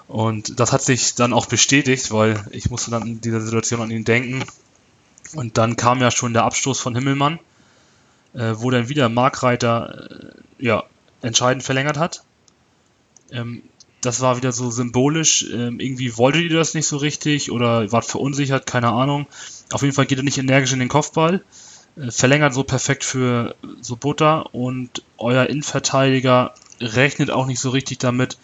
Und 0.07 0.59
das 0.59 0.71
hat 0.71 0.81
sich 0.81 1.15
dann 1.15 1.33
auch 1.33 1.45
bestätigt, 1.45 2.11
weil 2.11 2.43
ich 2.51 2.69
musste 2.69 2.91
dann 2.91 3.05
in 3.05 3.21
dieser 3.21 3.41
Situation 3.41 3.81
an 3.81 3.91
ihn 3.91 4.05
denken. 4.05 4.43
Und 5.33 5.57
dann 5.57 5.75
kam 5.75 6.01
ja 6.01 6.11
schon 6.11 6.33
der 6.33 6.43
Abstoß 6.43 6.79
von 6.79 6.95
Himmelmann, 6.95 7.39
äh, 8.33 8.53
wo 8.55 8.69
dann 8.69 8.89
wieder 8.89 9.09
Markreiter 9.09 10.09
äh, 10.59 10.65
ja, 10.65 10.83
entscheidend 11.21 11.63
verlängert 11.63 11.97
hat. 11.97 12.23
Ähm, 13.31 13.63
das 14.01 14.21
war 14.21 14.37
wieder 14.37 14.51
so 14.51 14.71
symbolisch. 14.71 15.45
Ähm, 15.51 15.79
irgendwie 15.79 16.17
wolltet 16.17 16.43
ihr 16.43 16.57
das 16.57 16.73
nicht 16.73 16.87
so 16.87 16.97
richtig 16.97 17.51
oder 17.51 17.91
wart 17.91 18.05
verunsichert, 18.05 18.65
keine 18.65 18.89
Ahnung. 18.89 19.27
Auf 19.71 19.81
jeden 19.81 19.93
Fall 19.93 20.05
geht 20.05 20.17
er 20.17 20.23
nicht 20.23 20.37
energisch 20.37 20.73
in 20.73 20.79
den 20.79 20.89
Kopfball. 20.89 21.43
Äh, 21.97 22.11
verlängert 22.11 22.53
so 22.53 22.63
perfekt 22.63 23.03
für 23.03 23.55
Sobota 23.81 24.39
und 24.39 25.03
euer 25.17 25.45
Innenverteidiger 25.45 26.53
rechnet 26.79 27.29
auch 27.29 27.45
nicht 27.45 27.59
so 27.59 27.69
richtig 27.71 27.99
damit, 27.99 28.37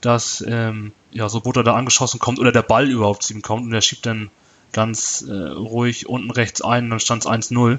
dass 0.00 0.42
ähm, 0.46 0.92
ja, 1.12 1.28
Sobota 1.28 1.62
da 1.62 1.74
angeschossen 1.74 2.18
kommt 2.18 2.38
oder 2.38 2.52
der 2.52 2.62
Ball 2.62 2.90
überhaupt 2.90 3.22
zu 3.22 3.34
ihm 3.34 3.42
kommt 3.42 3.64
und 3.64 3.72
er 3.72 3.82
schiebt 3.82 4.06
dann 4.06 4.30
ganz 4.72 5.22
äh, 5.22 5.32
ruhig 5.32 6.08
unten 6.08 6.30
rechts 6.30 6.62
ein, 6.62 6.90
dann 6.90 7.00
stand 7.00 7.24
es 7.24 7.30
1-0. 7.30 7.78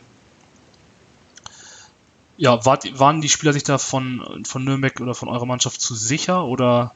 Ja, 2.38 2.66
wart, 2.66 3.00
waren 3.00 3.22
die 3.22 3.30
Spieler 3.30 3.54
sich 3.54 3.64
da 3.64 3.78
von, 3.78 4.44
von 4.46 4.64
Nürnberg 4.64 5.00
oder 5.02 5.14
von 5.14 5.30
eurer 5.30 5.46
Mannschaft 5.46 5.82
zu 5.82 5.96
sicher 5.96 6.46
oder 6.46 6.94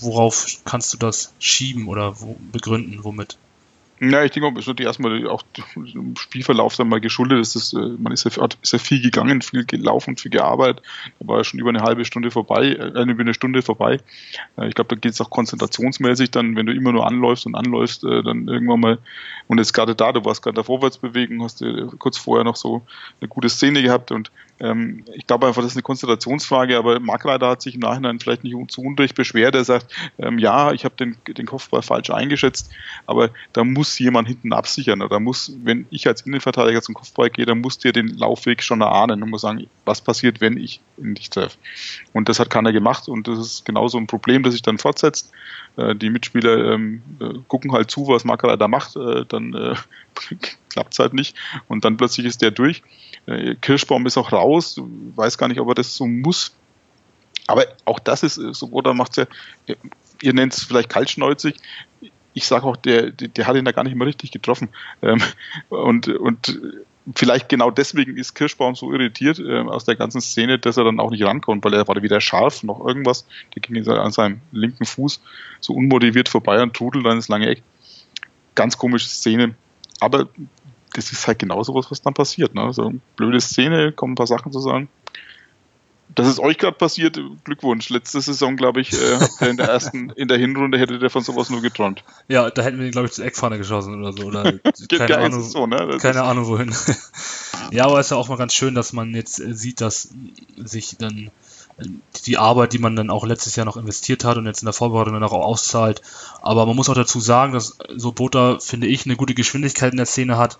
worauf 0.00 0.46
kannst 0.64 0.92
du 0.92 0.98
das 0.98 1.32
schieben 1.38 1.88
oder 1.88 2.20
wo, 2.20 2.36
begründen, 2.52 3.04
womit? 3.04 3.38
Ja, 4.00 4.24
ich 4.24 4.32
denke, 4.32 4.58
es 4.58 4.66
wird 4.66 4.80
erstmal 4.80 5.26
auch 5.28 5.42
dem 5.76 6.16
Spielverlauf 6.16 6.74
dann 6.76 6.88
mal 6.88 7.00
geschuldet. 7.00 7.38
Ist 7.38 7.72
äh, 7.74 7.78
man 7.78 8.12
ist 8.12 8.24
ja, 8.24 8.48
ist 8.60 8.72
ja 8.72 8.78
viel 8.78 9.00
gegangen, 9.00 9.40
viel 9.40 9.64
gelaufen, 9.64 10.16
viel 10.16 10.32
gearbeitet. 10.32 10.84
Da 11.20 11.28
war 11.28 11.38
ja 11.38 11.44
schon 11.44 11.60
über 11.60 11.68
eine 11.68 11.80
halbe 11.80 12.04
Stunde 12.04 12.32
vorbei, 12.32 12.70
äh, 12.70 13.02
über 13.02 13.20
eine 13.20 13.34
Stunde 13.34 13.62
vorbei. 13.62 14.00
Äh, 14.58 14.68
ich 14.68 14.74
glaube, 14.74 14.94
da 14.94 15.00
geht 15.00 15.12
es 15.12 15.20
auch 15.20 15.30
konzentrationsmäßig 15.30 16.32
dann, 16.32 16.56
wenn 16.56 16.66
du 16.66 16.72
immer 16.72 16.90
nur 16.90 17.06
anläufst 17.06 17.46
und 17.46 17.54
anläufst, 17.54 18.02
dann 18.02 18.48
irgendwann 18.48 18.80
mal, 18.80 18.98
und 19.46 19.58
jetzt 19.58 19.72
gerade 19.72 19.94
da, 19.94 20.12
du 20.12 20.24
warst 20.24 20.42
gerade 20.42 20.56
der 20.56 20.64
Vorwärtsbewegung, 20.64 21.42
hast 21.42 21.60
du 21.60 21.86
kurz 21.98 22.18
vorher 22.18 22.44
noch 22.44 22.56
so 22.56 22.82
eine 23.20 23.28
gute 23.28 23.48
Szene 23.48 23.82
gehabt 23.82 24.10
und 24.10 24.30
ähm, 24.60 25.04
ich 25.12 25.26
glaube 25.26 25.46
einfach, 25.46 25.62
das 25.62 25.72
ist 25.72 25.76
eine 25.76 25.82
Konzentrationsfrage, 25.82 26.78
aber 26.78 27.00
Markleiter 27.00 27.48
hat 27.48 27.62
sich 27.62 27.74
im 27.74 27.80
Nachhinein 27.80 28.20
vielleicht 28.20 28.44
nicht 28.44 28.54
zu 28.70 28.82
Unrecht 28.82 29.14
beschwert. 29.14 29.54
Er 29.54 29.64
sagt, 29.64 29.92
ähm, 30.18 30.38
ja, 30.38 30.72
ich 30.72 30.84
habe 30.84 30.94
den, 30.96 31.16
den 31.26 31.46
Kopfball 31.46 31.82
falsch 31.82 32.10
eingeschätzt, 32.10 32.70
aber 33.06 33.30
da 33.52 33.64
muss 33.64 33.98
jemand 33.98 34.28
hinten 34.28 34.52
absichern. 34.52 35.02
Oder 35.02 35.18
muss, 35.18 35.52
wenn 35.62 35.86
ich 35.90 36.06
als 36.06 36.22
Innenverteidiger 36.22 36.82
zum 36.82 36.94
Kopfball 36.94 37.30
gehe, 37.30 37.46
dann 37.46 37.60
muss 37.60 37.78
dir 37.78 37.92
den 37.92 38.08
Laufweg 38.08 38.62
schon 38.62 38.80
erahnen 38.80 39.22
und 39.22 39.30
muss 39.30 39.42
sagen, 39.42 39.66
was 39.84 40.00
passiert, 40.00 40.40
wenn 40.40 40.56
ich 40.56 40.80
ihn 40.98 41.14
nicht 41.14 41.32
treffe. 41.32 41.58
Und 42.12 42.28
das 42.28 42.38
hat 42.38 42.50
keiner 42.50 42.72
gemacht 42.72 43.08
und 43.08 43.26
das 43.26 43.38
ist 43.38 43.64
genauso 43.64 43.98
ein 43.98 44.06
Problem, 44.06 44.42
das 44.44 44.52
sich 44.52 44.62
dann 44.62 44.78
fortsetzt. 44.78 45.32
Äh, 45.76 45.96
die 45.96 46.10
Mitspieler 46.10 46.74
ähm, 46.74 47.02
äh, 47.20 47.34
gucken 47.48 47.72
halt 47.72 47.90
zu, 47.90 48.06
was 48.06 48.24
Markleiter 48.24 48.68
macht, 48.68 48.96
äh, 48.96 49.24
dann 49.26 49.54
äh, 49.54 49.74
klappt 50.70 50.92
es 50.92 50.98
halt 50.98 51.14
nicht 51.14 51.36
und 51.68 51.84
dann 51.84 51.96
plötzlich 51.96 52.26
ist 52.26 52.42
der 52.42 52.50
durch. 52.50 52.82
Äh, 53.26 53.54
Kirschbaum 53.56 54.06
ist 54.06 54.16
auch 54.16 54.32
raus, 54.32 54.80
weiß 55.14 55.38
gar 55.38 55.48
nicht, 55.48 55.60
ob 55.60 55.68
er 55.68 55.74
das 55.74 55.96
so 55.96 56.06
muss. 56.06 56.52
Aber 57.46 57.66
auch 57.84 57.98
das 57.98 58.22
ist 58.22 58.34
so, 58.34 58.68
oder 58.68 58.94
macht 58.94 59.16
ja, 59.16 59.26
ihr 60.22 60.32
nennt 60.32 60.54
es 60.54 60.64
vielleicht 60.64 60.88
kaltschnäuzig. 60.88 61.56
Ich 62.32 62.46
sage 62.46 62.64
auch, 62.64 62.76
der, 62.76 63.10
der 63.10 63.46
hat 63.46 63.56
ihn 63.56 63.64
da 63.64 63.72
gar 63.72 63.84
nicht 63.84 63.96
mehr 63.96 64.06
richtig 64.06 64.32
getroffen. 64.32 64.70
Ähm, 65.02 65.22
und, 65.68 66.08
und 66.08 66.58
vielleicht 67.14 67.48
genau 67.48 67.70
deswegen 67.70 68.16
ist 68.16 68.34
Kirschbaum 68.34 68.74
so 68.74 68.92
irritiert 68.92 69.38
äh, 69.38 69.60
aus 69.60 69.84
der 69.84 69.96
ganzen 69.96 70.20
Szene, 70.20 70.58
dass 70.58 70.76
er 70.76 70.84
dann 70.84 71.00
auch 71.00 71.10
nicht 71.10 71.22
rankommt, 71.22 71.64
weil 71.64 71.74
er 71.74 71.86
war 71.86 72.00
weder 72.02 72.20
scharf 72.20 72.62
noch 72.62 72.84
irgendwas. 72.84 73.26
Der 73.54 73.60
ging 73.60 73.86
an 73.88 74.12
seinem 74.12 74.40
linken 74.52 74.86
Fuß 74.86 75.20
so 75.60 75.74
unmotiviert 75.74 76.28
vorbei 76.28 76.62
und 76.62 76.74
trudelt 76.74 77.04
dann 77.04 77.16
ins 77.16 77.28
lange 77.28 77.48
Eck. 77.48 77.62
Ganz 78.54 78.78
komische 78.78 79.08
Szene. 79.08 79.54
Aber 80.00 80.28
das 80.94 81.12
ist 81.12 81.26
halt 81.26 81.38
genau 81.38 81.62
sowas, 81.62 81.90
was 81.90 82.02
dann 82.02 82.14
passiert. 82.14 82.54
Ne? 82.54 82.72
So 82.72 82.92
blöde 83.16 83.40
Szene, 83.40 83.92
kommen 83.92 84.12
ein 84.12 84.16
paar 84.16 84.26
Sachen 84.26 84.52
zusammen. 84.52 84.88
Das 86.14 86.28
ist 86.28 86.38
euch 86.38 86.58
gerade 86.58 86.76
passiert, 86.76 87.18
Glückwunsch. 87.42 87.88
Letzte 87.90 88.20
Saison, 88.20 88.56
glaube 88.56 88.80
ich, 88.80 88.92
äh, 88.92 89.48
in 89.48 89.56
der 89.56 89.68
ersten, 89.68 90.10
in 90.16 90.28
der 90.28 90.38
Hinrunde 90.38 90.78
hättet 90.78 91.02
ihr 91.02 91.10
von 91.10 91.24
sowas 91.24 91.50
nur 91.50 91.60
geträumt. 91.60 92.04
Ja, 92.28 92.50
da 92.50 92.62
hätten 92.62 92.78
wir, 92.78 92.88
glaube 92.90 93.06
ich, 93.06 93.14
das 93.14 93.24
Eckpfanne 93.24 93.58
geschossen 93.58 94.00
oder 94.00 94.12
so. 94.12 94.28
Oder 94.28 94.52
keine 94.88 95.18
Ahnung, 95.18 95.42
so, 95.42 95.66
ne? 95.66 95.98
keine 96.00 96.22
Ahnung 96.22 96.46
wohin. 96.46 96.72
ja, 97.72 97.86
aber 97.86 97.98
es 97.98 98.06
ist 98.06 98.10
ja 98.10 98.16
auch 98.16 98.28
mal 98.28 98.38
ganz 98.38 98.54
schön, 98.54 98.74
dass 98.74 98.92
man 98.92 99.12
jetzt 99.14 99.36
sieht, 99.36 99.80
dass 99.80 100.10
sich 100.56 100.96
dann 100.98 101.30
die 102.26 102.38
Arbeit, 102.38 102.72
die 102.72 102.78
man 102.78 102.96
dann 102.96 103.10
auch 103.10 103.26
letztes 103.26 103.56
Jahr 103.56 103.66
noch 103.66 103.76
investiert 103.76 104.24
hat 104.24 104.36
und 104.36 104.46
jetzt 104.46 104.62
in 104.62 104.66
der 104.66 104.72
Vorbereitung 104.72 105.14
dann 105.14 105.24
auch 105.24 105.32
auszahlt. 105.32 106.02
Aber 106.40 106.66
man 106.66 106.76
muss 106.76 106.88
auch 106.88 106.94
dazu 106.94 107.20
sagen, 107.20 107.52
dass 107.52 107.78
so 107.96 108.12
Bota, 108.12 108.58
finde 108.60 108.86
ich, 108.86 109.06
eine 109.06 109.16
gute 109.16 109.34
Geschwindigkeit 109.34 109.92
in 109.92 109.96
der 109.96 110.06
Szene 110.06 110.38
hat. 110.38 110.58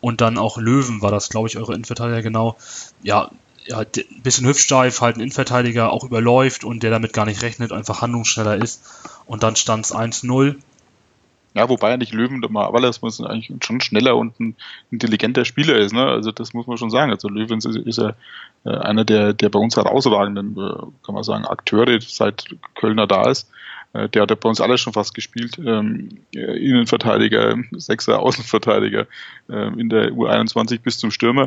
Und 0.00 0.20
dann 0.20 0.38
auch 0.38 0.58
Löwen 0.58 1.02
war 1.02 1.10
das, 1.10 1.28
glaube 1.28 1.48
ich, 1.48 1.56
eure 1.56 1.74
Innenverteidiger 1.74 2.22
genau. 2.22 2.56
Ja, 3.02 3.30
ja, 3.66 3.80
ein 3.80 4.22
bisschen 4.22 4.46
hüftsteif, 4.46 5.00
halt 5.00 5.16
ein 5.16 5.20
Innenverteidiger 5.20 5.92
auch 5.92 6.04
überläuft 6.04 6.64
und 6.64 6.82
der 6.82 6.90
damit 6.90 7.12
gar 7.12 7.26
nicht 7.26 7.42
rechnet, 7.42 7.72
einfach 7.72 8.00
handlungsschneller 8.00 8.56
ist. 8.56 8.82
Und 9.26 9.42
dann 9.42 9.56
stand 9.56 9.84
es 9.84 9.94
1-0. 9.94 10.56
Ja, 11.58 11.68
wobei 11.68 11.90
er 11.90 11.96
nicht 11.96 12.14
Löwen, 12.14 12.40
weil 12.40 12.84
er 12.84 13.28
eigentlich 13.28 13.52
schon 13.64 13.80
schneller 13.80 14.16
und 14.16 14.38
ein 14.38 14.54
intelligenter 14.92 15.44
Spieler 15.44 15.76
ist. 15.76 15.92
Ne? 15.92 16.04
Also 16.04 16.30
das 16.30 16.54
muss 16.54 16.68
man 16.68 16.78
schon 16.78 16.90
sagen. 16.90 17.10
Also 17.10 17.28
Löwen 17.28 17.58
ist, 17.58 17.66
ist 17.66 17.98
ja 17.98 18.12
äh, 18.64 18.70
einer 18.70 19.04
der, 19.04 19.32
der 19.32 19.48
bei 19.48 19.58
uns 19.58 19.76
herausragenden, 19.76 20.52
äh, 20.56 20.86
kann 21.04 21.16
man 21.16 21.24
sagen, 21.24 21.44
Akteure, 21.46 22.00
seit 22.00 22.54
Kölner 22.76 23.08
da 23.08 23.28
ist. 23.28 23.50
Äh, 23.92 24.08
der 24.08 24.22
hat 24.22 24.30
ja 24.30 24.36
bei 24.36 24.48
uns 24.48 24.60
alles 24.60 24.80
schon 24.80 24.92
fast 24.92 25.14
gespielt. 25.14 25.58
Ähm, 25.58 26.18
Innenverteidiger, 26.32 27.56
Sechser, 27.72 28.20
Außenverteidiger, 28.20 29.08
ähm, 29.50 29.80
in 29.80 29.88
der 29.88 30.12
U21 30.12 30.80
bis 30.80 30.98
zum 30.98 31.10
Stürmer. 31.10 31.46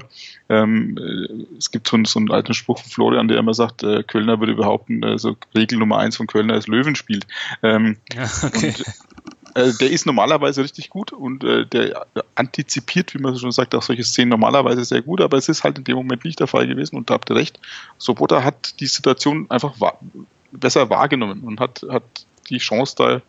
Ähm, 0.49 0.97
äh, 0.97 1.57
es 1.57 1.71
gibt 1.71 1.87
so, 1.87 1.95
einen, 1.95 2.03
so 2.03 2.19
einen 2.19 2.31
alten 2.31 2.53
Spruch 2.53 2.79
von 2.79 2.91
Florian, 2.91 3.29
der 3.29 3.37
immer 3.37 3.53
sagt, 3.53 3.85
Kölner 4.07 4.41
würde 4.41 4.55
behaupten, 4.55 5.05
also 5.05 5.37
Regel 5.55 5.79
Nummer 5.79 5.99
eins 5.99 6.17
von 6.17 6.27
Kölner 6.27 6.55
ist 6.55 6.67
Löwen 6.67 6.95
spielt. 6.95 7.25
Ähm, 7.63 7.95
ja, 8.13 8.29
okay. 8.43 8.73
Und, 8.77 8.83
äh, 9.55 9.71
der 9.79 9.89
ist 9.89 10.05
normalerweise 10.05 10.63
richtig 10.63 10.89
gut 10.89 11.11
und 11.11 11.43
äh, 11.43 11.65
der 11.65 12.05
antizipiert, 12.35 13.13
wie 13.13 13.19
man 13.19 13.37
schon 13.37 13.51
sagt, 13.51 13.75
auch 13.75 13.81
solche 13.81 14.03
Szenen 14.03 14.29
normalerweise 14.29 14.83
sehr 14.83 15.01
gut, 15.01 15.21
aber 15.21 15.37
es 15.37 15.49
ist 15.49 15.63
halt 15.63 15.77
in 15.77 15.83
dem 15.83 15.95
Moment 15.95 16.25
nicht 16.25 16.39
der 16.39 16.47
Fall 16.47 16.67
gewesen 16.67 16.95
und 16.95 17.09
da 17.09 17.15
habt 17.15 17.29
ihr 17.29 17.35
recht. 17.35 17.59
Sobota 17.97 18.43
hat 18.43 18.79
die 18.79 18.87
Situation 18.87 19.45
einfach 19.49 19.79
wahr, 19.79 19.99
besser 20.51 20.89
wahrgenommen 20.89 21.41
und 21.41 21.59
hat, 21.59 21.85
hat 21.89 22.03
die 22.49 22.57
Chance 22.57 22.95
da 22.97 23.21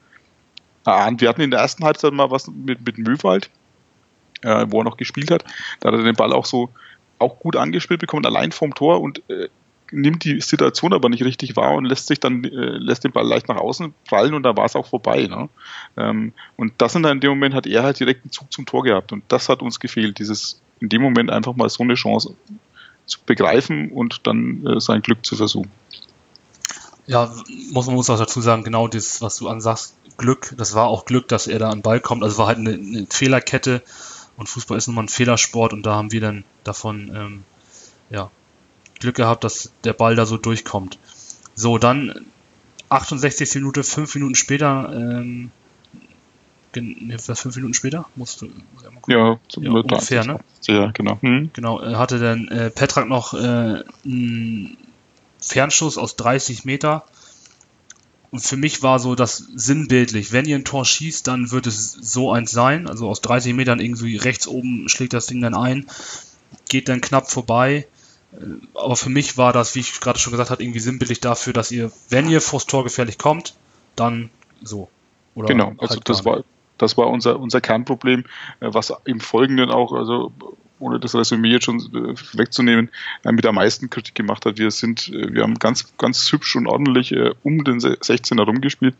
erahnt. 0.91 1.21
Wir 1.21 1.29
hatten 1.29 1.43
in 1.43 1.51
der 1.51 1.61
ersten 1.61 1.85
Halbzeit 1.85 2.13
mal 2.13 2.31
was 2.31 2.49
mit, 2.49 2.85
mit 2.85 2.99
Möwald, 2.99 3.51
äh, 4.43 4.67
wo 4.69 4.81
er 4.81 4.85
noch 4.85 4.97
gespielt 4.97 5.31
hat. 5.31 5.45
Da 5.81 5.91
hat 5.91 5.99
er 5.99 6.05
den 6.05 6.17
Ball 6.17 6.33
auch 6.33 6.47
so 6.47 6.71
auch 7.19 7.39
gut 7.39 7.57
angespielt 7.57 8.01
bekommen, 8.01 8.27
allein 8.27 8.53
vom 8.53 8.75
Tor 8.75 9.01
und 9.01 9.23
äh, 9.31 9.49
nimmt 9.93 10.25
die 10.25 10.41
Situation 10.41 10.93
aber 10.93 11.09
nicht 11.09 11.25
richtig 11.25 11.57
wahr 11.57 11.75
und 11.75 11.85
lässt 11.85 12.09
sich 12.09 12.19
dann, 12.19 12.45
äh, 12.45 12.49
lässt 12.49 13.05
den 13.05 13.13
Ball 13.13 13.27
leicht 13.27 13.49
nach 13.49 13.57
außen 13.57 13.95
prallen 14.09 14.35
und 14.35 14.43
da 14.43 14.57
war 14.57 14.65
es 14.65 14.75
auch 14.75 14.87
vorbei. 14.87 15.27
Ne? 15.27 15.49
Ähm, 15.97 16.33
und 16.57 16.73
das 16.79 16.95
in 16.95 17.03
dem 17.03 17.31
Moment 17.31 17.55
hat 17.55 17.67
er 17.67 17.83
halt 17.83 18.01
direkt 18.01 18.25
einen 18.25 18.33
Zug 18.33 18.53
zum 18.53 18.67
Tor 18.67 18.83
gehabt 18.83 19.13
und 19.13 19.23
das 19.29 19.49
hat 19.49 19.63
uns 19.63 19.79
gefehlt, 19.79 20.19
dieses 20.19 20.61
in 20.81 20.89
dem 20.89 21.03
Moment 21.03 21.31
einfach 21.31 21.55
mal 21.55 21.69
so 21.69 21.83
eine 21.83 21.95
Chance 21.95 22.35
zu 23.07 23.19
begreifen 23.25 23.91
und 23.91 24.27
dann 24.27 24.67
äh, 24.67 24.81
sein 24.81 25.03
Glück 25.03 25.25
zu 25.25 25.37
versuchen. 25.37 25.71
Ja, 27.07 27.33
muss 27.73 27.87
man 27.87 27.97
muss 27.97 28.11
auch 28.11 28.19
dazu 28.19 28.41
sagen, 28.41 28.65
genau 28.65 28.89
das, 28.89 29.21
was 29.21 29.37
du 29.37 29.49
ansagst, 29.49 29.97
Glück, 30.17 30.55
das 30.57 30.75
war 30.75 30.87
auch 30.87 31.05
Glück, 31.05 31.29
dass 31.29 31.47
er 31.47 31.59
da 31.59 31.71
an 31.71 31.79
den 31.79 31.83
Ball 31.83 32.01
kommt. 32.01 32.23
Also 32.23 32.39
war 32.39 32.47
halt 32.47 32.59
eine, 32.59 32.75
eine 32.75 33.07
Fehlerkette 33.09 33.83
und 34.37 34.49
Fußball 34.49 34.79
ist 34.79 34.87
nun 34.87 34.97
mal 34.97 35.03
ein 35.03 35.09
Fehlersport 35.09 35.73
und 35.73 35.85
da 35.85 35.95
haben 35.95 36.13
wir 36.13 36.21
dann 36.21 36.45
davon 36.65 37.13
ähm, 37.15 37.45
ja, 38.11 38.31
Glück 39.03 39.17
gehabt, 39.17 39.45
dass 39.45 39.73
der 39.85 39.93
Ball 39.93 40.17
da 40.17 40.27
so 40.27 40.39
durchkommt. 40.39 40.99
So, 41.55 41.79
dann 41.79 42.25
68. 42.89 43.55
Minute, 43.57 43.85
fünf 43.85 44.15
Minuten 44.15 44.35
später, 44.35 44.93
ähm, 44.95 45.51
was 46.75 47.41
fünf 47.41 47.57
Minuten 47.57 47.75
später? 47.75 48.07
Musst 48.17 48.41
du, 48.41 48.47
muss 48.47 48.85
ja, 49.07 49.39
ja 49.59 49.71
ungefähr, 49.71 50.25
ne? 50.25 50.41
Ja, 50.67 50.91
genau. 50.93 51.19
Hm. 51.21 51.51
Genau, 51.53 51.83
hatte 51.83 52.19
dann 52.19 52.49
äh, 52.49 52.71
Petrak 52.71 53.09
noch 53.09 53.35
äh, 53.35 53.83
einen 54.05 54.77
Fernschuss 55.41 55.99
aus 55.99 56.17
30 56.17 56.65
Meter. 56.65 57.05
Und 58.31 58.41
für 58.41 58.57
mich 58.57 58.83
war 58.83 58.99
so 58.99 59.15
das 59.15 59.37
sinnbildlich. 59.55 60.33
Wenn 60.33 60.47
ihr 60.47 60.57
ein 60.57 60.65
Tor 60.65 60.87
schießt, 60.87 61.27
dann 61.27 61.51
wird 61.51 61.67
es 61.67 61.93
so 61.93 62.33
eins 62.33 62.51
sein. 62.51 62.89
Also 62.89 63.09
aus 63.09 63.21
30 63.21 63.53
Metern 63.53 63.79
irgendwie 63.79 64.17
rechts 64.17 64.49
oben 64.49 64.89
schlägt 64.89 65.13
das 65.13 65.27
Ding 65.27 65.43
dann 65.43 65.55
ein, 65.55 65.87
geht 66.69 66.89
dann 66.89 67.03
knapp 67.03 67.31
vorbei. 67.31 67.87
Äh, 68.33 68.45
aber 68.75 68.97
für 68.97 69.11
mich 69.11 69.37
war 69.37 69.53
das, 69.53 69.75
wie 69.75 69.81
ich 69.81 70.01
gerade 70.01 70.19
schon 70.19 70.33
gesagt 70.33 70.51
habe, 70.51 70.63
irgendwie 70.63 70.81
sinnbildlich 70.81 71.21
dafür, 71.21 71.53
dass 71.53 71.71
ihr, 71.71 71.91
wenn 72.09 72.29
ihr 72.29 72.41
vors 72.41 72.67
Tor 72.67 72.85
gefährlich 72.85 73.19
kommt, 73.19 73.55
dann 73.97 74.31
so. 74.63 74.89
Oder 75.35 75.49
genau, 75.49 75.73
also 75.79 75.97
halt 75.97 76.09
das 76.09 76.25
war, 76.25 76.45
das 76.79 76.97
war 76.97 77.09
unser, 77.09 77.39
unser 77.39 77.61
Kernproblem, 77.61 78.25
äh, 78.61 78.69
was 78.73 78.93
im 79.05 79.21
Folgenden 79.21 79.71
auch, 79.71 79.93
also 79.93 80.33
ohne 80.83 80.99
das 80.99 81.15
Resümee 81.15 81.51
jetzt 81.51 81.65
schon 81.65 81.79
äh, 81.79 82.15
wegzunehmen, 82.37 82.91
mit 83.25 83.45
der 83.45 83.53
meisten 83.53 83.89
Kritik 83.89 84.17
gemacht 84.17 84.45
hat. 84.45 84.59
Wir 84.59 84.71
sind, 84.71 85.09
äh, 85.09 85.33
wir 85.33 85.45
haben 85.45 85.59
ganz, 85.59 85.97
ganz 85.97 86.31
hübsch 86.33 86.57
und 86.57 86.67
ordentlich 86.67 87.13
äh, 87.13 87.31
um 87.45 87.63
den 87.63 87.79
16er 87.79 88.43
rumgespielt, 88.43 88.97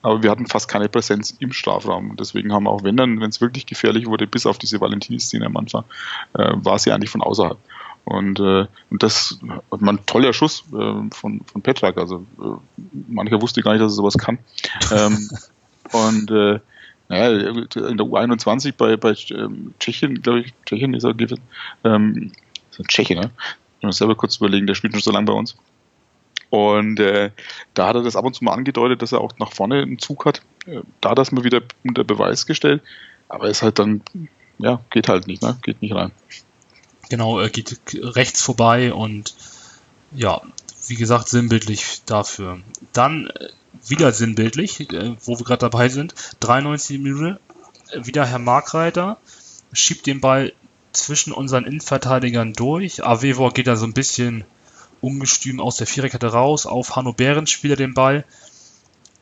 aber 0.00 0.22
wir 0.22 0.30
hatten 0.30 0.46
fast 0.46 0.68
keine 0.68 0.88
Präsenz 0.88 1.36
im 1.40 1.52
Strafraum. 1.52 2.10
Und 2.10 2.20
deswegen 2.20 2.52
haben 2.52 2.64
wir 2.64 2.70
auch, 2.70 2.84
wenn 2.84 2.96
dann, 2.96 3.20
wenn 3.20 3.30
es 3.30 3.40
wirklich 3.40 3.66
gefährlich 3.66 4.06
wurde, 4.06 4.28
bis 4.28 4.46
auf 4.46 4.58
diese 4.58 4.80
Valentini-Szene 4.80 5.46
am 5.46 5.56
Anfang, 5.56 5.84
war 6.32 6.78
sie 6.78 6.92
eigentlich 6.92 7.10
von 7.10 7.22
außerhalb. 7.22 7.58
Und, 8.04 8.38
äh, 8.38 8.66
und 8.90 9.02
das 9.02 9.38
war 9.70 9.92
ein 9.92 10.06
toller 10.06 10.32
Schuss 10.32 10.64
äh, 10.72 11.10
von, 11.10 11.40
von 11.46 11.62
Petrak. 11.62 11.96
Also 11.96 12.26
äh, 12.40 12.82
mancher 13.08 13.40
wusste 13.40 13.62
gar 13.62 13.72
nicht, 13.72 13.82
dass 13.82 13.92
er 13.92 13.96
sowas 13.96 14.18
kann. 14.18 14.38
ähm, 14.92 15.30
und 15.92 16.30
äh, 16.30 16.60
naja, 17.08 17.50
in 17.50 17.96
der 17.96 18.06
U21 18.06 18.74
bei, 18.76 18.96
bei 18.96 19.14
ähm, 19.30 19.74
Tschechien, 19.78 20.22
glaube 20.22 20.40
ich, 20.40 20.54
Tschechien 20.66 20.94
ist 20.94 21.04
er 21.04 21.14
gewesen. 21.14 21.40
Ähm, 21.84 22.32
ist 22.70 22.80
ein 22.80 22.86
Tscheche, 22.86 23.14
ne? 23.14 23.30
Ich 23.80 23.86
muss 23.86 23.98
selber 23.98 24.14
kurz 24.14 24.36
überlegen, 24.36 24.66
der 24.66 24.74
spielt 24.74 24.94
schon 24.94 25.02
so 25.02 25.10
lange 25.10 25.26
bei 25.26 25.32
uns. 25.32 25.56
Und 26.50 27.00
äh, 27.00 27.30
da 27.74 27.88
hat 27.88 27.96
er 27.96 28.02
das 28.02 28.16
ab 28.16 28.24
und 28.24 28.34
zu 28.34 28.44
mal 28.44 28.52
angedeutet, 28.52 29.02
dass 29.02 29.12
er 29.12 29.20
auch 29.20 29.32
nach 29.38 29.52
vorne 29.52 29.82
einen 29.82 29.98
Zug 29.98 30.24
hat. 30.24 30.42
Äh, 30.66 30.80
da 31.00 31.10
hat 31.10 31.18
er 31.18 31.22
es 31.22 31.32
mal 31.32 31.44
wieder 31.44 31.62
unter 31.84 32.04
Beweis 32.04 32.46
gestellt. 32.46 32.82
Aber 33.28 33.48
ist 33.48 33.62
halt 33.62 33.78
dann, 33.78 34.02
ja, 34.58 34.80
geht 34.90 35.08
halt 35.08 35.26
nicht, 35.26 35.42
ne? 35.42 35.58
Geht 35.62 35.82
nicht 35.82 35.94
rein. 35.94 36.12
Genau, 37.08 37.38
er 37.38 37.50
geht 37.50 37.78
rechts 37.94 38.42
vorbei 38.42 38.92
und 38.92 39.34
ja, 40.12 40.42
wie 40.88 40.94
gesagt, 40.96 41.28
sinnbildlich 41.28 42.02
dafür. 42.06 42.60
Dann 42.92 43.28
äh, 43.28 43.48
wieder 43.86 44.12
sinnbildlich, 44.12 44.92
äh, 44.92 45.16
wo 45.24 45.38
wir 45.38 45.44
gerade 45.44 45.60
dabei 45.60 45.88
sind. 45.88 46.14
93 46.40 46.98
Minute, 46.98 47.40
äh, 47.90 48.06
wieder 48.06 48.26
Herr 48.26 48.38
Markreiter, 48.38 49.18
schiebt 49.72 50.06
den 50.06 50.20
Ball 50.20 50.52
zwischen 50.92 51.32
unseren 51.32 51.64
Innenverteidigern 51.64 52.52
durch. 52.52 53.04
Avevor 53.04 53.52
geht 53.52 53.66
da 53.66 53.76
so 53.76 53.86
ein 53.86 53.92
bisschen 53.92 54.44
ungestüm 55.00 55.60
aus 55.60 55.76
der 55.76 55.86
Viererkette 55.86 56.28
raus, 56.28 56.66
auf 56.66 56.96
Hanno 56.96 57.12
Behrens 57.12 57.50
spielt 57.50 57.72
er 57.72 57.76
den 57.76 57.94
Ball. 57.94 58.24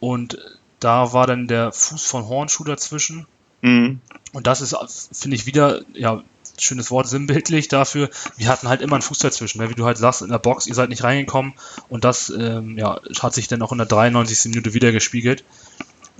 Und 0.01 0.39
da 0.81 1.13
war 1.13 1.27
dann 1.27 1.49
der 1.49 1.73
Fuß 1.73 2.05
von 2.05 2.27
Hornschuh 2.29 2.65
dazwischen. 2.65 3.27
Mhm. 3.63 4.01
Und 4.33 4.47
das 4.47 4.61
ist, 4.61 4.77
finde 5.13 5.37
ich, 5.37 5.47
wieder, 5.47 5.83
ja, 5.95 6.23
schönes 6.63 6.91
Wort, 6.91 7.09
sinnbildlich 7.09 7.69
dafür. 7.69 8.11
Wir 8.37 8.49
hatten 8.49 8.69
halt 8.69 8.83
immer 8.83 8.95
einen 8.95 9.03
Fuß 9.03 9.19
dazwischen, 9.19 9.61
ne? 9.61 9.71
wie 9.71 9.75
du 9.75 9.85
halt 9.85 9.99
sagst, 9.99 10.23
in 10.23 10.29
der 10.29 10.39
Box, 10.39 10.67
ihr 10.67 10.75
seid 10.75 10.89
nicht 10.89 11.05
reingekommen. 11.05 11.55
Und 11.89 12.05
das, 12.05 12.31
ähm, 12.31 12.79
ja, 12.79 13.01
hat 13.21 13.35
sich 13.35 13.49
dann 13.49 13.63
auch 13.63 13.73
in 13.73 13.79
der 13.79 13.87
93. 13.87 14.51
Minute 14.51 14.75
wieder 14.75 14.93
gespiegelt, 14.93 15.45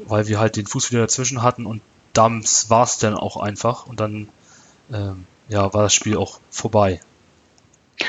weil 0.07 0.29
wir 0.29 0.39
halt 0.39 0.57
den 0.57 0.67
Fuß 0.67 0.91
wieder 0.91 1.03
dazwischen 1.03 1.43
hatten 1.43 1.67
und 1.67 1.83
das 2.13 2.69
war 2.71 2.85
es 2.85 2.99
dann 2.99 3.15
auch 3.15 3.37
einfach. 3.37 3.87
Und 3.87 4.01
dann, 4.01 4.29
ähm, 4.93 5.27
ja, 5.49 5.73
war 5.73 5.83
das 5.83 5.95
Spiel 5.95 6.17
auch 6.17 6.41
vorbei. 6.51 7.01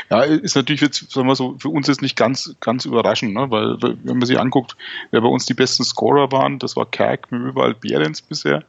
Ja, 0.10 0.24
ist 0.24 0.56
natürlich 0.56 0.82
jetzt, 0.82 1.12
sagen 1.12 1.28
wir 1.28 1.36
so, 1.36 1.56
für 1.60 1.70
uns 1.70 1.88
jetzt 1.88 2.02
nicht 2.02 2.16
ganz, 2.16 2.56
ganz 2.60 2.86
überraschend, 2.86 3.34
ne? 3.34 3.52
weil, 3.52 3.78
wenn 3.82 4.18
man 4.18 4.26
sich 4.26 4.40
anguckt, 4.40 4.76
wer 5.12 5.22
bei 5.22 5.28
uns 5.28 5.46
die 5.46 5.54
besten 5.54 5.84
Scorer 5.84 6.32
waren, 6.32 6.60
das 6.60 6.76
war 6.76 6.86
Kerk 6.86 7.28
überall 7.32 7.76
Behrens 7.76 8.22
bisher, 8.22 8.64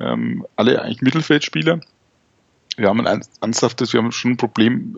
ähm, 0.00 0.46
alle 0.56 0.80
eigentlich 0.80 1.02
Mittelfeldspieler. 1.02 1.80
Wir 2.76 2.88
haben 2.88 3.06
ein 3.06 3.22
ernsthaftes, 3.40 3.92
wir 3.92 4.00
haben 4.00 4.12
schon 4.12 4.32
ein 4.32 4.36
Problem 4.36 4.96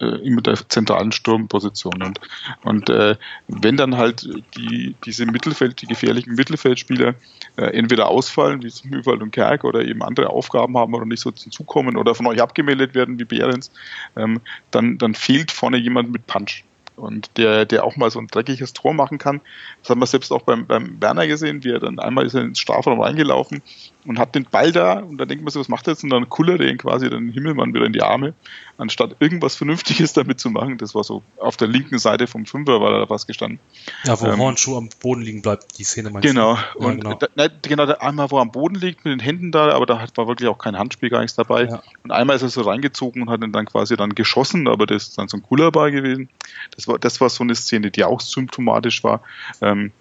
äh, 0.00 0.30
mit 0.30 0.46
der 0.46 0.56
zentralen 0.68 1.12
Sturmposition. 1.12 2.02
Und, 2.02 2.20
und 2.62 2.90
äh, 2.90 3.16
wenn 3.48 3.76
dann 3.76 3.96
halt 3.96 4.28
die, 4.56 4.94
diese 5.04 5.26
Mittelfeld, 5.26 5.80
die 5.82 5.86
gefährlichen 5.86 6.34
Mittelfeldspieler 6.34 7.14
äh, 7.56 7.66
entweder 7.66 8.08
ausfallen, 8.08 8.62
wie 8.62 8.70
zum 8.70 8.90
Mühlwald 8.90 9.22
und 9.22 9.30
Kerk, 9.30 9.64
oder 9.64 9.84
eben 9.84 10.02
andere 10.02 10.30
Aufgaben 10.30 10.76
haben 10.76 10.94
oder 10.94 11.06
nicht 11.06 11.20
so 11.20 11.30
zukommen 11.30 11.96
oder 11.96 12.14
von 12.14 12.26
euch 12.26 12.40
abgemeldet 12.40 12.94
werden 12.94 13.18
wie 13.18 13.24
Behrens, 13.24 13.70
ähm, 14.16 14.40
dann, 14.70 14.98
dann 14.98 15.14
fehlt 15.14 15.52
vorne 15.52 15.76
jemand 15.76 16.10
mit 16.10 16.26
Punch 16.26 16.64
und 16.96 17.30
der, 17.36 17.64
der 17.64 17.84
auch 17.84 17.96
mal 17.96 18.10
so 18.10 18.20
ein 18.20 18.28
dreckiges 18.28 18.72
Tor 18.72 18.94
machen 18.94 19.18
kann. 19.18 19.40
Das 19.82 19.90
haben 19.90 20.00
wir 20.00 20.06
selbst 20.06 20.32
auch 20.32 20.42
beim, 20.42 20.66
beim 20.66 21.00
Werner 21.00 21.26
gesehen, 21.26 21.64
wie 21.64 21.70
er 21.70 21.80
dann 21.80 21.98
einmal 21.98 22.26
ist 22.26 22.34
er 22.34 22.42
ins 22.42 22.60
Strafraum 22.60 23.00
reingelaufen 23.00 23.62
und 24.06 24.18
hat 24.18 24.34
den 24.34 24.44
Ball 24.44 24.72
da 24.72 25.00
und 25.00 25.18
dann 25.18 25.28
denkt 25.28 25.44
man 25.44 25.52
so, 25.52 25.60
was 25.60 25.68
macht 25.68 25.86
er 25.86 25.92
jetzt? 25.92 26.04
Und 26.04 26.10
dann 26.10 26.28
kullert 26.28 26.60
er 26.60 26.68
ihn 26.68 26.78
quasi 26.78 27.08
den 27.08 27.30
Himmelmann 27.30 27.74
wieder 27.74 27.86
in 27.86 27.92
die 27.92 28.02
Arme, 28.02 28.34
anstatt 28.76 29.16
irgendwas 29.20 29.54
Vernünftiges 29.54 30.12
damit 30.14 30.40
zu 30.40 30.50
machen. 30.50 30.78
Das 30.78 30.94
war 30.94 31.04
so 31.04 31.22
auf 31.38 31.56
der 31.56 31.68
linken 31.68 31.98
Seite 31.98 32.26
vom 32.26 32.46
Fünfer 32.46 32.80
war 32.80 32.90
da 32.90 33.08
was 33.08 33.26
gestanden. 33.26 33.58
Ja, 34.04 34.20
wo 34.20 34.26
ähm, 34.26 34.38
Hornschuh 34.38 34.76
am 34.76 34.88
Boden 35.00 35.22
liegen 35.22 35.42
bleibt, 35.42 35.78
die 35.78 35.84
Szene 35.84 36.10
meinst 36.10 36.28
Genau. 36.28 36.54
Ja, 36.54 36.64
und 36.74 37.00
genau. 37.00 37.14
Da, 37.14 37.28
nein, 37.34 37.50
genau, 37.62 37.84
einmal, 37.84 38.30
wo 38.30 38.38
er 38.38 38.42
am 38.42 38.52
Boden 38.52 38.74
liegt 38.74 39.04
mit 39.04 39.12
den 39.12 39.20
Händen 39.20 39.52
da, 39.52 39.70
aber 39.70 39.86
da 39.86 40.06
war 40.14 40.28
wirklich 40.28 40.48
auch 40.48 40.58
kein 40.58 40.76
Handspiel 40.76 41.10
gar 41.10 41.20
nichts 41.20 41.36
dabei. 41.36 41.64
Ja. 41.64 41.82
Und 42.02 42.10
einmal 42.10 42.36
ist 42.36 42.42
er 42.42 42.48
so 42.48 42.62
reingezogen 42.62 43.22
und 43.22 43.30
hat 43.30 43.42
ihn 43.42 43.52
dann 43.52 43.66
quasi 43.66 43.96
dann 43.96 44.14
geschossen, 44.14 44.68
aber 44.68 44.86
das 44.86 45.08
ist 45.08 45.18
dann 45.18 45.28
so 45.28 45.36
ein 45.36 45.42
cooler 45.42 45.70
Ball 45.70 45.90
gewesen. 45.90 46.28
Das 46.74 46.88
war, 46.88 46.98
das 46.98 47.20
war 47.20 47.30
so 47.30 47.42
eine 47.42 47.54
Szene, 47.54 47.90
die 47.90 48.04
auch 48.04 48.20
symptomatisch 48.20 49.04
war. 49.04 49.22
Ähm, 49.60 49.92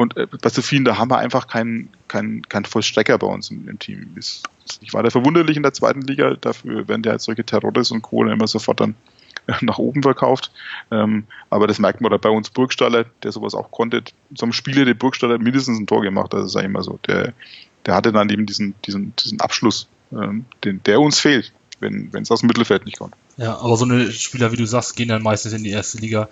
und 0.00 0.16
äh, 0.16 0.26
bei 0.26 0.48
so 0.48 0.62
vielen, 0.62 0.86
da 0.86 0.96
haben 0.96 1.10
wir 1.10 1.18
einfach 1.18 1.46
keinen 1.46 1.90
kein, 2.08 2.40
kein 2.48 2.64
Vollstrecker 2.64 3.18
bei 3.18 3.26
uns 3.26 3.50
im, 3.50 3.68
im 3.68 3.78
Team. 3.78 4.14
Ist, 4.16 4.48
ist 4.64 4.80
nicht 4.80 4.94
weiter 4.94 5.10
verwunderlich 5.10 5.58
in 5.58 5.62
der 5.62 5.74
zweiten 5.74 6.00
Liga. 6.00 6.36
Dafür 6.40 6.88
werden 6.88 7.02
ja 7.02 7.10
halt 7.10 7.20
solche 7.20 7.44
Terrores 7.44 7.90
und 7.90 8.00
Kohle 8.00 8.32
immer 8.32 8.46
sofort 8.46 8.80
dann 8.80 8.94
nach 9.60 9.76
oben 9.76 10.02
verkauft. 10.02 10.52
Ähm, 10.90 11.24
aber 11.50 11.66
das 11.66 11.78
merkt 11.78 12.00
man 12.00 12.10
da 12.10 12.16
bei 12.16 12.30
uns 12.30 12.48
Burgstaller, 12.48 13.04
der 13.22 13.30
sowas 13.30 13.54
auch 13.54 13.70
konnte. 13.70 14.02
So 14.34 14.46
einem 14.46 14.54
Spieler, 14.54 14.86
der 14.86 14.94
Burgstaller 14.94 15.36
mindestens 15.36 15.78
ein 15.78 15.86
Tor 15.86 16.00
gemacht, 16.00 16.32
das 16.32 16.46
ist 16.46 16.54
ja 16.54 16.62
immer 16.62 16.82
so. 16.82 16.98
Der, 17.06 17.34
der 17.84 17.94
hatte 17.94 18.10
dann 18.10 18.30
eben 18.30 18.46
diesen, 18.46 18.74
diesen, 18.86 19.14
diesen 19.16 19.38
Abschluss, 19.42 19.86
ähm, 20.12 20.46
den, 20.64 20.82
der 20.84 20.98
uns 20.98 21.20
fehlt, 21.20 21.52
wenn 21.80 22.08
es 22.14 22.30
aus 22.30 22.40
dem 22.40 22.46
Mittelfeld 22.46 22.86
nicht 22.86 22.98
kommt. 22.98 23.14
Ja, 23.40 23.56
aber 23.56 23.78
so 23.78 23.86
eine 23.86 24.12
Spieler, 24.12 24.52
wie 24.52 24.56
du 24.56 24.66
sagst, 24.66 24.96
gehen 24.96 25.08
dann 25.08 25.22
meistens 25.22 25.54
in 25.54 25.64
die 25.64 25.70
erste 25.70 25.96
Liga. 25.96 26.28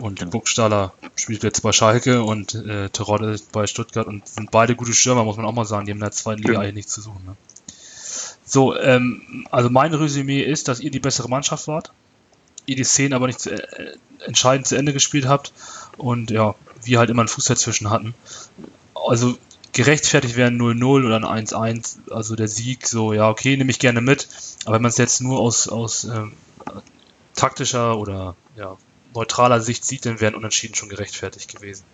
Und 0.00 0.18
genau. 0.18 0.30
Burgstaller 0.30 0.94
spielt 1.14 1.42
jetzt 1.42 1.60
bei 1.60 1.72
Schalke 1.72 2.22
und 2.22 2.54
äh, 2.54 2.88
Terodde 2.88 3.36
bei 3.52 3.66
Stuttgart 3.66 4.06
und 4.06 4.26
sind 4.26 4.50
beide 4.50 4.74
gute 4.74 4.94
Stürmer, 4.94 5.24
muss 5.24 5.36
man 5.36 5.44
auch 5.44 5.52
mal 5.52 5.66
sagen. 5.66 5.84
Die 5.84 5.92
haben 5.92 5.98
in 5.98 6.04
der 6.04 6.12
zweiten 6.12 6.38
Liga 6.38 6.52
genau. 6.52 6.62
eigentlich 6.62 6.74
nichts 6.76 6.94
zu 6.94 7.02
suchen. 7.02 7.22
Ne? 7.26 7.36
So, 8.46 8.74
ähm, 8.78 9.46
also 9.50 9.68
mein 9.68 9.92
Resümee 9.92 10.40
ist, 10.40 10.68
dass 10.68 10.80
ihr 10.80 10.90
die 10.90 11.00
bessere 11.00 11.28
Mannschaft 11.28 11.68
wart. 11.68 11.92
Ihr 12.64 12.76
die 12.76 12.84
Szenen 12.84 13.12
aber 13.12 13.26
nicht 13.26 13.40
zu, 13.40 13.50
äh, 13.50 13.94
entscheidend 14.24 14.66
zu 14.66 14.76
Ende 14.76 14.94
gespielt 14.94 15.26
habt 15.28 15.52
und 15.98 16.30
ja, 16.30 16.54
wir 16.82 16.98
halt 16.98 17.10
immer 17.10 17.20
einen 17.20 17.28
Fuß 17.28 17.44
dazwischen 17.44 17.90
hatten. 17.90 18.14
Also 18.94 19.36
gerechtfertigt 19.72 20.36
wären 20.36 20.60
0-0 20.60 21.06
oder 21.06 21.16
ein 21.16 21.46
1-1, 21.46 22.10
also 22.10 22.36
der 22.36 22.48
Sieg, 22.48 22.86
so, 22.86 23.12
ja, 23.12 23.30
okay, 23.30 23.56
nehme 23.56 23.70
ich 23.70 23.78
gerne 23.78 24.00
mit. 24.00 24.28
Aber 24.64 24.74
wenn 24.74 24.82
man 24.82 24.90
es 24.90 24.98
jetzt 24.98 25.20
nur 25.20 25.40
aus, 25.40 25.68
aus 25.68 26.04
ähm, 26.04 26.32
taktischer 27.34 27.98
oder 27.98 28.34
ja, 28.56 28.76
neutraler 29.14 29.60
Sicht 29.60 29.84
sieht, 29.84 30.06
dann 30.06 30.20
wären 30.20 30.34
Unentschieden 30.34 30.74
schon 30.74 30.88
gerechtfertigt 30.88 31.54
gewesen. 31.54 31.84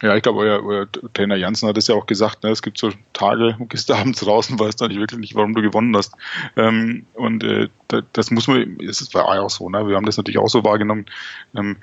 Ja, 0.00 0.16
ich 0.16 0.22
glaube, 0.22 0.40
euer, 0.40 0.64
euer 0.64 0.88
Trainer 1.12 1.36
Janssen 1.36 1.68
hat 1.68 1.78
es 1.78 1.86
ja 1.86 1.94
auch 1.94 2.06
gesagt, 2.06 2.42
ne, 2.42 2.50
es 2.50 2.60
gibt 2.60 2.76
so 2.76 2.90
Tage, 3.12 3.54
du 3.56 3.66
gehst 3.66 3.90
abends 3.92 4.26
raus 4.26 4.50
und 4.50 4.58
weißt 4.58 4.82
eigentlich 4.82 4.98
wirklich 4.98 5.20
nicht, 5.20 5.34
warum 5.36 5.54
du 5.54 5.62
gewonnen 5.62 5.96
hast. 5.96 6.14
Ähm, 6.56 7.06
und 7.14 7.44
äh, 7.44 7.68
das 8.12 8.30
muss 8.32 8.48
man, 8.48 8.78
es 8.80 9.14
war 9.14 9.28
auch 9.28 9.50
so, 9.50 9.68
ne? 9.68 9.86
wir 9.86 9.94
haben 9.94 10.06
das 10.06 10.16
natürlich 10.16 10.38
auch 10.38 10.48
so 10.48 10.64
wahrgenommen. 10.64 11.06
Ähm, 11.54 11.76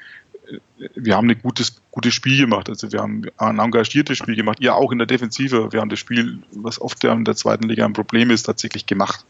wir 0.95 1.15
haben 1.15 1.30
ein 1.30 1.41
gutes, 1.41 1.82
gutes 2.00 2.14
Spiel 2.14 2.38
gemacht. 2.38 2.70
Also 2.70 2.94
wir 2.94 3.02
haben 3.02 3.24
ein 3.38 3.60
engagiertes 3.60 4.18
Spiel 4.18 4.38
gemacht. 4.38 4.60
Ihr 4.62 4.74
auch 4.74 4.94
in 4.94 5.00
der 5.00 5.08
Defensive. 5.08 5.74
Wir 5.74 5.82
haben 5.82 5.90
das 5.90 6.00
Spiel, 6.00 6.40
was 6.54 6.80
oft 6.80 7.04
in 7.04 7.26
der 7.26 7.36
zweiten 7.36 7.68
Liga 7.68 7.84
ein 7.84 7.92
Problem 7.92 8.32
ist, 8.32 8.44
tatsächlich 8.44 8.86
gemacht. 8.86 9.26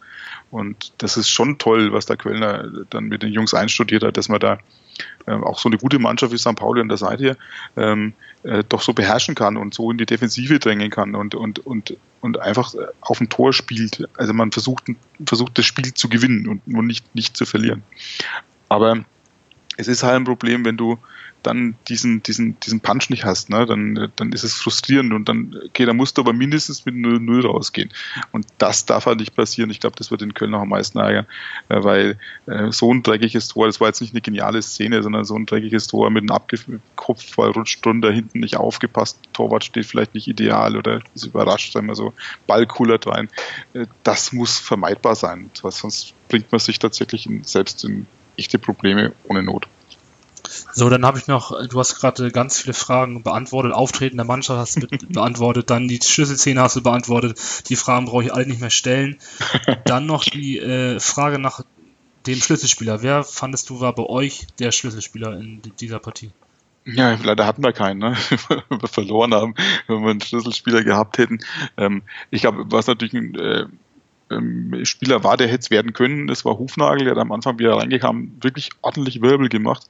Und 0.52 0.94
das 1.00 1.18
ist 1.18 1.30
schon 1.30 1.58
toll, 1.58 1.94
was 1.94 2.06
der 2.06 2.18
Quellner 2.18 2.70
dann 2.92 3.06
mit 3.06 3.24
den 3.24 3.34
Jungs 3.34 3.56
einstudiert 3.56 4.04
hat, 4.04 4.18
dass 4.18 4.30
man 4.30 4.40
da 4.40 4.60
äh, 5.26 5.32
auch 5.32 5.58
so 5.58 5.68
eine 5.68 5.80
gute 5.80 5.98
Mannschaft 5.98 6.32
wie 6.32 6.38
St. 6.38 6.56
Pauli 6.56 6.80
an 6.82 6.90
der 6.90 6.98
Seite 6.98 7.38
ähm, 7.76 8.14
äh, 8.44 8.64
doch 8.70 8.84
so 8.84 8.94
beherrschen 8.94 9.34
kann 9.34 9.58
und 9.58 9.74
so 9.74 9.90
in 9.90 9.98
die 9.98 10.06
Defensive 10.06 10.60
drängen 10.60 10.92
kann 10.92 11.16
und, 11.16 11.34
und, 11.34 11.66
und, 11.66 11.98
und 12.22 12.40
einfach 12.40 12.76
auf 13.02 13.20
ein 13.20 13.30
Tor 13.30 13.52
spielt. 13.52 14.08
Also 14.16 14.34
man 14.34 14.52
versucht, 14.52 14.84
versucht 15.26 15.58
das 15.58 15.66
Spiel 15.66 15.92
zu 15.96 16.08
gewinnen 16.08 16.48
und, 16.48 16.62
und 16.72 16.86
nicht, 16.86 17.16
nicht 17.16 17.36
zu 17.36 17.48
verlieren. 17.48 17.82
Aber 18.70 19.04
es 19.78 19.88
ist 19.88 20.04
halt 20.04 20.18
ein 20.18 20.26
Problem, 20.26 20.66
wenn 20.66 20.78
du 20.78 21.00
dann 21.44 21.76
diesen, 21.88 22.22
diesen, 22.24 22.60
diesen 22.60 22.82
Punch 22.82 23.10
nicht 23.10 23.26
hast, 23.26 23.50
ne? 23.50 23.66
dann, 23.66 24.12
dann 24.16 24.32
ist 24.32 24.44
es 24.44 24.56
frustrierend 24.56 25.14
und 25.14 25.30
dann, 25.30 25.58
okay, 25.68 25.86
da 25.86 25.94
musst 25.94 26.18
du 26.18 26.22
aber 26.22 26.34
mindestens 26.34 26.86
mit 26.86 26.96
0-0 26.96 27.46
rausgehen. 27.46 27.90
Und 28.32 28.46
das 28.58 28.86
darf 28.86 29.06
halt 29.06 29.20
nicht 29.20 29.36
passieren. 29.36 29.70
Ich 29.70 29.80
glaube, 29.80 29.96
das 29.98 30.12
wird 30.12 30.22
den 30.22 30.34
Köln 30.34 30.52
noch 30.52 30.62
am 30.62 30.70
meisten 30.70 31.00
ärgern, 31.00 31.26
äh, 31.70 31.84
weil 31.84 32.18
äh, 32.46 32.72
so 32.72 32.94
ein 32.94 33.04
dreckiges 33.04 33.48
Tor, 33.48 33.68
das 33.68 33.80
war 33.80 33.88
jetzt 33.88 34.02
nicht 34.02 34.14
eine 34.14 34.22
geniale 34.22 34.62
Szene, 34.62 35.02
sondern 35.02 35.26
so 35.26 35.36
ein 35.36 35.46
dreckiges 35.46 35.88
Tor 35.88 36.10
mit 36.10 36.24
einem 36.24 36.32
Abkopfball 36.32 37.52
rutscht 37.52 37.86
drunter, 37.86 38.12
hinten 38.12 38.40
nicht 38.40 38.58
aufgepasst, 38.58 39.20
Torwart 39.34 39.64
steht 39.64 39.86
vielleicht 39.86 40.14
nicht 40.14 40.28
ideal 40.28 40.76
oder 40.76 41.02
ist 41.16 41.26
überrascht, 41.26 41.74
sagen 41.74 41.88
wir 41.88 41.96
so, 41.96 42.14
Ball 42.48 42.66
coolert 42.66 43.08
rein. 43.08 43.30
Äh, 43.74 43.86
das 44.04 44.34
muss 44.34 44.60
vermeidbar 44.60 45.16
sein, 45.16 45.50
sonst 45.54 46.14
bringt 46.28 46.52
man 46.52 46.60
sich 46.60 46.80
tatsächlich 46.80 47.26
in, 47.26 47.44
selbst 47.44 47.84
in 47.84 48.08
echte 48.38 48.60
Probleme 48.60 49.14
ohne 49.28 49.44
Not. 49.44 49.68
So, 50.74 50.90
dann 50.90 51.06
habe 51.06 51.20
ich 51.20 51.28
noch, 51.28 51.52
du 51.68 51.80
hast 51.80 51.96
gerade 51.96 52.32
ganz 52.32 52.60
viele 52.60 52.74
Fragen 52.74 53.24
beantwortet, 53.24 53.74
Auftreten 53.74 54.18
der 54.18 54.26
Mannschaft 54.26 54.60
hast 54.60 54.84
du 54.84 54.88
beantwortet, 55.10 55.70
dann 55.70 55.88
die 55.88 56.00
Schlüsselszene 56.02 56.62
hast 56.62 56.76
du 56.76 56.82
beantwortet, 56.82 57.40
die 57.70 57.76
Fragen 57.76 58.06
brauche 58.06 58.24
ich 58.24 58.34
alle 58.34 58.48
nicht 58.48 58.62
mehr 58.62 58.70
stellen. 58.70 59.18
Dann 59.86 60.06
noch 60.06 60.24
die 60.24 60.60
äh, 60.60 61.00
Frage 61.00 61.40
nach 61.40 61.64
dem 62.26 62.40
Schlüsselspieler. 62.40 63.02
Wer 63.02 63.24
fandest 63.24 63.70
du 63.70 63.80
war 63.80 63.94
bei 63.94 64.04
euch 64.04 64.48
der 64.60 64.72
Schlüsselspieler 64.72 65.38
in 65.40 65.62
dieser 65.80 66.00
Partie? 66.00 66.32
Ja, 66.86 67.18
leider 67.24 67.46
hatten 67.46 67.64
wir 67.64 67.74
keinen, 67.74 68.00
ne? 68.00 68.16
wir 68.70 68.88
verloren 68.88 69.34
haben, 69.34 69.56
wenn 69.88 70.02
wir 70.02 70.12
einen 70.12 70.22
Schlüsselspieler 70.22 70.84
gehabt 70.84 71.18
hätten. 71.18 71.40
Ähm, 71.78 72.04
ich 72.32 72.42
glaube, 72.42 72.66
was 72.70 72.88
natürlich 72.88 73.14
ein 73.14 73.36
äh, 73.36 73.66
ähm, 74.32 74.86
Spieler 74.86 75.24
war, 75.24 75.38
der 75.38 75.48
hätte 75.48 75.60
es 75.60 75.70
werden 75.70 75.94
können. 75.94 76.28
Das 76.28 76.46
war 76.46 76.58
Hufnagel, 76.58 77.06
der 77.06 77.12
hat 77.12 77.22
am 77.22 77.32
Anfang, 77.32 77.60
wie 77.60 77.66
er 77.66 77.78
reingekam, 77.78 78.32
wirklich 78.42 78.70
ordentlich 78.82 79.22
Wirbel 79.22 79.50
gemacht. 79.50 79.88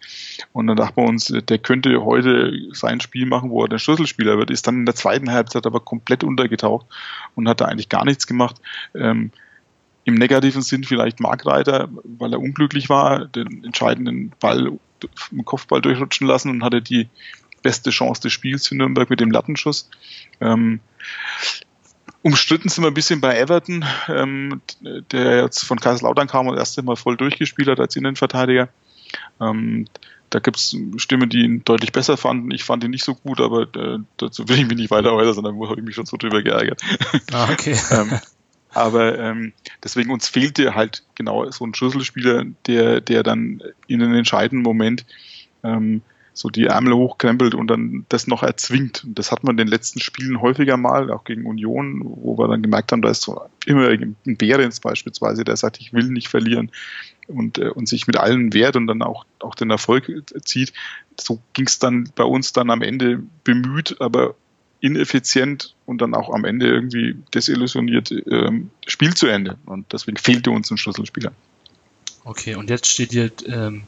Und 0.54 0.68
dann 0.68 0.78
dachten 0.78 0.98
wir 0.98 1.08
uns, 1.08 1.28
der 1.28 1.58
könnte 1.58 2.04
heute 2.04 2.54
sein 2.72 3.02
Spiel 3.02 3.26
machen, 3.26 3.50
wo 3.50 3.64
er 3.64 3.70
der 3.70 3.80
Schlüsselspieler 3.80 4.38
wird. 4.38 4.50
Ist 4.50 4.68
dann 4.68 4.80
in 4.80 4.86
der 4.86 4.96
zweiten 4.96 5.32
Halbzeit 5.32 5.66
aber 5.66 5.80
komplett 5.80 6.24
untergetaucht 6.24 6.86
und 7.36 7.48
hat 7.48 7.62
da 7.62 7.66
eigentlich 7.66 7.90
gar 7.90 8.06
nichts 8.06 8.28
gemacht. 8.28 8.58
Ähm, 8.96 9.32
Im 10.06 10.16
negativen 10.16 10.62
Sinn 10.62 10.84
vielleicht 10.84 11.20
Markreiter, 11.20 11.90
weil 12.04 12.34
er 12.34 12.40
unglücklich 12.40 12.90
war, 12.90 13.26
den 13.26 13.64
entscheidenden 13.64 14.32
Ball 14.40 14.72
im 15.32 15.46
Kopfball 15.46 15.82
durchrutschen 15.82 16.28
lassen 16.28 16.50
und 16.50 16.64
hatte 16.64 16.82
die 16.82 17.08
beste 17.62 17.90
Chance 17.90 18.22
des 18.22 18.34
Spiels 18.34 18.68
für 18.68 18.76
Nürnberg 18.76 19.10
mit 19.10 19.20
dem 19.20 19.32
Lattenschuss. 19.32 19.90
Ähm, 20.42 20.80
Umstritten 22.22 22.70
sind 22.70 22.84
wir 22.84 22.90
ein 22.90 22.94
bisschen 22.94 23.22
bei 23.22 23.38
Everton, 23.38 23.86
ähm, 24.08 24.62
der 25.12 25.44
jetzt 25.44 25.64
von 25.64 25.80
Kaiserslautern 25.80 26.28
kam 26.28 26.48
und 26.48 26.56
das 26.56 26.70
erste 26.70 26.84
Mal 26.84 26.98
voll 26.98 27.16
durchgespielt 27.16 27.70
hat 27.70 27.80
als 27.80 27.96
Innenverteidiger. 27.96 28.70
Ähm, 29.40 29.88
da 30.30 30.40
gibt 30.40 30.58
es 30.58 30.76
Stimmen, 30.98 31.30
die 31.30 31.44
ihn 31.44 31.64
deutlich 31.64 31.92
besser 31.92 32.18
fanden. 32.18 32.52
Ich 32.52 32.64
fand 32.64 32.84
ihn 32.84 32.92
nicht 32.92 33.06
so 33.06 33.16
gut, 33.16 33.40
aber 33.42 33.64
äh, 33.76 34.00
dazu 34.18 34.48
will 34.48 34.60
ich 34.60 34.68
mich 34.68 34.78
nicht 34.78 34.92
weiter 34.92 35.14
äußern, 35.14 35.34
sondern 35.34 35.70
habe 35.70 35.80
ich 35.80 35.86
mich 35.86 35.96
schon 35.96 36.06
so 36.06 36.18
drüber 36.18 36.44
geärgert. 36.44 36.82
Ah, 37.32 37.50
okay. 37.52 37.78
ähm, 37.92 38.20
aber 38.72 39.18
ähm, 39.18 39.54
deswegen 39.84 40.12
uns 40.12 40.28
fehlte 40.28 40.76
halt 40.76 41.04
genau 41.16 41.50
so 41.50 41.66
ein 41.66 41.74
Schlüsselspieler, 41.74 42.46
der, 42.68 43.02
der 43.02 43.24
dann 43.24 43.64
in 43.88 44.02
einem 44.02 44.14
entscheidenden 44.14 44.62
Moment 44.62 45.06
ähm, 45.64 46.02
so 46.40 46.50
die 46.50 46.68
Ärmel 46.68 46.94
hochkrempelt 46.94 47.54
und 47.54 47.68
dann 47.68 48.06
das 48.08 48.26
noch 48.26 48.44
erzwingt. 48.44 49.04
Und 49.04 49.20
das 49.20 49.30
hat 49.30 49.44
man 49.44 49.56
in 49.56 49.58
den 49.58 49.68
letzten 49.68 50.00
Spielen 50.00 50.40
häufiger 50.40 50.78
mal, 50.78 51.12
auch 51.12 51.26
gegen 51.26 51.46
Union, 51.46 52.02
wo 52.02 52.38
wir 52.38 52.48
dann 52.48 52.62
gemerkt 52.62 52.94
haben, 52.94 53.02
da 53.02 53.10
ist 53.10 53.24
so 53.24 53.42
immer 53.66 53.90
ein 53.90 54.16
Behrens 54.24 54.80
beispielsweise, 54.80 55.44
der 55.44 55.58
sagt, 55.58 55.82
ich 55.82 55.92
will 55.92 56.06
nicht 56.06 56.30
verlieren 56.30 56.72
und, 57.28 57.58
äh, 57.58 57.68
und 57.68 57.90
sich 57.90 58.08
mit 58.08 58.16
allen 58.16 58.54
wehrt 58.54 58.78
und 58.78 58.88
dann 58.88 59.02
auch, 59.02 59.26
auch 59.40 59.54
den 59.54 59.70
Erfolg 59.70 60.10
zieht. 60.46 60.72
So 61.20 61.42
ging 61.52 61.68
es 61.68 61.78
dann 61.78 62.10
bei 62.16 62.24
uns 62.24 62.54
dann 62.54 62.70
am 62.70 62.84
Ende 62.84 63.22
bemüht, 63.44 64.00
aber 64.00 64.36
ineffizient 64.80 65.76
und 65.86 66.02
dann 66.02 66.14
auch 66.14 66.34
am 66.34 66.46
Ende 66.46 66.68
irgendwie 66.68 67.18
desillusioniert 67.34 68.12
ähm, 68.12 68.70
Spiel 68.88 69.14
zu 69.14 69.28
Ende. 69.28 69.58
Und 69.66 69.92
deswegen 69.92 70.16
fehlte 70.16 70.52
uns 70.52 70.72
ein 70.72 70.78
Schlüsselspieler. 70.78 71.34
Okay, 72.24 72.56
und 72.56 72.70
jetzt 72.70 72.88
steht 72.88 73.12
ihr 73.12 73.30
ähm, 73.46 73.84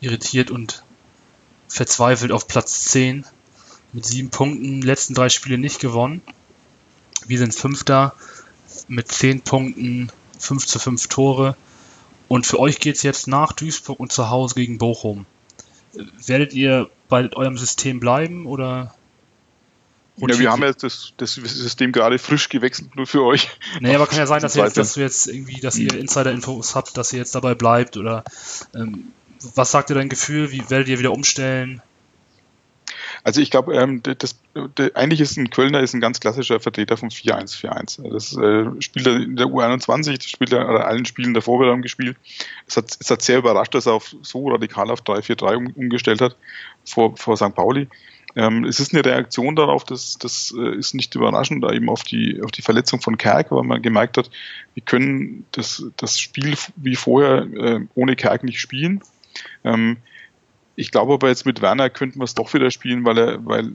irritiert 0.00 0.52
und 0.52 0.84
verzweifelt 1.68 2.32
auf 2.32 2.48
Platz 2.48 2.84
10 2.86 3.24
mit 3.92 4.04
sieben 4.04 4.30
Punkten, 4.30 4.82
letzten 4.82 5.14
drei 5.14 5.28
Spiele 5.28 5.58
nicht 5.58 5.80
gewonnen. 5.80 6.22
Wir 7.26 7.38
sind 7.38 7.54
Fünfter 7.54 8.14
mit 8.86 9.08
zehn 9.08 9.40
Punkten, 9.40 10.10
5 10.38 10.66
zu 10.66 10.78
5 10.78 11.08
Tore. 11.08 11.56
Und 12.28 12.46
für 12.46 12.58
euch 12.58 12.78
geht 12.78 12.96
es 12.96 13.02
jetzt 13.02 13.26
nach 13.26 13.52
Duisburg 13.52 13.98
und 13.98 14.12
zu 14.12 14.28
Hause 14.30 14.54
gegen 14.54 14.78
Bochum. 14.78 15.26
Werdet 16.26 16.52
ihr 16.52 16.90
bei 17.08 17.30
eurem 17.32 17.56
System 17.56 18.00
bleiben 18.00 18.46
oder? 18.46 18.94
Ja, 20.16 20.38
wir 20.38 20.50
haben 20.50 20.62
jetzt 20.64 20.82
das, 20.82 21.12
das, 21.16 21.34
System 21.34 21.92
gerade 21.92 22.18
frisch 22.18 22.48
gewechselt, 22.48 22.96
nur 22.96 23.06
für 23.06 23.22
euch. 23.22 23.48
Nee, 23.80 23.94
aber 23.94 24.06
kann 24.06 24.18
ja 24.18 24.26
sein, 24.26 24.42
dass, 24.42 24.56
ihr 24.56 24.64
jetzt, 24.64 24.76
dass 24.76 24.94
du 24.94 25.00
jetzt 25.00 25.28
irgendwie, 25.28 25.60
dass 25.60 25.76
ihr 25.76 25.94
Insider-Infos 25.94 26.74
habt, 26.74 26.96
dass 26.96 27.12
ihr 27.12 27.20
jetzt 27.20 27.36
dabei 27.36 27.54
bleibt 27.54 27.96
oder 27.96 28.24
ähm, 28.74 29.12
was 29.54 29.70
sagt 29.70 29.90
ihr 29.90 29.96
dein 29.96 30.08
Gefühl? 30.08 30.50
Wie 30.52 30.68
werdet 30.70 30.88
ihr 30.88 30.98
wieder 30.98 31.12
umstellen? 31.12 31.82
Also 33.24 33.40
ich 33.40 33.50
glaube, 33.50 33.74
ähm, 33.74 34.02
das, 34.02 34.36
das, 34.74 34.94
eigentlich 34.94 35.20
ist 35.20 35.36
ein 35.36 35.50
Kölner 35.50 35.80
ist 35.80 35.94
ein 35.94 36.00
ganz 36.00 36.20
klassischer 36.20 36.60
Vertreter 36.60 36.96
vom 36.96 37.08
4-1-4-1. 37.08 38.10
Das 38.10 38.36
äh, 38.36 38.80
spielt 38.80 39.06
er 39.06 39.16
in 39.16 39.36
der 39.36 39.46
U21, 39.46 40.16
das 40.16 40.30
spielt 40.30 40.52
er 40.52 40.62
in 40.62 40.76
allen 40.76 41.04
Spielen 41.04 41.34
der 41.34 41.42
Vorbereitung 41.42 41.82
gespielt. 41.82 42.16
Es 42.66 42.76
hat, 42.76 42.96
es 42.98 43.10
hat 43.10 43.22
sehr 43.22 43.38
überrascht, 43.38 43.74
dass 43.74 43.86
er 43.86 43.94
auf, 43.94 44.14
so 44.22 44.48
radikal 44.48 44.90
auf 44.90 45.02
3-4-3 45.02 45.56
um, 45.56 45.66
umgestellt 45.72 46.20
hat 46.20 46.36
vor, 46.84 47.16
vor 47.16 47.36
St. 47.36 47.54
Pauli. 47.54 47.88
Ähm, 48.36 48.64
es 48.64 48.78
ist 48.78 48.94
eine 48.94 49.04
Reaktion 49.04 49.56
darauf, 49.56 49.84
das, 49.84 50.18
das 50.18 50.54
äh, 50.56 50.76
ist 50.76 50.94
nicht 50.94 51.14
überraschend, 51.14 51.64
da 51.64 51.72
eben 51.72 51.88
auf 51.88 52.04
die, 52.04 52.40
auf 52.44 52.52
die 52.52 52.62
Verletzung 52.62 53.00
von 53.00 53.18
Kerk, 53.18 53.50
weil 53.50 53.64
man 53.64 53.82
gemerkt 53.82 54.16
hat, 54.16 54.30
wir 54.74 54.82
können 54.84 55.44
das, 55.52 55.84
das 55.96 56.20
Spiel 56.20 56.54
wie 56.76 56.94
vorher 56.94 57.46
äh, 57.56 57.80
ohne 57.94 58.16
Kerk 58.16 58.44
nicht 58.44 58.60
spielen. 58.60 59.02
Ähm, 59.64 59.98
ich 60.78 60.92
glaube 60.92 61.14
aber 61.14 61.28
jetzt 61.28 61.44
mit 61.44 61.60
Werner 61.60 61.90
könnten 61.90 62.20
wir 62.20 62.24
es 62.24 62.36
doch 62.36 62.54
wieder 62.54 62.70
spielen, 62.70 63.04
weil 63.04 63.18
er, 63.18 63.44
weil 63.44 63.72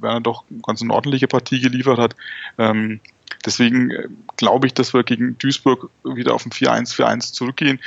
Werner 0.00 0.20
doch 0.20 0.44
ganz 0.66 0.82
eine 0.82 0.92
ordentliche 0.92 1.28
Partie 1.28 1.60
geliefert 1.60 1.98
hat. 1.98 2.16
Ähm, 2.58 2.98
deswegen 3.46 3.90
äh, 3.90 4.08
glaube 4.36 4.66
ich, 4.66 4.74
dass 4.74 4.92
wir 4.92 5.04
gegen 5.04 5.38
Duisburg 5.38 5.90
wieder 6.02 6.34
auf 6.34 6.44
ein 6.44 6.50
4-1-4-1 6.50 7.32
zurückgehen. 7.32 7.78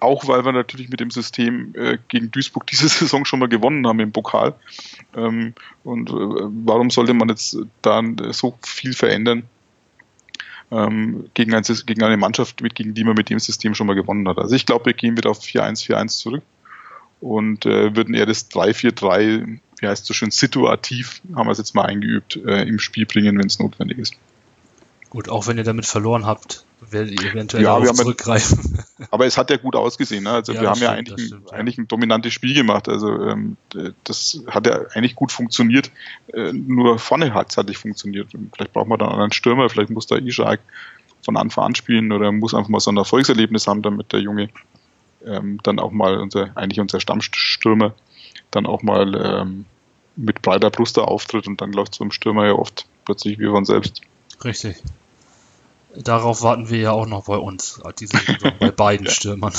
Auch 0.00 0.28
weil 0.28 0.44
wir 0.44 0.52
natürlich 0.52 0.90
mit 0.90 1.00
dem 1.00 1.10
System 1.10 1.72
äh, 1.76 1.96
gegen 2.08 2.30
Duisburg 2.30 2.66
diese 2.66 2.88
Saison 2.90 3.24
schon 3.24 3.38
mal 3.38 3.48
gewonnen 3.48 3.86
haben 3.86 4.00
im 4.00 4.12
Pokal. 4.12 4.54
Ähm, 5.16 5.54
und 5.82 6.10
äh, 6.10 6.12
warum 6.12 6.90
sollte 6.90 7.14
man 7.14 7.30
jetzt 7.30 7.56
dann 7.80 8.16
so 8.32 8.58
viel 8.62 8.92
verändern? 8.92 9.44
Ähm, 10.70 11.30
gegen, 11.32 11.54
ein, 11.54 11.62
gegen, 11.62 12.02
eine 12.02 12.18
Mannschaft, 12.18 12.62
gegen 12.74 12.92
die 12.92 13.04
man 13.04 13.14
mit 13.14 13.30
dem 13.30 13.38
System 13.38 13.74
schon 13.74 13.86
mal 13.86 13.94
gewonnen 13.94 14.28
hat. 14.28 14.36
Also 14.36 14.54
ich 14.54 14.66
glaube, 14.66 14.86
wir 14.86 14.92
gehen 14.92 15.16
wieder 15.16 15.30
auf 15.30 15.40
4-1-4-1 15.40 16.18
zurück 16.18 16.42
und 17.24 17.64
äh, 17.64 17.96
würden 17.96 18.14
eher 18.14 18.26
das 18.26 18.50
3-4-3, 18.50 19.58
wie 19.78 19.86
heißt 19.86 20.02
es 20.02 20.06
so 20.06 20.12
schön, 20.12 20.30
situativ, 20.30 21.22
haben 21.34 21.46
wir 21.46 21.52
es 21.52 21.58
jetzt 21.58 21.74
mal 21.74 21.86
eingeübt, 21.86 22.36
äh, 22.36 22.68
im 22.68 22.78
Spiel 22.78 23.06
bringen, 23.06 23.38
wenn 23.38 23.46
es 23.46 23.58
notwendig 23.58 23.96
ist. 23.98 24.14
Gut, 25.08 25.30
auch 25.30 25.46
wenn 25.46 25.56
ihr 25.56 25.64
damit 25.64 25.86
verloren 25.86 26.26
habt, 26.26 26.66
werdet 26.90 27.22
ihr 27.22 27.30
eventuell 27.32 27.62
ja, 27.62 27.78
darauf 27.78 27.96
zurückgreifen. 27.96 28.84
aber 29.10 29.24
es 29.24 29.38
hat 29.38 29.48
ja 29.48 29.56
gut 29.56 29.74
ausgesehen. 29.74 30.24
Ne? 30.24 30.32
Also 30.32 30.52
ja, 30.52 30.60
wir 30.60 30.68
haben 30.68 30.76
stimmt, 30.76 30.90
ja 30.90 30.98
eigentlich, 30.98 31.26
stimmt, 31.26 31.52
ein, 31.52 31.58
eigentlich 31.58 31.78
ein 31.78 31.88
dominantes 31.88 32.34
Spiel 32.34 32.52
gemacht. 32.52 32.90
Also 32.90 33.08
ähm, 33.08 33.56
das 34.02 34.42
hat 34.48 34.66
ja 34.66 34.80
eigentlich 34.92 35.14
gut 35.14 35.32
funktioniert. 35.32 35.90
Äh, 36.34 36.52
nur 36.52 36.98
vorne 36.98 37.32
hat 37.32 37.50
es 37.50 37.56
halt 37.56 37.68
nicht 37.68 37.78
funktioniert. 37.78 38.28
Vielleicht 38.52 38.74
braucht 38.74 38.88
man 38.88 38.98
dann 38.98 39.08
einen 39.08 39.32
Stürmer, 39.32 39.70
vielleicht 39.70 39.90
muss 39.90 40.06
da 40.06 40.16
Ishak 40.16 40.60
von 41.22 41.38
Anfang 41.38 41.64
an 41.64 41.74
spielen 41.74 42.12
oder 42.12 42.32
muss 42.32 42.52
einfach 42.52 42.68
mal 42.68 42.80
so 42.80 42.90
ein 42.90 42.98
Erfolgserlebnis 42.98 43.66
haben, 43.66 43.80
damit 43.80 44.12
der 44.12 44.20
Junge 44.20 44.50
ähm, 45.26 45.58
dann 45.62 45.78
auch 45.78 45.90
mal 45.90 46.18
unser, 46.18 46.56
eigentlich 46.56 46.80
unser 46.80 47.00
Stammstürmer 47.00 47.94
dann 48.50 48.66
auch 48.66 48.82
mal 48.82 49.14
ähm, 49.14 49.66
mit 50.16 50.42
breiter 50.42 50.70
Brust 50.70 50.98
auftritt 50.98 51.46
und 51.46 51.60
dann 51.60 51.72
läuft 51.72 51.94
so 51.94 52.04
ein 52.04 52.12
Stürmer 52.12 52.46
ja 52.46 52.52
oft 52.52 52.86
plötzlich 53.04 53.38
wie 53.38 53.46
von 53.46 53.64
selbst. 53.64 54.00
Richtig. 54.44 54.76
Darauf 55.96 56.42
warten 56.42 56.70
wir 56.70 56.78
ja 56.78 56.92
auch 56.92 57.06
noch 57.06 57.24
bei 57.26 57.36
uns, 57.36 57.80
diese 57.98 58.16
Saison, 58.18 58.52
bei 58.58 58.70
beiden 58.76 59.08
Stürmern. 59.08 59.52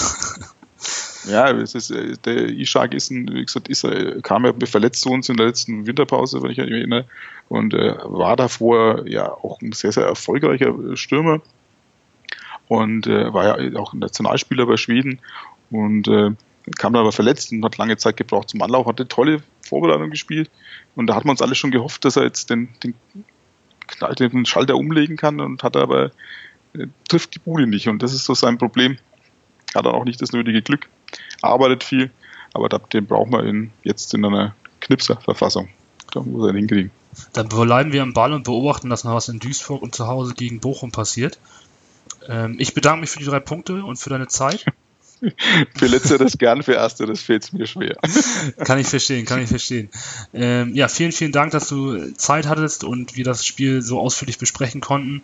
Ja, 1.27 1.49
es 1.51 1.75
ist, 1.75 1.91
äh, 1.91 2.13
der 2.23 2.49
Ishak 2.49 2.93
ist 2.93 3.09
ein, 3.09 3.33
wie 3.33 3.45
gesagt, 3.45 3.67
ist, 3.67 3.87
kam 4.23 4.45
ja 4.45 4.53
verletzt 4.65 5.01
zu 5.01 5.09
uns 5.09 5.29
in 5.29 5.37
der 5.37 5.47
letzten 5.47 5.87
Winterpause, 5.87 6.41
wenn 6.41 6.51
ich 6.51 6.57
mich 6.57 6.71
erinnere, 6.71 7.05
und 7.49 7.73
äh, 7.73 7.95
war 8.03 8.35
davor 8.35 9.07
ja 9.07 9.31
auch 9.31 9.61
ein 9.61 9.71
sehr, 9.71 9.91
sehr 9.91 10.05
erfolgreicher 10.05 10.73
Stürmer 10.95 11.41
und 12.67 13.07
äh, 13.07 13.33
war 13.33 13.59
ja 13.59 13.79
auch 13.79 13.93
Nationalspieler 13.93 14.65
bei 14.65 14.77
Schweden 14.77 15.19
und 15.71 16.07
äh, 16.07 16.31
kam 16.77 16.93
dann 16.93 17.01
aber 17.01 17.11
verletzt 17.11 17.51
und 17.51 17.63
hat 17.63 17.77
lange 17.77 17.97
Zeit 17.97 18.17
gebraucht 18.17 18.49
zum 18.49 18.61
Anlauf, 18.61 18.87
hat 18.87 18.99
eine 18.99 19.07
tolle 19.07 19.41
Vorbereitung 19.61 20.09
gespielt 20.09 20.49
und 20.95 21.07
da 21.07 21.15
hat 21.15 21.25
man 21.25 21.31
uns 21.31 21.41
alle 21.41 21.55
schon 21.55 21.71
gehofft, 21.71 22.05
dass 22.05 22.15
er 22.15 22.23
jetzt 22.23 22.49
den, 22.49 22.69
den, 22.83 22.95
den 24.19 24.45
Schalter 24.45 24.75
umlegen 24.75 25.17
kann 25.17 25.39
und 25.39 25.63
hat 25.63 25.75
aber 25.77 26.11
äh, 26.73 26.87
trifft 27.07 27.35
die 27.35 27.39
Bude 27.39 27.67
nicht 27.67 27.87
und 27.87 28.01
das 28.01 28.13
ist 28.13 28.25
so 28.25 28.33
sein 28.33 28.57
Problem. 28.57 28.97
Hat 29.75 29.85
dann 29.85 29.93
auch 29.93 30.05
nicht 30.05 30.21
das 30.21 30.31
nötige 30.31 30.61
Glück, 30.61 30.87
arbeitet 31.41 31.83
viel, 31.83 32.11
aber 32.53 32.69
den 32.69 33.05
braucht 33.05 33.29
man 33.29 33.45
in, 33.45 33.71
jetzt 33.83 34.13
in 34.13 34.23
einer 34.23 34.55
Knipser-Verfassung. 34.79 35.67
Da 36.13 36.21
muss 36.21 36.47
er 36.47 36.53
hinkriegen. 36.53 36.91
Dann 37.33 37.49
bleiben 37.49 37.91
wir 37.91 38.01
am 38.01 38.13
Ball 38.13 38.33
und 38.33 38.43
beobachten, 38.43 38.89
dass 38.89 39.03
noch 39.03 39.13
was 39.13 39.29
in 39.29 39.39
Duisburg 39.39 39.81
und 39.81 39.95
zu 39.95 40.07
Hause 40.07 40.33
gegen 40.33 40.59
Bochum 40.59 40.91
passiert. 40.91 41.39
Ähm, 42.27 42.55
ich 42.59 42.73
bedanke 42.73 43.01
mich 43.01 43.09
für 43.09 43.19
die 43.19 43.25
drei 43.25 43.39
Punkte 43.39 43.83
und 43.83 43.97
für 43.97 44.09
deine 44.09 44.27
Zeit. 44.27 44.65
für 45.75 45.87
letzteres 45.87 46.37
gern, 46.37 46.63
für 46.63 46.75
ersteres 46.75 47.21
fällt 47.21 47.43
es 47.43 47.53
mir 47.53 47.67
schwer. 47.67 47.95
kann 48.57 48.79
ich 48.79 48.87
verstehen, 48.87 49.25
kann 49.25 49.41
ich 49.41 49.49
verstehen. 49.49 49.89
Ähm, 50.33 50.73
ja, 50.75 50.87
vielen, 50.87 51.11
vielen 51.11 51.31
Dank, 51.31 51.51
dass 51.51 51.67
du 51.67 52.11
Zeit 52.13 52.47
hattest 52.47 52.83
und 52.83 53.15
wir 53.15 53.23
das 53.23 53.45
Spiel 53.45 53.81
so 53.81 53.99
ausführlich 53.99 54.37
besprechen 54.37 54.81
konnten. 54.81 55.23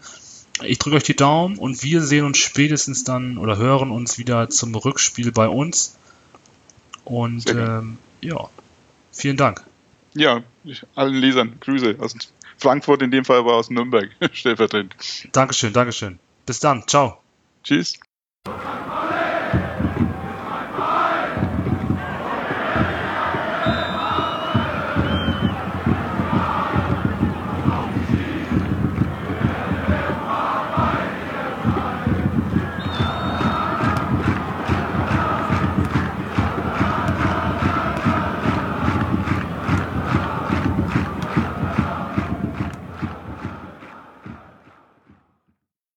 Ich 0.64 0.80
drücke 0.80 0.98
euch 0.98 1.04
die 1.04 1.16
Daumen 1.16 1.58
und 1.58 1.84
wir 1.84 2.02
sehen 2.02 2.26
uns 2.26 2.38
spätestens 2.38 3.04
dann 3.04 3.38
oder 3.38 3.58
hören 3.58 3.92
uns 3.92 4.18
wieder 4.18 4.50
zum 4.50 4.76
Rückspiel 4.76 5.32
bei 5.32 5.48
uns. 5.48 5.98
Und 7.04 7.50
ähm, 7.50 7.98
ja, 8.22 8.50
vielen 9.12 9.38
Dank. 9.38 9.64
Ja, 10.14 10.44
allen 10.96 11.16
Lesern 11.16 11.58
Grüße 11.62 11.96
aus 12.00 12.16
Frankfurt, 12.58 13.02
in 13.02 13.12
dem 13.12 13.26
Fall 13.26 13.44
war 13.46 13.56
aus 13.56 13.70
Nürnberg, 13.70 14.10
stellvertretend. 14.34 14.96
Dankeschön, 15.32 15.74
Dankeschön. 15.74 16.20
Bis 16.46 16.60
dann, 16.60 16.88
ciao. 16.88 17.18
Tschüss. 17.64 17.98